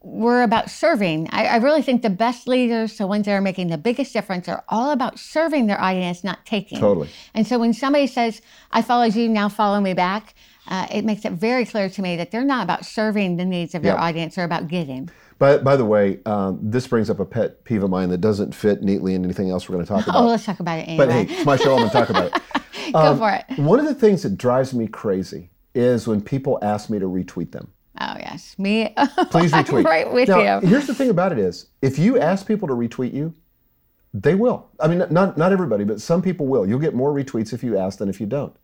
we're 0.00 0.42
about 0.42 0.70
serving. 0.70 1.28
I, 1.32 1.44
I 1.48 1.56
really 1.56 1.82
think 1.82 2.00
the 2.00 2.08
best 2.08 2.48
leaders, 2.48 2.96
the 2.96 3.06
ones 3.06 3.26
that 3.26 3.32
are 3.32 3.42
making 3.42 3.68
the 3.68 3.76
biggest 3.76 4.14
difference, 4.14 4.48
are 4.48 4.64
all 4.70 4.90
about 4.90 5.18
serving 5.18 5.66
their 5.66 5.78
audience, 5.78 6.24
not 6.24 6.46
taking. 6.46 6.80
Totally. 6.80 7.10
And 7.34 7.46
so 7.46 7.58
when 7.58 7.74
somebody 7.74 8.06
says, 8.06 8.40
I 8.70 8.80
followed 8.80 9.14
you, 9.14 9.28
now 9.28 9.50
follow 9.50 9.82
me 9.82 9.92
back, 9.92 10.34
uh, 10.66 10.86
it 10.90 11.04
makes 11.04 11.26
it 11.26 11.32
very 11.32 11.66
clear 11.66 11.90
to 11.90 12.00
me 12.00 12.16
that 12.16 12.30
they're 12.30 12.42
not 12.42 12.64
about 12.64 12.86
serving 12.86 13.36
the 13.36 13.44
needs 13.44 13.74
of 13.74 13.82
their 13.82 13.98
audience, 13.98 14.36
they're 14.36 14.46
about 14.46 14.68
getting. 14.68 15.10
By, 15.38 15.58
by 15.58 15.76
the 15.76 15.84
way, 15.84 16.20
um, 16.26 16.58
this 16.62 16.86
brings 16.86 17.10
up 17.10 17.20
a 17.20 17.24
pet 17.24 17.64
peeve 17.64 17.82
of 17.82 17.90
mine 17.90 18.08
that 18.10 18.18
doesn't 18.20 18.54
fit 18.54 18.82
neatly 18.82 19.14
in 19.14 19.24
anything 19.24 19.50
else 19.50 19.68
we're 19.68 19.74
going 19.74 19.86
to 19.86 19.92
talk 19.92 20.04
about. 20.08 20.22
Oh, 20.22 20.26
let's 20.26 20.44
talk 20.44 20.60
about 20.60 20.78
it 20.78 20.82
anyway. 20.88 21.06
but 21.06 21.12
hey, 21.12 21.34
it's 21.34 21.46
my 21.46 21.56
show. 21.56 21.72
I'm 21.72 21.78
going 21.78 21.90
to 21.90 21.96
talk 21.96 22.10
about 22.10 22.24
it. 22.26 22.92
Go 22.92 23.16
for 23.16 23.30
it. 23.30 23.58
One 23.58 23.78
of 23.80 23.86
the 23.86 23.94
things 23.94 24.22
that 24.22 24.36
drives 24.36 24.74
me 24.74 24.86
crazy 24.86 25.50
is 25.74 26.06
when 26.06 26.20
people 26.20 26.58
ask 26.62 26.90
me 26.90 26.98
to 26.98 27.06
retweet 27.06 27.52
them. 27.52 27.72
Oh, 28.00 28.14
yes. 28.18 28.58
Me. 28.58 28.94
Please 29.30 29.52
I'm 29.52 29.64
retweet. 29.64 29.84
right 29.84 30.12
with 30.12 30.28
now, 30.28 30.60
you. 30.60 30.68
Here's 30.68 30.86
the 30.86 30.94
thing 30.94 31.10
about 31.10 31.32
it 31.32 31.38
is, 31.38 31.66
if 31.82 31.98
you 31.98 32.18
ask 32.18 32.46
people 32.46 32.68
to 32.68 32.74
retweet 32.74 33.12
you, 33.12 33.34
they 34.14 34.34
will. 34.34 34.68
I 34.78 34.88
mean, 34.88 35.02
not 35.10 35.38
not 35.38 35.52
everybody, 35.52 35.84
but 35.84 36.00
some 36.00 36.20
people 36.20 36.46
will. 36.46 36.66
You'll 36.68 36.78
get 36.78 36.94
more 36.94 37.12
retweets 37.14 37.52
if 37.54 37.62
you 37.64 37.78
ask 37.78 37.98
than 37.98 38.08
if 38.10 38.20
you 38.20 38.26
don't. 38.26 38.54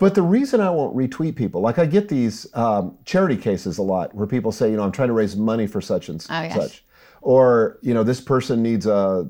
But 0.00 0.14
the 0.14 0.22
reason 0.22 0.62
I 0.62 0.70
won't 0.70 0.96
retweet 0.96 1.36
people, 1.36 1.60
like 1.60 1.78
I 1.78 1.84
get 1.84 2.08
these 2.08 2.46
um, 2.54 2.96
charity 3.04 3.36
cases 3.36 3.76
a 3.76 3.82
lot 3.82 4.14
where 4.14 4.26
people 4.26 4.50
say, 4.50 4.70
you 4.70 4.76
know, 4.78 4.82
I'm 4.82 4.92
trying 4.92 5.08
to 5.08 5.14
raise 5.14 5.36
money 5.36 5.66
for 5.66 5.82
such 5.82 6.08
and 6.08 6.26
Oh, 6.30 6.40
yes. 6.40 6.54
such. 6.56 6.84
Or, 7.20 7.78
you 7.82 7.92
know, 7.92 8.02
this 8.02 8.18
person 8.18 8.62
needs 8.62 8.86
a 8.86 9.28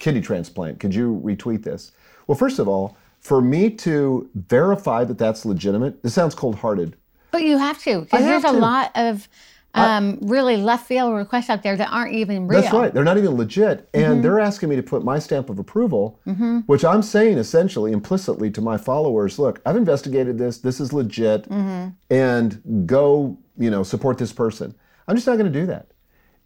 kidney 0.00 0.20
transplant. 0.20 0.80
Could 0.80 0.92
you 0.92 1.22
retweet 1.24 1.62
this? 1.62 1.92
Well, 2.26 2.36
first 2.36 2.58
of 2.58 2.66
all, 2.66 2.96
for 3.20 3.40
me 3.40 3.70
to 3.70 4.28
verify 4.34 5.04
that 5.04 5.16
that's 5.16 5.44
legitimate, 5.44 6.02
this 6.02 6.12
sounds 6.12 6.34
cold 6.34 6.56
hearted. 6.56 6.96
But 7.30 7.42
you 7.42 7.56
have 7.56 7.78
to, 7.84 8.00
because 8.00 8.22
there's 8.24 8.44
a 8.44 8.50
lot 8.52 8.90
of 8.96 9.28
um, 9.74 10.18
really 10.22 10.56
left 10.56 10.86
field 10.86 11.14
requests 11.14 11.50
out 11.50 11.62
there 11.62 11.76
that 11.76 11.90
aren't 11.92 12.14
even 12.14 12.48
real. 12.48 12.60
That's 12.60 12.72
right. 12.72 12.92
They're 12.92 13.04
not 13.04 13.18
even 13.18 13.36
legit. 13.36 13.88
And 13.94 14.04
mm-hmm. 14.04 14.22
they're 14.22 14.40
asking 14.40 14.70
me 14.70 14.76
to 14.76 14.82
put 14.82 15.04
my 15.04 15.18
stamp 15.18 15.50
of 15.50 15.58
approval, 15.58 16.20
mm-hmm. 16.26 16.60
which 16.60 16.84
I'm 16.84 17.02
saying 17.02 17.38
essentially 17.38 17.92
implicitly 17.92 18.50
to 18.52 18.60
my 18.60 18.76
followers 18.76 19.38
look, 19.38 19.60
I've 19.66 19.76
investigated 19.76 20.38
this. 20.38 20.58
This 20.58 20.80
is 20.80 20.92
legit. 20.92 21.48
Mm-hmm. 21.48 21.88
And 22.10 22.86
go, 22.86 23.38
you 23.56 23.70
know, 23.70 23.82
support 23.82 24.18
this 24.18 24.32
person. 24.32 24.74
I'm 25.06 25.16
just 25.16 25.26
not 25.26 25.36
going 25.36 25.52
to 25.52 25.58
do 25.60 25.66
that. 25.66 25.88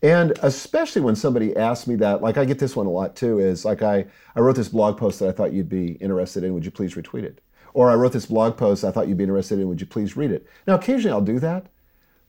And 0.03 0.33
especially 0.43 1.01
when 1.03 1.15
somebody 1.15 1.57
asks 1.57 1.87
me 1.87 1.95
that, 1.97 2.23
like 2.23 2.37
I 2.37 2.45
get 2.45 2.59
this 2.59 2.75
one 2.75 2.87
a 2.87 2.91
lot 2.91 3.15
too, 3.15 3.39
is 3.39 3.65
like 3.65 3.83
I, 3.83 4.05
I 4.35 4.41
wrote 4.41 4.57
this 4.57 4.69
blog 4.69 4.99
post 4.99 5.21
that 5.21 5.29
I 5.29 5.33
thought 5.33 5.53
you'd 5.53 5.69
be 5.69 5.93
interested 5.93 6.43
in. 6.43 6.55
Would 6.55 6.65
you 6.65 6.73
please 6.73 6.95
retweet 6.95 7.23
it? 7.23 7.41
Or 7.73 7.89
I 7.89 7.95
wrote 7.95 8.13
this 8.13 8.27
blog 8.27 8.57
post 8.57 8.85
I 8.85 8.91
thought 8.91 9.07
you'd 9.07 9.17
be 9.17 9.25
interested 9.25 9.61
in. 9.61 9.69
Would 9.69 9.81
you 9.81 9.87
please 9.87 10.17
read 10.17 10.33
it? 10.33 10.47
Now, 10.67 10.75
occasionally 10.75 11.13
I'll 11.13 11.21
do 11.21 11.39
that, 11.39 11.67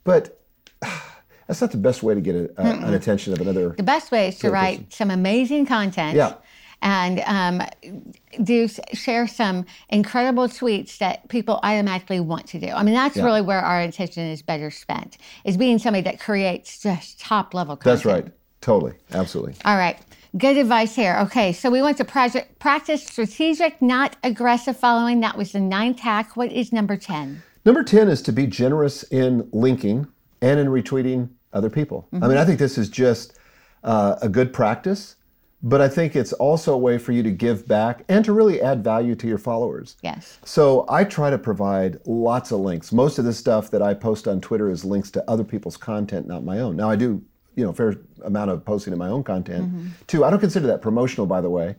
but 0.03 0.42
that's 1.53 1.61
not 1.61 1.71
the 1.71 1.77
best 1.77 2.01
way 2.01 2.15
to 2.15 2.21
get 2.21 2.35
a, 2.35 2.49
a, 2.57 2.63
an 2.87 2.93
attention 2.95 3.31
of 3.33 3.39
another 3.41 3.69
The 3.77 3.83
best 3.83 4.11
way 4.11 4.29
is 4.29 4.39
to 4.39 4.49
write 4.49 4.77
person. 4.77 4.91
some 4.91 5.11
amazing 5.11 5.65
content. 5.67 6.15
Yeah. 6.17 6.33
And 6.81 7.21
um, 7.27 7.61
do 8.43 8.67
share 8.93 9.27
some 9.27 9.65
incredible 9.89 10.47
tweets 10.49 10.97
that 10.97 11.29
people 11.29 11.59
automatically 11.63 12.19
want 12.19 12.47
to 12.47 12.59
do. 12.59 12.67
I 12.67 12.83
mean, 12.83 12.93
that's 12.95 13.15
Yeah. 13.15 13.23
really 13.23 13.41
where 13.41 13.59
our 13.61 13.79
attention 13.81 14.23
is 14.23 14.41
better 14.41 14.69
spent, 14.71 15.17
is 15.45 15.55
being 15.55 15.77
somebody 15.79 16.01
that 16.03 16.19
creates 16.19 16.81
just 16.81 17.19
top 17.21 17.53
level 17.53 17.77
content. 17.77 18.03
That's 18.03 18.05
right. 18.05 18.33
Totally. 18.59 18.93
Absolutely. 19.13 19.53
All 19.63 19.77
right. 19.77 19.97
Good 20.37 20.57
advice 20.57 20.95
here. 20.95 21.17
Okay, 21.21 21.53
so 21.53 21.69
we 21.69 21.81
went 21.83 21.97
to 21.97 22.05
project, 22.05 22.57
practice 22.59 23.05
strategic, 23.05 23.79
not 23.81 24.15
aggressive 24.23 24.75
following. 24.75 25.19
That 25.19 25.37
was 25.37 25.51
the 25.51 25.59
ninth 25.59 25.99
hack. 25.99 26.35
What 26.35 26.51
is 26.51 26.73
number 26.73 26.97
10? 26.97 27.43
Number 27.65 27.83
10 27.83 28.09
is 28.09 28.21
to 28.23 28.31
be 28.33 28.47
generous 28.47 29.03
in 29.03 29.47
linking 29.53 30.07
and 30.41 30.59
in 30.59 30.67
retweeting 30.67 31.29
other 31.53 31.69
people. 31.69 32.07
I 32.13 32.27
mean, 32.27 32.37
I 32.37 32.45
think 32.45 32.59
this 32.59 32.77
is 32.77 32.89
just 32.89 33.37
uh, 33.83 34.15
a 34.21 34.29
good 34.29 34.51
practice, 34.53 35.15
but 35.61 35.79
I 35.79 35.87
think 35.87 36.15
it's 36.15 36.33
also 36.33 36.73
a 36.73 36.77
way 36.77 36.97
for 36.97 37.11
you 37.13 37.23
to 37.23 37.31
give 37.31 37.67
back 37.67 38.03
and 38.09 38.25
to 38.25 38.33
really 38.33 38.61
add 38.61 38.83
value 38.83 39.15
to 39.15 39.27
your 39.27 39.37
followers. 39.37 39.95
Yes. 40.01 40.39
So 40.43 40.85
I 40.89 41.03
try 41.05 41.29
to 41.29 41.37
provide 41.37 41.99
lots 42.05 42.51
of 42.51 42.59
links. 42.59 42.91
Most 42.91 43.17
of 43.17 43.25
the 43.25 43.33
stuff 43.33 43.71
that 43.71 43.81
I 43.81 43.93
post 43.93 44.27
on 44.27 44.41
Twitter 44.41 44.69
is 44.69 44.83
links 44.83 45.09
to 45.11 45.29
other 45.29 45.43
people's 45.43 45.77
content, 45.77 46.27
not 46.27 46.43
my 46.43 46.59
own. 46.59 46.75
Now 46.75 46.89
I 46.89 46.97
do, 46.97 47.23
you 47.55 47.63
know, 47.63 47.69
a 47.69 47.73
fair 47.73 47.95
amount 48.25 48.51
of 48.51 48.65
posting 48.65 48.91
of 48.91 48.99
my 48.99 49.09
own 49.09 49.23
content 49.23 49.71
too. 50.07 50.25
I 50.25 50.29
don't 50.29 50.39
consider 50.39 50.67
that 50.67 50.81
promotional, 50.81 51.27
by 51.27 51.39
the 51.39 51.49
way. 51.49 51.75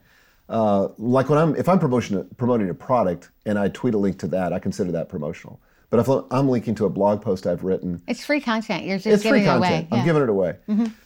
Uh, 0.49 0.89
like 0.99 1.29
when 1.29 1.39
I'm, 1.39 1.57
if 1.57 1.69
I'm 1.69 1.79
promotion, 1.79 2.29
promoting 2.37 2.71
a 2.71 2.75
product 2.75 3.31
and 3.47 3.59
I 3.59 3.69
tweet 3.69 3.95
a 3.95 3.99
link 3.99 4.19
to 4.21 4.27
that, 4.29 4.53
I 4.53 4.59
consider 4.59 4.93
that 4.93 5.09
promotional. 5.09 5.59
But 5.95 6.01
if 6.09 6.25
I'm 6.33 6.49
linking 6.49 6.75
to 6.77 6.87
a 6.87 6.91
blog 6.91 7.23
post 7.23 7.47
I've 7.47 7.63
written, 7.63 8.03
It's 8.09 8.25
free 8.25 8.41
content. 8.41 8.85
You're 8.85 8.97
just 8.97 9.07
it's 9.07 9.23
giving 9.23 9.43
free 9.43 9.43
it 9.45 9.47
content. 9.47 9.73
away. 9.73 9.89
I'm 9.93 9.99
Yeah. 9.99 10.05
giving 10.05 10.23
it 10.25 10.29
away. 10.29 10.57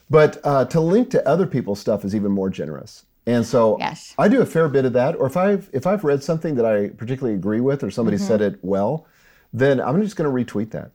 But 0.08 0.40
uh, 0.44 0.64
to 0.64 0.80
link 0.80 1.10
to 1.10 1.28
other 1.28 1.46
people's 1.46 1.78
stuff 1.78 2.06
is 2.06 2.14
even 2.14 2.32
more 2.32 2.48
generous. 2.48 3.04
And 3.26 3.44
so 3.44 3.76
Yes. 3.78 4.14
I 4.18 4.28
do 4.28 4.40
a 4.40 4.46
fair 4.46 4.66
bit 4.66 4.86
of 4.86 4.94
that. 4.94 5.14
Or 5.16 5.26
if 5.26 5.36
I've 5.36 5.68
if 5.74 5.86
I've 5.86 6.04
read 6.04 6.22
something 6.22 6.54
that 6.54 6.64
I 6.64 6.88
particularly 6.88 7.34
agree 7.36 7.60
with, 7.60 7.84
or 7.84 7.90
somebody 7.90 8.16
Mm-hmm. 8.16 8.26
said 8.28 8.40
it 8.40 8.58
well, 8.62 9.04
then 9.52 9.78
I'm 9.78 10.00
just 10.00 10.16
going 10.16 10.24
to 10.34 10.52
retweet 10.54 10.70
that. 10.70 10.92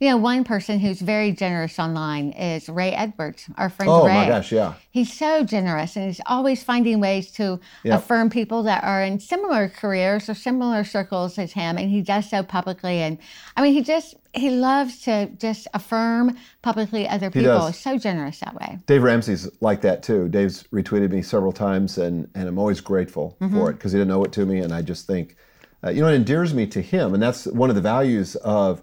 You 0.00 0.10
know, 0.10 0.16
one 0.16 0.44
person 0.44 0.78
who's 0.78 1.00
very 1.00 1.32
generous 1.32 1.78
online 1.78 2.30
is 2.32 2.68
Ray 2.68 2.92
Edwards, 2.92 3.46
our 3.56 3.68
friend 3.68 3.90
Oh 3.90 4.06
Ray. 4.06 4.14
my 4.14 4.28
gosh, 4.28 4.52
yeah. 4.52 4.74
He's 4.90 5.12
so 5.12 5.44
generous 5.44 5.96
and 5.96 6.06
he's 6.06 6.20
always 6.26 6.62
finding 6.62 7.00
ways 7.00 7.30
to 7.32 7.60
Yep. 7.84 7.98
affirm 7.98 8.30
people 8.30 8.62
that 8.64 8.82
are 8.84 9.02
in 9.02 9.18
similar 9.20 9.68
careers 9.68 10.28
or 10.28 10.34
similar 10.34 10.84
circles 10.84 11.38
as 11.38 11.52
him. 11.52 11.76
And 11.76 11.90
he 11.90 12.00
does 12.02 12.28
so 12.30 12.42
publicly. 12.42 12.98
And 12.98 13.18
I 13.56 13.62
mean, 13.62 13.72
he 13.72 13.82
just, 13.82 14.14
he 14.34 14.50
loves 14.50 15.00
to 15.02 15.26
just 15.38 15.66
affirm 15.74 16.36
publicly 16.62 17.08
other 17.08 17.30
people. 17.30 17.40
He 17.52 17.58
does. 17.58 17.74
He's 17.74 17.82
so 17.82 17.98
generous 17.98 18.40
that 18.40 18.54
way. 18.54 18.78
Dave 18.86 19.02
Ramsey's 19.02 19.48
like 19.60 19.80
that 19.82 20.02
too. 20.02 20.28
Dave's 20.28 20.62
retweeted 20.72 21.10
me 21.10 21.22
several 21.22 21.52
times, 21.52 21.98
and, 21.98 22.28
and 22.34 22.48
I'm 22.48 22.58
always 22.58 22.80
grateful 22.80 23.36
Mm-hmm. 23.40 23.56
for 23.56 23.70
it 23.70 23.74
because 23.74 23.92
he 23.92 23.98
didn't 23.98 24.08
know 24.10 24.24
it 24.24 24.32
to 24.32 24.46
me, 24.46 24.58
and 24.60 24.72
I 24.72 24.82
just 24.82 25.06
think, 25.06 25.36
uh, 25.84 25.90
you 25.90 26.02
know, 26.02 26.08
it 26.08 26.14
endears 26.14 26.54
me 26.54 26.66
to 26.68 26.80
him, 26.80 27.14
and 27.14 27.22
that's 27.22 27.46
one 27.46 27.68
of 27.70 27.76
the 27.76 27.82
values 27.82 28.34
of 28.36 28.82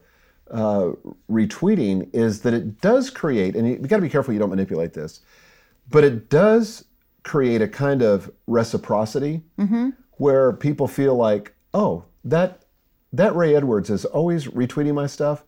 uh, 0.52 0.92
retweeting 1.30 2.10
is 2.14 2.42
that 2.42 2.54
it 2.54 2.80
does 2.82 3.10
create, 3.10 3.56
and 3.56 3.68
you, 3.68 3.74
you 3.76 3.88
got 3.88 3.98
to 3.98 4.02
be 4.02 4.10
careful 4.10 4.34
you 4.34 4.40
don't 4.40 4.50
manipulate 4.50 4.94
this, 4.94 5.22
but 5.90 6.04
it 6.04 6.30
does 6.30 6.86
create 7.24 7.62
a 7.62 7.68
kind 7.68 8.02
of 8.02 8.30
reciprocity 8.48 9.42
Mm-hmm. 9.58 9.90
where 10.18 10.54
people 10.54 10.88
feel 10.88 11.16
like, 11.16 11.54
oh, 11.74 12.06
that 12.24 12.62
that 13.14 13.36
Ray 13.36 13.56
Edwards 13.56 13.90
is 13.90 14.04
always 14.06 14.46
retweeting 14.48 14.94
my 14.94 15.08
stuff. 15.08 15.44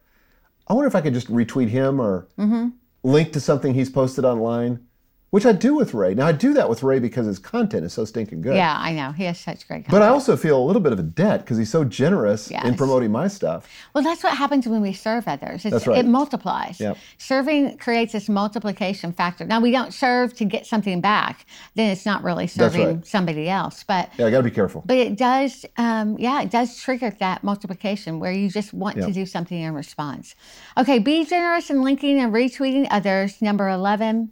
I 0.67 0.73
wonder 0.73 0.87
if 0.87 0.95
I 0.95 1.01
could 1.01 1.13
just 1.13 1.27
retweet 1.31 1.67
him 1.69 1.99
or 1.99 2.27
Mm-hmm. 2.37 2.69
link 3.03 3.33
to 3.33 3.39
something 3.39 3.73
he's 3.73 3.89
posted 3.89 4.25
online, 4.25 4.86
which 5.29 5.45
I 5.45 5.51
do 5.51 5.75
with 5.75 5.93
Ray. 5.93 6.13
Now 6.13 6.27
I 6.27 6.31
do 6.31 6.53
that 6.53 6.69
with 6.69 6.83
Ray 6.83 6.99
because 6.99 7.25
his 7.25 7.37
content 7.37 7.85
is 7.85 7.93
so 7.93 8.05
stinking 8.05 8.41
good. 8.41 8.55
Yeah, 8.55 8.75
I 8.77 8.93
know. 8.93 9.11
He 9.11 9.25
has 9.25 9.39
such 9.39 9.67
great 9.67 9.85
content. 9.85 9.91
But 9.91 10.01
I 10.01 10.07
also 10.07 10.37
feel 10.37 10.57
a 10.57 10.65
little 10.65 10.81
bit 10.81 10.93
of 10.93 10.99
a 10.99 11.03
debt 11.03 11.41
because 11.41 11.57
he's 11.57 11.69
so 11.69 11.83
generous 11.83 12.49
in 12.49 12.75
promoting 12.75 13.11
my 13.11 13.27
stuff. 13.27 13.67
Well, 13.93 14.03
that's 14.03 14.23
what 14.23 14.37
happens 14.37 14.67
when 14.67 14.81
we 14.81 14.93
serve 14.93 15.27
others. 15.27 15.65
It's, 15.65 15.73
That's 15.73 15.87
right. 15.87 15.99
It 15.99 16.05
multiplies. 16.05 16.79
Yep. 16.79 16.97
Serving 17.17 17.77
creates 17.77 18.13
this 18.13 18.29
multiplication 18.29 19.11
factor. 19.11 19.45
Now, 19.45 19.59
we 19.59 19.71
don't 19.71 19.93
serve 19.93 20.33
to 20.35 20.45
get 20.45 20.65
something 20.65 21.01
back, 21.01 21.45
then 21.75 21.91
it's 21.91 22.05
not 22.05 22.23
really 22.23 22.47
serving 22.47 22.87
right. 22.87 23.07
somebody 23.07 23.49
else. 23.49 23.83
But 23.83 24.09
Yeah, 24.17 24.27
I 24.27 24.31
got 24.31 24.37
to 24.37 24.43
be 24.43 24.51
careful. 24.51 24.83
but 24.85 24.97
it 24.97 25.17
does, 25.17 25.65
um, 25.77 26.17
yeah, 26.17 26.41
it 26.41 26.51
does 26.51 26.79
trigger 26.79 27.13
that 27.19 27.43
multiplication 27.43 28.19
where 28.19 28.31
you 28.31 28.49
just 28.49 28.73
want 28.73 28.95
to 28.97 29.11
do 29.11 29.25
something 29.25 29.59
in 29.59 29.73
response. 29.73 30.35
Okay, 30.77 30.99
be 30.99 31.25
generous 31.25 31.69
in 31.69 31.83
linking 31.83 32.19
and 32.19 32.33
retweeting 32.33 32.87
others. 32.89 33.41
Number 33.41 33.67
11. 33.67 34.31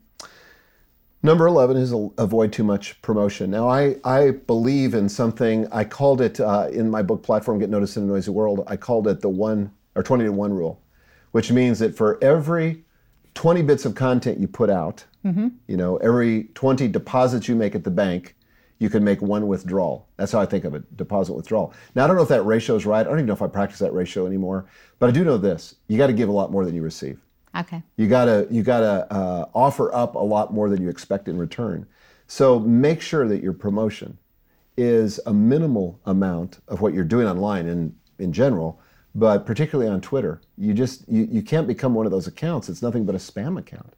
Number 1.26 1.48
11 1.48 1.78
is 1.78 1.92
avoid 2.20 2.54
too 2.54 2.64
much 2.64 3.02
promotion. 3.02 3.50
Now, 3.50 3.68
I, 3.68 3.96
I 4.04 4.30
believe 4.30 4.94
in 4.94 5.10
something, 5.10 5.68
I 5.72 5.84
called 5.84 6.22
it 6.22 6.40
uh, 6.40 6.68
in 6.72 6.88
my 6.88 7.02
book 7.02 7.24
platform, 7.24 7.58
Get 7.58 7.72
Noticed 7.72 7.98
in 7.98 8.04
a 8.04 8.06
Noisy 8.06 8.30
World, 8.30 8.64
I 8.68 8.78
called 8.78 9.08
it 9.08 9.22
the 9.22 9.30
one 9.30 9.72
or 9.96 10.04
20 10.04 10.26
to 10.26 10.32
1 10.32 10.54
rule, 10.54 10.84
which 11.32 11.52
means 11.52 11.80
that 11.80 11.98
for 11.98 12.24
every 12.24 12.84
20 13.34 13.64
bits 13.64 13.86
of 13.86 13.96
content 13.96 14.40
you 14.40 14.48
put 14.48 14.70
out, 14.70 15.04
you 15.66 15.78
know, 15.78 15.98
every 15.98 16.44
20 16.54 16.88
deposits 16.90 17.48
you 17.48 17.56
make 17.56 17.74
at 17.74 17.84
the 17.84 17.90
bank, 17.90 18.36
you 18.78 18.92
can 18.92 19.04
make 19.04 19.20
one 19.20 19.48
withdrawal. 19.48 20.08
That's 20.18 20.32
how 20.32 20.42
I 20.42 20.46
think 20.46 20.64
of 20.64 20.76
it 20.76 20.96
deposit 20.96 21.34
withdrawal. 21.34 21.74
Now, 21.96 22.04
I 22.04 22.08
don't 22.08 22.18
know 22.18 22.22
if 22.22 22.30
that 22.30 22.44
ratio 22.44 22.76
is 22.76 22.86
right. 22.86 23.00
I 23.00 23.04
don't 23.04 23.18
even 23.18 23.26
know 23.26 23.34
if 23.34 23.42
I 23.42 23.48
practice 23.48 23.80
that 23.80 23.94
ratio 23.94 24.28
anymore, 24.28 24.68
but 25.00 25.10
I 25.10 25.12
do 25.12 25.24
know 25.24 25.40
this 25.40 25.74
you 25.88 25.98
got 25.98 26.06
to 26.06 26.14
give 26.14 26.30
a 26.30 26.32
lot 26.32 26.52
more 26.52 26.66
than 26.66 26.76
you 26.76 26.84
receive. 26.84 27.20
Okay. 27.56 27.82
You 27.98 28.08
gotta 28.08 28.48
you 28.52 28.64
gotta 28.64 29.12
uh, 29.14 29.46
offer 29.54 29.94
up 29.94 30.16
a 30.16 30.20
lot 30.20 30.54
more 30.54 30.70
than 30.70 30.82
you 30.82 30.90
expect 30.90 31.28
in 31.28 31.38
return. 31.38 31.86
So 32.28 32.60
make 32.60 33.02
sure 33.02 33.28
that 33.28 33.42
your 33.44 33.54
promotion 33.54 34.18
is 34.78 35.20
a 35.26 35.34
minimal 35.34 36.00
amount 36.06 36.60
of 36.68 36.82
what 36.82 36.94
you're 36.94 37.04
doing 37.06 37.28
online 37.28 37.68
in 37.68 37.96
in 38.20 38.34
general, 38.34 38.80
but 39.14 39.46
particularly 39.46 39.90
on 39.90 40.02
Twitter. 40.02 40.42
You 40.58 40.74
just 40.74 41.08
you, 41.08 41.28
you 41.32 41.42
can't 41.42 41.68
become 41.68 41.94
one 41.94 42.06
of 42.06 42.12
those 42.12 42.28
accounts. 42.28 42.68
It's 42.70 42.82
nothing 42.82 43.06
but 43.06 43.16
a 43.16 43.20
spam 43.20 43.58
account. 43.60 43.94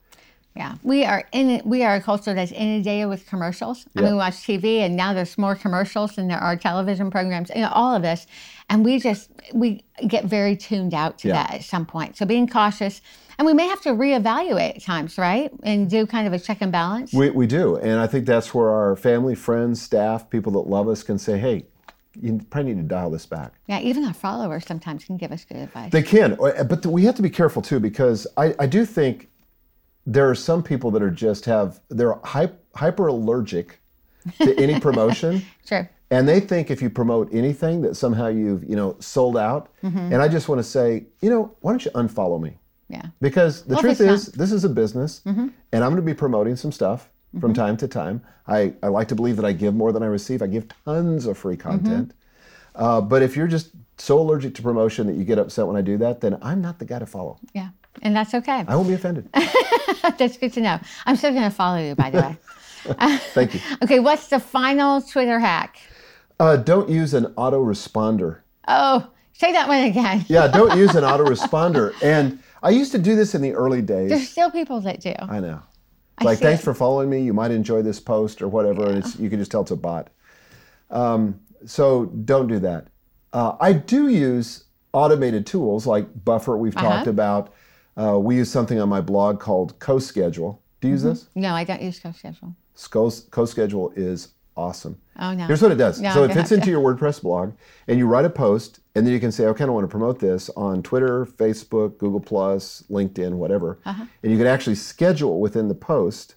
Yeah, 0.55 0.73
we 0.81 1.05
are 1.05 1.23
in. 1.33 1.61
We 1.65 1.83
are 1.83 1.95
a 1.95 2.01
culture 2.01 2.33
that's 2.33 2.51
inundated 2.51 3.09
with 3.09 3.27
commercials. 3.27 3.85
I 3.95 4.01
mean, 4.01 4.11
we 4.13 4.17
watch 4.17 4.37
TV, 4.37 4.79
and 4.79 4.95
now 4.95 5.13
there's 5.13 5.37
more 5.37 5.53
commercials 5.55 6.15
than 6.15 6.27
there 6.27 6.39
are 6.39 6.55
television 6.55 7.11
programs. 7.11 7.51
You 7.55 7.61
know, 7.61 7.71
all 7.71 7.95
of 7.95 8.01
this, 8.01 8.25
and 8.67 8.83
we 8.83 8.99
just 8.99 9.29
we 9.53 9.83
get 10.07 10.25
very 10.25 10.55
tuned 10.57 10.95
out 10.95 11.19
to 11.19 11.27
Yeah. 11.27 11.33
that 11.35 11.53
at 11.53 11.63
some 11.63 11.85
point. 11.85 12.17
So 12.17 12.25
being 12.25 12.47
cautious, 12.47 13.01
and 13.37 13.45
we 13.45 13.53
may 13.53 13.67
have 13.67 13.81
to 13.81 13.89
reevaluate 13.89 14.77
at 14.77 14.81
times, 14.81 15.17
right, 15.17 15.51
and 15.63 15.89
do 15.89 16.07
kind 16.07 16.25
of 16.25 16.33
a 16.33 16.39
check 16.39 16.57
and 16.61 16.71
balance. 16.71 17.13
We, 17.13 17.29
we 17.29 17.45
do, 17.47 17.77
and 17.77 17.99
I 17.99 18.07
think 18.07 18.25
that's 18.25 18.53
where 18.53 18.69
our 18.69 18.95
family, 18.95 19.35
friends, 19.35 19.81
staff, 19.81 20.29
people 20.29 20.51
that 20.53 20.69
love 20.69 20.87
us 20.87 21.03
can 21.03 21.17
say, 21.19 21.37
"Hey, 21.37 21.65
you 22.19 22.41
probably 22.49 22.73
need 22.73 22.81
to 22.81 22.87
dial 22.87 23.11
this 23.11 23.25
back." 23.25 23.53
yeah, 23.67 23.79
even 23.79 24.03
our 24.05 24.13
followers 24.13 24.65
sometimes 24.65 25.05
can 25.05 25.17
give 25.17 25.31
us 25.31 25.45
good 25.45 25.57
advice. 25.57 25.91
They 25.91 26.03
can, 26.03 26.35
but 26.35 26.85
we 26.85 27.03
have 27.05 27.15
to 27.15 27.21
be 27.21 27.29
careful 27.29 27.61
too 27.61 27.79
because 27.79 28.25
I, 28.37 28.55
I 28.59 28.65
do 28.65 28.85
think 28.85 29.29
there 30.07 30.27
are 30.29 30.35
some 30.35 30.63
people 30.63 30.89
that 30.91 31.03
are 31.03 31.11
just 31.11 31.45
have 31.45 31.79
they're 31.89 32.17
hyper 32.23 33.07
allergic 33.07 33.79
to 34.39 34.57
any 34.57 34.79
promotion, 34.87 35.43
sure. 35.63 35.87
and 36.09 36.27
they 36.27 36.39
think 36.39 36.71
if 36.71 36.81
you 36.81 36.89
promote 36.89 37.31
anything 37.31 37.81
that 37.83 37.95
somehow 37.95 38.27
you've 38.27 38.63
you 38.63 38.75
know 38.75 38.95
sold 38.99 39.37
out. 39.37 39.69
Mm-hmm. 39.83 40.13
And 40.13 40.15
I 40.15 40.27
just 40.27 40.49
want 40.49 40.57
to 40.57 40.63
say, 40.63 41.05
you 41.21 41.29
know, 41.29 41.55
why 41.61 41.71
don't 41.71 41.85
you 41.85 41.91
unfollow 41.91 42.41
me? 42.41 42.57
Yeah. 42.89 43.07
Because 43.21 43.63
the 43.63 43.73
Well, 43.75 43.81
truth 43.81 43.99
is, 44.01 44.27
this 44.27 44.51
is 44.51 44.63
a 44.63 44.69
business, 44.69 45.21
and 45.25 45.51
I'm 45.73 45.79
going 45.81 45.95
to 45.97 46.01
be 46.01 46.13
promoting 46.13 46.55
some 46.55 46.71
stuff 46.71 47.09
from 47.39 47.53
time 47.53 47.77
to 47.77 47.87
time. 47.87 48.21
I, 48.47 48.73
I 48.81 48.87
like 48.87 49.09
to 49.09 49.15
believe 49.15 49.35
that 49.35 49.45
I 49.45 49.51
give 49.51 49.75
more 49.75 49.91
than 49.91 50.01
I 50.03 50.07
receive. 50.07 50.41
I 50.41 50.47
give 50.47 50.67
tons 50.85 51.25
of 51.25 51.37
free 51.37 51.57
content. 51.57 52.13
Uh, 52.75 53.01
but 53.01 53.21
if 53.21 53.35
you're 53.35 53.47
just 53.47 53.71
so 53.97 54.19
allergic 54.19 54.53
to 54.55 54.61
promotion 54.61 55.07
that 55.07 55.15
you 55.15 55.23
get 55.23 55.37
upset 55.39 55.67
when 55.67 55.75
I 55.75 55.81
do 55.81 55.97
that, 55.97 56.21
then 56.21 56.37
I'm 56.41 56.61
not 56.61 56.79
the 56.79 56.85
guy 56.85 56.99
to 56.99 57.05
follow. 57.05 57.39
Yeah. 57.53 57.69
And 58.03 58.15
that's 58.15 58.33
okay. 58.35 58.63
I 58.67 58.75
won't 58.75 58.87
be 58.87 58.93
offended. 58.93 59.27
that's 60.17 60.37
good 60.37 60.53
to 60.53 60.61
know. 60.61 60.79
I'm 61.05 61.15
still 61.15 61.31
going 61.31 61.43
to 61.43 61.49
follow 61.55 61.79
you, 61.79 61.95
by 61.95 62.11
the 62.11 62.21
way. 62.21 62.37
Thank 63.33 63.55
you. 63.55 63.59
Okay, 63.83 63.99
what's 63.99 64.27
the 64.27 64.39
final 64.39 65.01
Twitter 65.01 65.39
hack? 65.39 65.77
Uh, 66.39 66.55
don't 66.55 66.87
use 66.89 67.13
an 67.15 67.25
autoresponder. 67.33 68.39
Oh, 68.67 69.07
say 69.33 69.51
that 69.51 69.67
one 69.67 69.83
again. 69.83 70.23
Yeah, 70.29 70.47
don't 70.47 70.77
use 70.77 70.95
an 70.95 71.03
autoresponder. 71.03 71.93
And 72.03 72.39
I 72.63 72.69
used 72.71 72.91
to 72.93 72.97
do 72.97 73.15
this 73.15 73.35
in 73.35 73.41
the 73.41 73.53
early 73.53 73.81
days. 73.81 74.09
There's 74.09 74.29
still 74.29 74.51
people 74.51 74.81
that 74.81 74.99
do. 75.01 75.13
I 75.21 75.39
know. 75.39 75.61
It's 76.17 76.25
like, 76.25 76.39
thanks 76.39 76.61
it. 76.61 76.65
for 76.65 76.73
following 76.73 77.09
me. 77.09 77.21
You 77.21 77.33
might 77.33 77.51
enjoy 77.51 77.81
this 77.83 77.99
post 77.99 78.41
or 78.41 78.47
whatever. 78.47 78.87
And 78.87 78.97
it's, 78.97 79.17
you 79.19 79.29
can 79.29 79.39
just 79.39 79.51
tell 79.51 79.61
it's 79.61 79.71
a 79.71 79.75
bot. 79.75 80.09
Um, 80.89 81.39
so 81.65 82.05
don't 82.05 82.47
do 82.47 82.59
that. 82.59 82.87
Uh, 83.33 83.55
I 83.59 83.73
do 83.73 84.07
use 84.07 84.63
automated 84.93 85.45
tools 85.45 85.85
like 85.85 86.07
Buffer, 86.25 86.57
we've 86.57 86.75
Uh-huh. 86.75 86.87
talked 86.89 87.07
about. 87.07 87.53
Uh, 87.95 88.17
we 88.19 88.35
use 88.35 88.49
something 88.51 88.79
on 88.79 88.89
my 88.89 89.01
blog 89.01 89.39
called 89.39 89.77
CoSchedule. 89.79 90.57
Do 90.81 90.87
you 90.87 90.93
use 90.93 91.03
this? 91.03 91.29
No, 91.35 91.53
I 91.53 91.63
don't 91.63 91.81
use 91.81 91.99
CoSchedule. 91.99 92.55
CoSchedule 92.75 93.93
is 93.95 94.29
awesome. 94.57 94.99
Oh, 95.19 95.33
no. 95.33 95.45
Here's 95.45 95.61
what 95.61 95.71
it 95.71 95.75
does. 95.77 96.01
No, 96.01 96.13
so 96.13 96.23
it 96.23 96.33
fits 96.33 96.51
into 96.51 96.69
your 96.69 96.81
WordPress 96.81 97.21
blog, 97.21 97.53
and 97.87 97.97
you 97.97 98.07
write 98.07 98.25
a 98.25 98.29
post, 98.29 98.79
and 98.95 99.05
then 99.05 99.13
you 99.13 99.19
can 99.19 99.31
say, 99.31 99.45
okay, 99.45 99.63
I 99.63 99.67
want 99.67 99.83
to 99.83 99.87
promote 99.87 100.19
this 100.19 100.49
on 100.57 100.83
Twitter, 100.83 101.25
Facebook, 101.25 101.97
Google 101.97 102.19
Plus, 102.19 102.83
LinkedIn, 102.89 103.33
whatever. 103.33 103.79
Uh-huh. 103.85 104.05
And 104.23 104.31
you 104.31 104.37
can 104.37 104.47
actually 104.47 104.75
schedule 104.75 105.39
within 105.39 105.67
the 105.67 105.75
post 105.75 106.35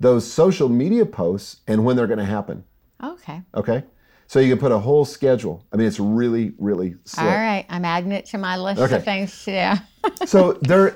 those 0.00 0.30
social 0.30 0.68
media 0.68 1.06
posts 1.06 1.60
and 1.68 1.84
when 1.84 1.96
they're 1.96 2.06
going 2.08 2.18
to 2.18 2.24
happen. 2.24 2.64
Okay. 3.02 3.42
Okay. 3.54 3.84
So 4.26 4.40
you 4.40 4.50
can 4.50 4.58
put 4.58 4.72
a 4.72 4.78
whole 4.78 5.04
schedule. 5.04 5.64
I 5.72 5.76
mean, 5.76 5.86
it's 5.86 6.00
really, 6.00 6.52
really 6.58 6.96
slick. 7.04 7.24
All 7.26 7.30
right. 7.32 7.64
I'm 7.68 7.84
adding 7.84 8.10
it 8.10 8.26
to 8.26 8.38
my 8.38 8.56
list 8.56 8.80
Okay. 8.80 8.96
of 8.96 9.04
things 9.04 9.44
to 9.44 9.78
do. 10.02 10.10
So 10.26 10.54
there, 10.62 10.94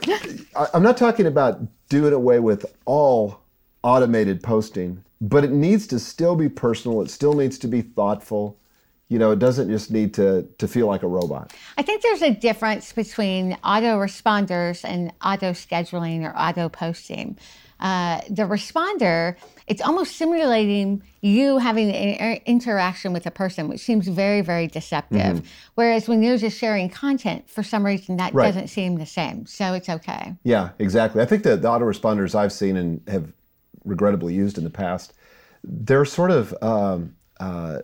I'm 0.74 0.82
not 0.82 0.96
talking 0.98 1.26
about 1.26 1.60
doing 1.88 2.12
away 2.12 2.40
with 2.40 2.66
all 2.84 3.40
automated 3.82 4.42
posting, 4.42 5.02
but 5.20 5.44
it 5.44 5.50
needs 5.50 5.86
to 5.88 5.98
still 5.98 6.36
be 6.36 6.48
personal. 6.48 7.02
It 7.02 7.10
still 7.10 7.34
needs 7.34 7.58
to 7.58 7.68
be 7.68 7.82
thoughtful. 7.82 8.56
You 9.08 9.18
know, 9.18 9.30
it 9.30 9.38
doesn't 9.38 9.70
just 9.70 9.90
need 9.90 10.12
to 10.14 10.46
to 10.58 10.68
feel 10.68 10.86
like 10.86 11.02
a 11.02 11.08
robot. 11.08 11.52
I 11.78 11.82
think 11.82 12.02
there's 12.02 12.22
a 12.22 12.30
difference 12.34 12.92
between 12.92 13.54
auto 13.64 13.98
responders 13.98 14.84
and 14.84 15.12
auto 15.24 15.52
scheduling 15.52 16.24
or 16.24 16.36
auto 16.38 16.68
posting. 16.68 17.38
Uh, 17.80 18.20
the 18.28 18.42
responder, 18.42 19.36
it's 19.68 19.80
almost 19.80 20.16
simulating 20.16 21.00
you 21.20 21.58
having 21.58 21.90
an 21.92 22.40
interaction 22.44 23.12
with 23.12 23.24
a 23.24 23.30
person, 23.30 23.68
which 23.68 23.80
seems 23.80 24.08
very, 24.08 24.40
very 24.40 24.66
deceptive. 24.66 25.48
Whereas 25.76 26.08
when 26.08 26.20
you're 26.22 26.38
just 26.38 26.58
sharing 26.58 26.90
content, 26.90 27.48
for 27.48 27.62
some 27.62 27.86
reason, 27.86 28.16
that 28.16 28.34
Right. 28.34 28.46
doesn't 28.46 28.66
seem 28.68 28.96
the 28.96 29.06
same. 29.06 29.46
So 29.46 29.74
it's 29.74 29.88
okay. 29.88 30.34
Yeah, 30.42 30.70
exactly. 30.80 31.22
I 31.22 31.24
think 31.24 31.44
that 31.44 31.62
the 31.62 31.68
autoresponders 31.68 32.34
I've 32.34 32.52
seen 32.52 32.76
and 32.76 33.00
have 33.06 33.32
regrettably 33.88 34.34
used 34.34 34.58
in 34.58 34.64
the 34.64 34.70
past, 34.70 35.12
they're 35.64 36.04
sort 36.04 36.30
of 36.30 36.54
um, 36.62 37.14
uh, 37.40 37.78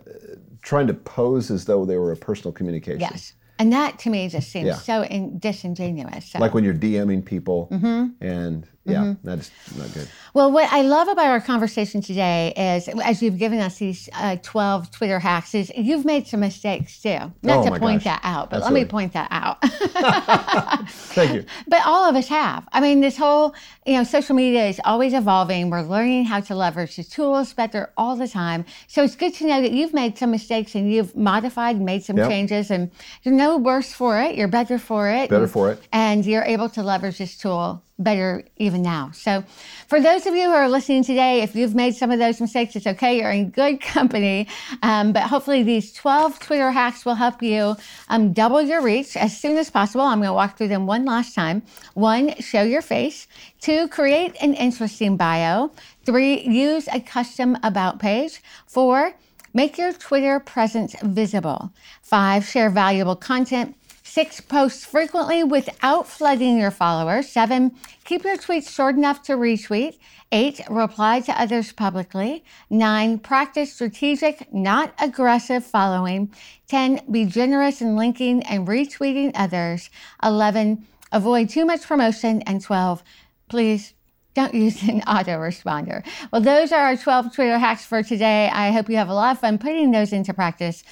trying 0.62 0.86
to 0.86 0.94
pose 0.94 1.50
as 1.50 1.64
though 1.64 1.84
they 1.84 1.96
were 1.96 2.12
a 2.12 2.16
personal 2.16 2.52
communication. 2.52 3.00
Yes. 3.00 3.34
And 3.58 3.72
that 3.72 3.98
to 4.00 4.10
me 4.10 4.28
just 4.28 4.50
seems 4.50 4.66
Yeah. 4.66 4.74
so 4.74 5.04
in- 5.04 5.38
disingenuous. 5.38 6.26
So. 6.26 6.38
Like 6.38 6.54
when 6.54 6.64
you're 6.64 6.74
DMing 6.74 7.24
people, 7.24 7.68
Mm-hmm. 7.70 8.24
and 8.24 8.66
yeah, 8.86 9.14
that's 9.24 9.50
not 9.76 9.92
good. 9.94 10.08
Well, 10.34 10.50
what 10.52 10.70
I 10.72 10.82
love 10.82 11.08
about 11.08 11.26
our 11.26 11.40
conversation 11.40 12.00
today 12.02 12.52
is, 12.56 12.88
as 12.88 13.22
you've 13.22 13.38
given 13.38 13.60
us 13.60 13.78
these 13.78 14.08
uh, 14.14 14.36
12 14.42 14.90
Twitter 14.90 15.18
hacks, 15.18 15.54
is 15.54 15.72
you've 15.76 16.04
made 16.04 16.26
some 16.26 16.40
mistakes 16.40 17.00
too. 17.00 17.18
Not 17.42 17.66
Oh 17.66 17.70
to 17.72 17.78
point 17.80 18.04
gosh. 18.04 18.04
that 18.04 18.20
out, 18.24 18.50
but 18.50 18.60
let 18.62 18.72
me 18.72 18.84
point 18.84 19.12
that 19.14 19.28
out. 19.30 19.58
Thank 20.88 21.34
you. 21.34 21.44
but 21.68 21.80
all 21.86 22.08
of 22.08 22.16
us 22.16 22.28
have. 22.28 22.66
I 22.72 22.80
mean, 22.80 23.00
this 23.00 23.16
whole, 23.16 23.54
you 23.86 23.94
know, 23.96 24.04
social 24.04 24.34
media 24.34 24.66
is 24.66 24.80
always 24.84 25.14
evolving. 25.14 25.70
We're 25.70 25.82
learning 25.82 26.24
how 26.24 26.40
to 26.40 26.54
leverage 26.54 26.96
the 26.96 27.04
tools 27.04 27.52
better 27.52 27.90
all 27.96 28.16
the 28.16 28.28
time. 28.28 28.64
So 28.86 29.02
it's 29.04 29.16
good 29.16 29.34
to 29.34 29.46
know 29.46 29.60
that 29.62 29.72
you've 29.72 29.94
made 29.94 30.18
some 30.18 30.30
mistakes 30.30 30.74
and 30.74 30.92
you've 30.92 31.14
modified 31.16 31.76
and 31.76 31.84
made 31.84 32.04
some 32.04 32.16
Yep. 32.16 32.28
changes, 32.28 32.70
and 32.70 32.90
you're 33.22 33.34
no 33.34 33.56
worse 33.56 33.92
for 33.92 34.20
it. 34.20 34.36
You're 34.36 34.48
better 34.48 34.78
for 34.78 35.08
it. 35.10 35.30
Better 35.30 35.42
and- 35.44 35.52
for 35.52 35.70
it. 35.72 35.80
and 35.92 36.24
you're 36.24 36.44
able 36.44 36.68
to 36.70 36.82
leverage 36.82 37.18
this 37.18 37.36
tool 37.36 37.82
better 37.98 38.44
even 38.56 38.82
now. 38.82 39.10
So, 39.12 39.44
for 39.86 40.00
those 40.00 40.26
of 40.26 40.34
you 40.34 40.44
who 40.44 40.54
are 40.54 40.68
listening 40.68 41.04
today, 41.04 41.42
if 41.42 41.54
you've 41.54 41.74
made 41.74 41.94
some 41.94 42.10
of 42.10 42.18
those 42.18 42.40
mistakes, 42.40 42.74
it's 42.76 42.86
okay. 42.86 43.18
You're 43.18 43.30
in 43.30 43.50
good 43.50 43.80
company. 43.80 44.48
Um, 44.82 45.12
but 45.12 45.24
hopefully, 45.24 45.62
these 45.62 45.92
12 45.92 46.40
Twitter 46.40 46.70
hacks 46.70 47.04
will 47.04 47.14
help 47.14 47.42
you 47.42 47.76
um, 48.08 48.32
double 48.32 48.60
your 48.60 48.82
reach 48.82 49.16
as 49.16 49.36
soon 49.36 49.56
as 49.56 49.70
possible. 49.70 50.02
I'm 50.02 50.18
going 50.18 50.28
to 50.28 50.34
walk 50.34 50.58
through 50.58 50.68
them 50.68 50.86
one 50.86 51.04
last 51.04 51.34
time. 51.34 51.62
One, 51.94 52.34
show 52.40 52.62
your 52.62 52.82
face. 52.82 53.26
Two, 53.60 53.88
create 53.88 54.36
an 54.42 54.54
interesting 54.54 55.16
bio. 55.16 55.70
Three, 56.04 56.40
use 56.42 56.88
a 56.92 57.00
custom 57.00 57.56
about 57.62 58.00
page. 58.00 58.42
Four, 58.66 59.14
Make 59.56 59.78
your 59.78 59.92
Twitter 59.92 60.40
presence 60.40 60.96
visible. 61.00 61.70
Five, 62.02 62.44
share 62.44 62.70
valuable 62.70 63.14
content. 63.14 63.76
Six, 64.14 64.40
post 64.40 64.86
frequently 64.86 65.42
without 65.42 66.06
flooding 66.06 66.56
your 66.56 66.70
followers. 66.70 67.28
Seven, 67.28 67.74
keep 68.04 68.22
your 68.22 68.36
tweets 68.36 68.70
short 68.72 68.94
enough 68.94 69.24
to 69.24 69.32
retweet. 69.32 69.98
Eight, 70.30 70.60
reply 70.70 71.18
to 71.22 71.32
others 71.32 71.72
publicly. 71.72 72.44
Nine, 72.70 73.18
practice 73.18 73.72
strategic, 73.72 74.54
not 74.54 74.94
aggressive 75.02 75.66
following. 75.66 76.32
10, 76.68 77.00
be 77.10 77.24
generous 77.24 77.80
in 77.80 77.96
linking 77.96 78.44
and 78.44 78.68
retweeting 78.68 79.32
others. 79.34 79.90
11, 80.22 80.86
avoid 81.10 81.48
too 81.48 81.64
much 81.64 81.82
promotion. 81.82 82.40
And 82.42 82.62
12, 82.62 83.02
please 83.48 83.93
don't 84.34 84.54
use 84.54 84.82
an 84.82 85.00
autoresponder. 85.02 86.04
Well, 86.32 86.42
those 86.42 86.72
are 86.72 86.80
our 86.80 86.96
12 86.96 87.34
Twitter 87.34 87.58
hacks 87.58 87.84
for 87.84 88.02
today. 88.02 88.50
I 88.52 88.70
hope 88.72 88.90
you 88.90 88.96
have 88.96 89.08
a 89.08 89.14
lot 89.14 89.36
of 89.36 89.40
fun 89.40 89.58
putting 89.58 89.90
those 89.90 90.12
into 90.12 90.34
practice. 90.34 90.82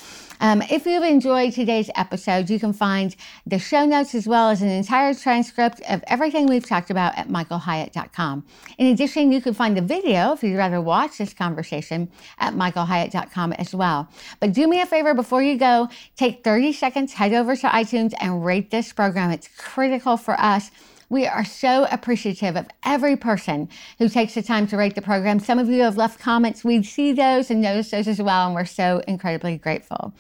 Um, 0.43 0.61
if 0.63 0.87
you've 0.87 1.05
enjoyed 1.05 1.53
today's 1.53 1.89
episode, 1.95 2.51
you 2.51 2.59
can 2.59 2.73
find 2.73 3.15
the 3.47 3.61
show 3.61 3.87
notes 3.87 4.13
as 4.13 4.27
well 4.27 4.51
as 4.51 4.61
an 4.61 4.69
entire 4.69 5.15
transcript 5.15 5.81
of 5.89 6.03
everything 6.09 6.47
we've 6.47 6.67
talked 6.67 6.91
about 6.91 7.17
at 7.17 7.29
michaelhyatt.com. 7.29 8.45
In 8.77 8.87
addition, 8.89 9.31
you 9.31 9.41
can 9.41 9.55
find 9.55 9.77
the 9.77 9.83
video 9.83 10.33
if 10.33 10.43
you'd 10.43 10.57
rather 10.57 10.81
watch 10.81 11.19
this 11.19 11.33
conversation 11.33 12.11
at 12.39 12.55
michaelhyatt.com 12.55 13.53
as 13.53 13.73
well. 13.73 14.09
But 14.41 14.53
do 14.53 14.67
me 14.67 14.81
a 14.81 14.87
favor 14.87 15.15
before 15.15 15.45
you 15.45 15.57
go, 15.57 15.89
take 16.17 16.43
30 16.43 16.73
seconds, 16.73 17.13
head 17.13 17.33
over 17.35 17.55
to 17.55 17.69
iTunes 17.69 18.13
and 18.21 18.45
rate 18.45 18.73
this 18.73 18.93
program. 18.93 19.31
It's 19.31 19.49
critical 19.57 20.17
for 20.17 20.39
us. 20.41 20.73
We 21.12 21.27
are 21.27 21.44
so 21.44 21.87
appreciative 21.90 22.57
of 22.57 22.66
every 22.87 23.16
person 23.16 23.68
who 23.98 24.09
takes 24.09 24.33
the 24.33 24.40
time 24.40 24.66
to 24.68 24.79
rate 24.79 24.94
the 24.94 25.03
program. 25.03 25.40
Some 25.40 25.59
of 25.59 25.68
you 25.68 25.83
have 25.83 25.98
left 25.98 26.18
comments. 26.18 26.64
We 26.64 26.83
see 26.83 27.12
those 27.12 27.51
and 27.51 27.61
notice 27.61 27.90
those 27.90 28.09
as 28.09 28.22
well, 28.22 28.46
and 28.46 28.55
we're 28.55 28.64
so 28.64 29.03
incredibly 29.07 29.59
grateful. 29.59 30.14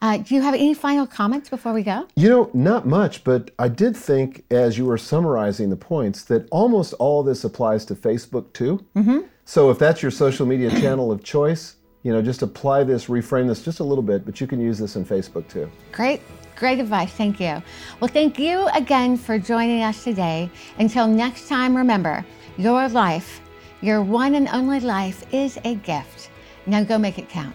Uh, 0.00 0.16
do 0.16 0.34
you 0.34 0.40
have 0.40 0.54
any 0.54 0.72
final 0.72 1.06
comments 1.06 1.50
before 1.50 1.74
we 1.74 1.82
go? 1.82 2.08
You 2.16 2.30
know, 2.30 2.50
not 2.54 2.86
much, 2.86 3.24
but 3.24 3.50
I 3.58 3.68
did 3.68 3.94
think 3.94 4.46
as 4.50 4.78
you 4.78 4.86
were 4.86 4.96
summarizing 4.96 5.68
the 5.68 5.76
points 5.76 6.24
that 6.24 6.48
almost 6.50 6.94
all 6.94 7.22
this 7.22 7.44
applies 7.44 7.84
to 7.84 7.94
Facebook 7.94 8.50
too. 8.54 8.82
Mm-hmm. 8.96 9.18
So 9.44 9.68
if 9.68 9.78
that's 9.78 10.00
your 10.00 10.10
social 10.10 10.46
media 10.46 10.70
channel 10.70 11.12
of 11.12 11.22
choice, 11.22 11.76
you 12.04 12.10
know, 12.10 12.22
just 12.22 12.40
apply 12.40 12.84
this, 12.84 13.04
reframe 13.04 13.48
this 13.48 13.62
just 13.62 13.80
a 13.80 13.84
little 13.84 14.00
bit, 14.02 14.24
but 14.24 14.40
you 14.40 14.46
can 14.46 14.60
use 14.60 14.78
this 14.78 14.96
in 14.96 15.04
Facebook 15.04 15.46
too. 15.48 15.70
Great, 15.92 16.22
great 16.58 16.80
advice. 16.80 17.12
Thank 17.12 17.40
you. 17.40 17.62
Well, 18.00 18.08
thank 18.08 18.38
you 18.38 18.68
again 18.74 19.16
for 19.16 19.38
joining 19.38 19.82
us 19.82 20.04
today. 20.04 20.50
Until 20.78 21.06
next 21.06 21.48
time, 21.48 21.76
remember 21.76 22.26
your 22.56 22.88
life, 22.88 23.40
your 23.80 24.02
one 24.02 24.34
and 24.34 24.48
only 24.48 24.80
life, 24.80 25.24
is 25.32 25.58
a 25.64 25.76
gift. 25.76 26.30
Now 26.66 26.82
go 26.84 26.98
make 26.98 27.18
it 27.18 27.28
count. 27.28 27.54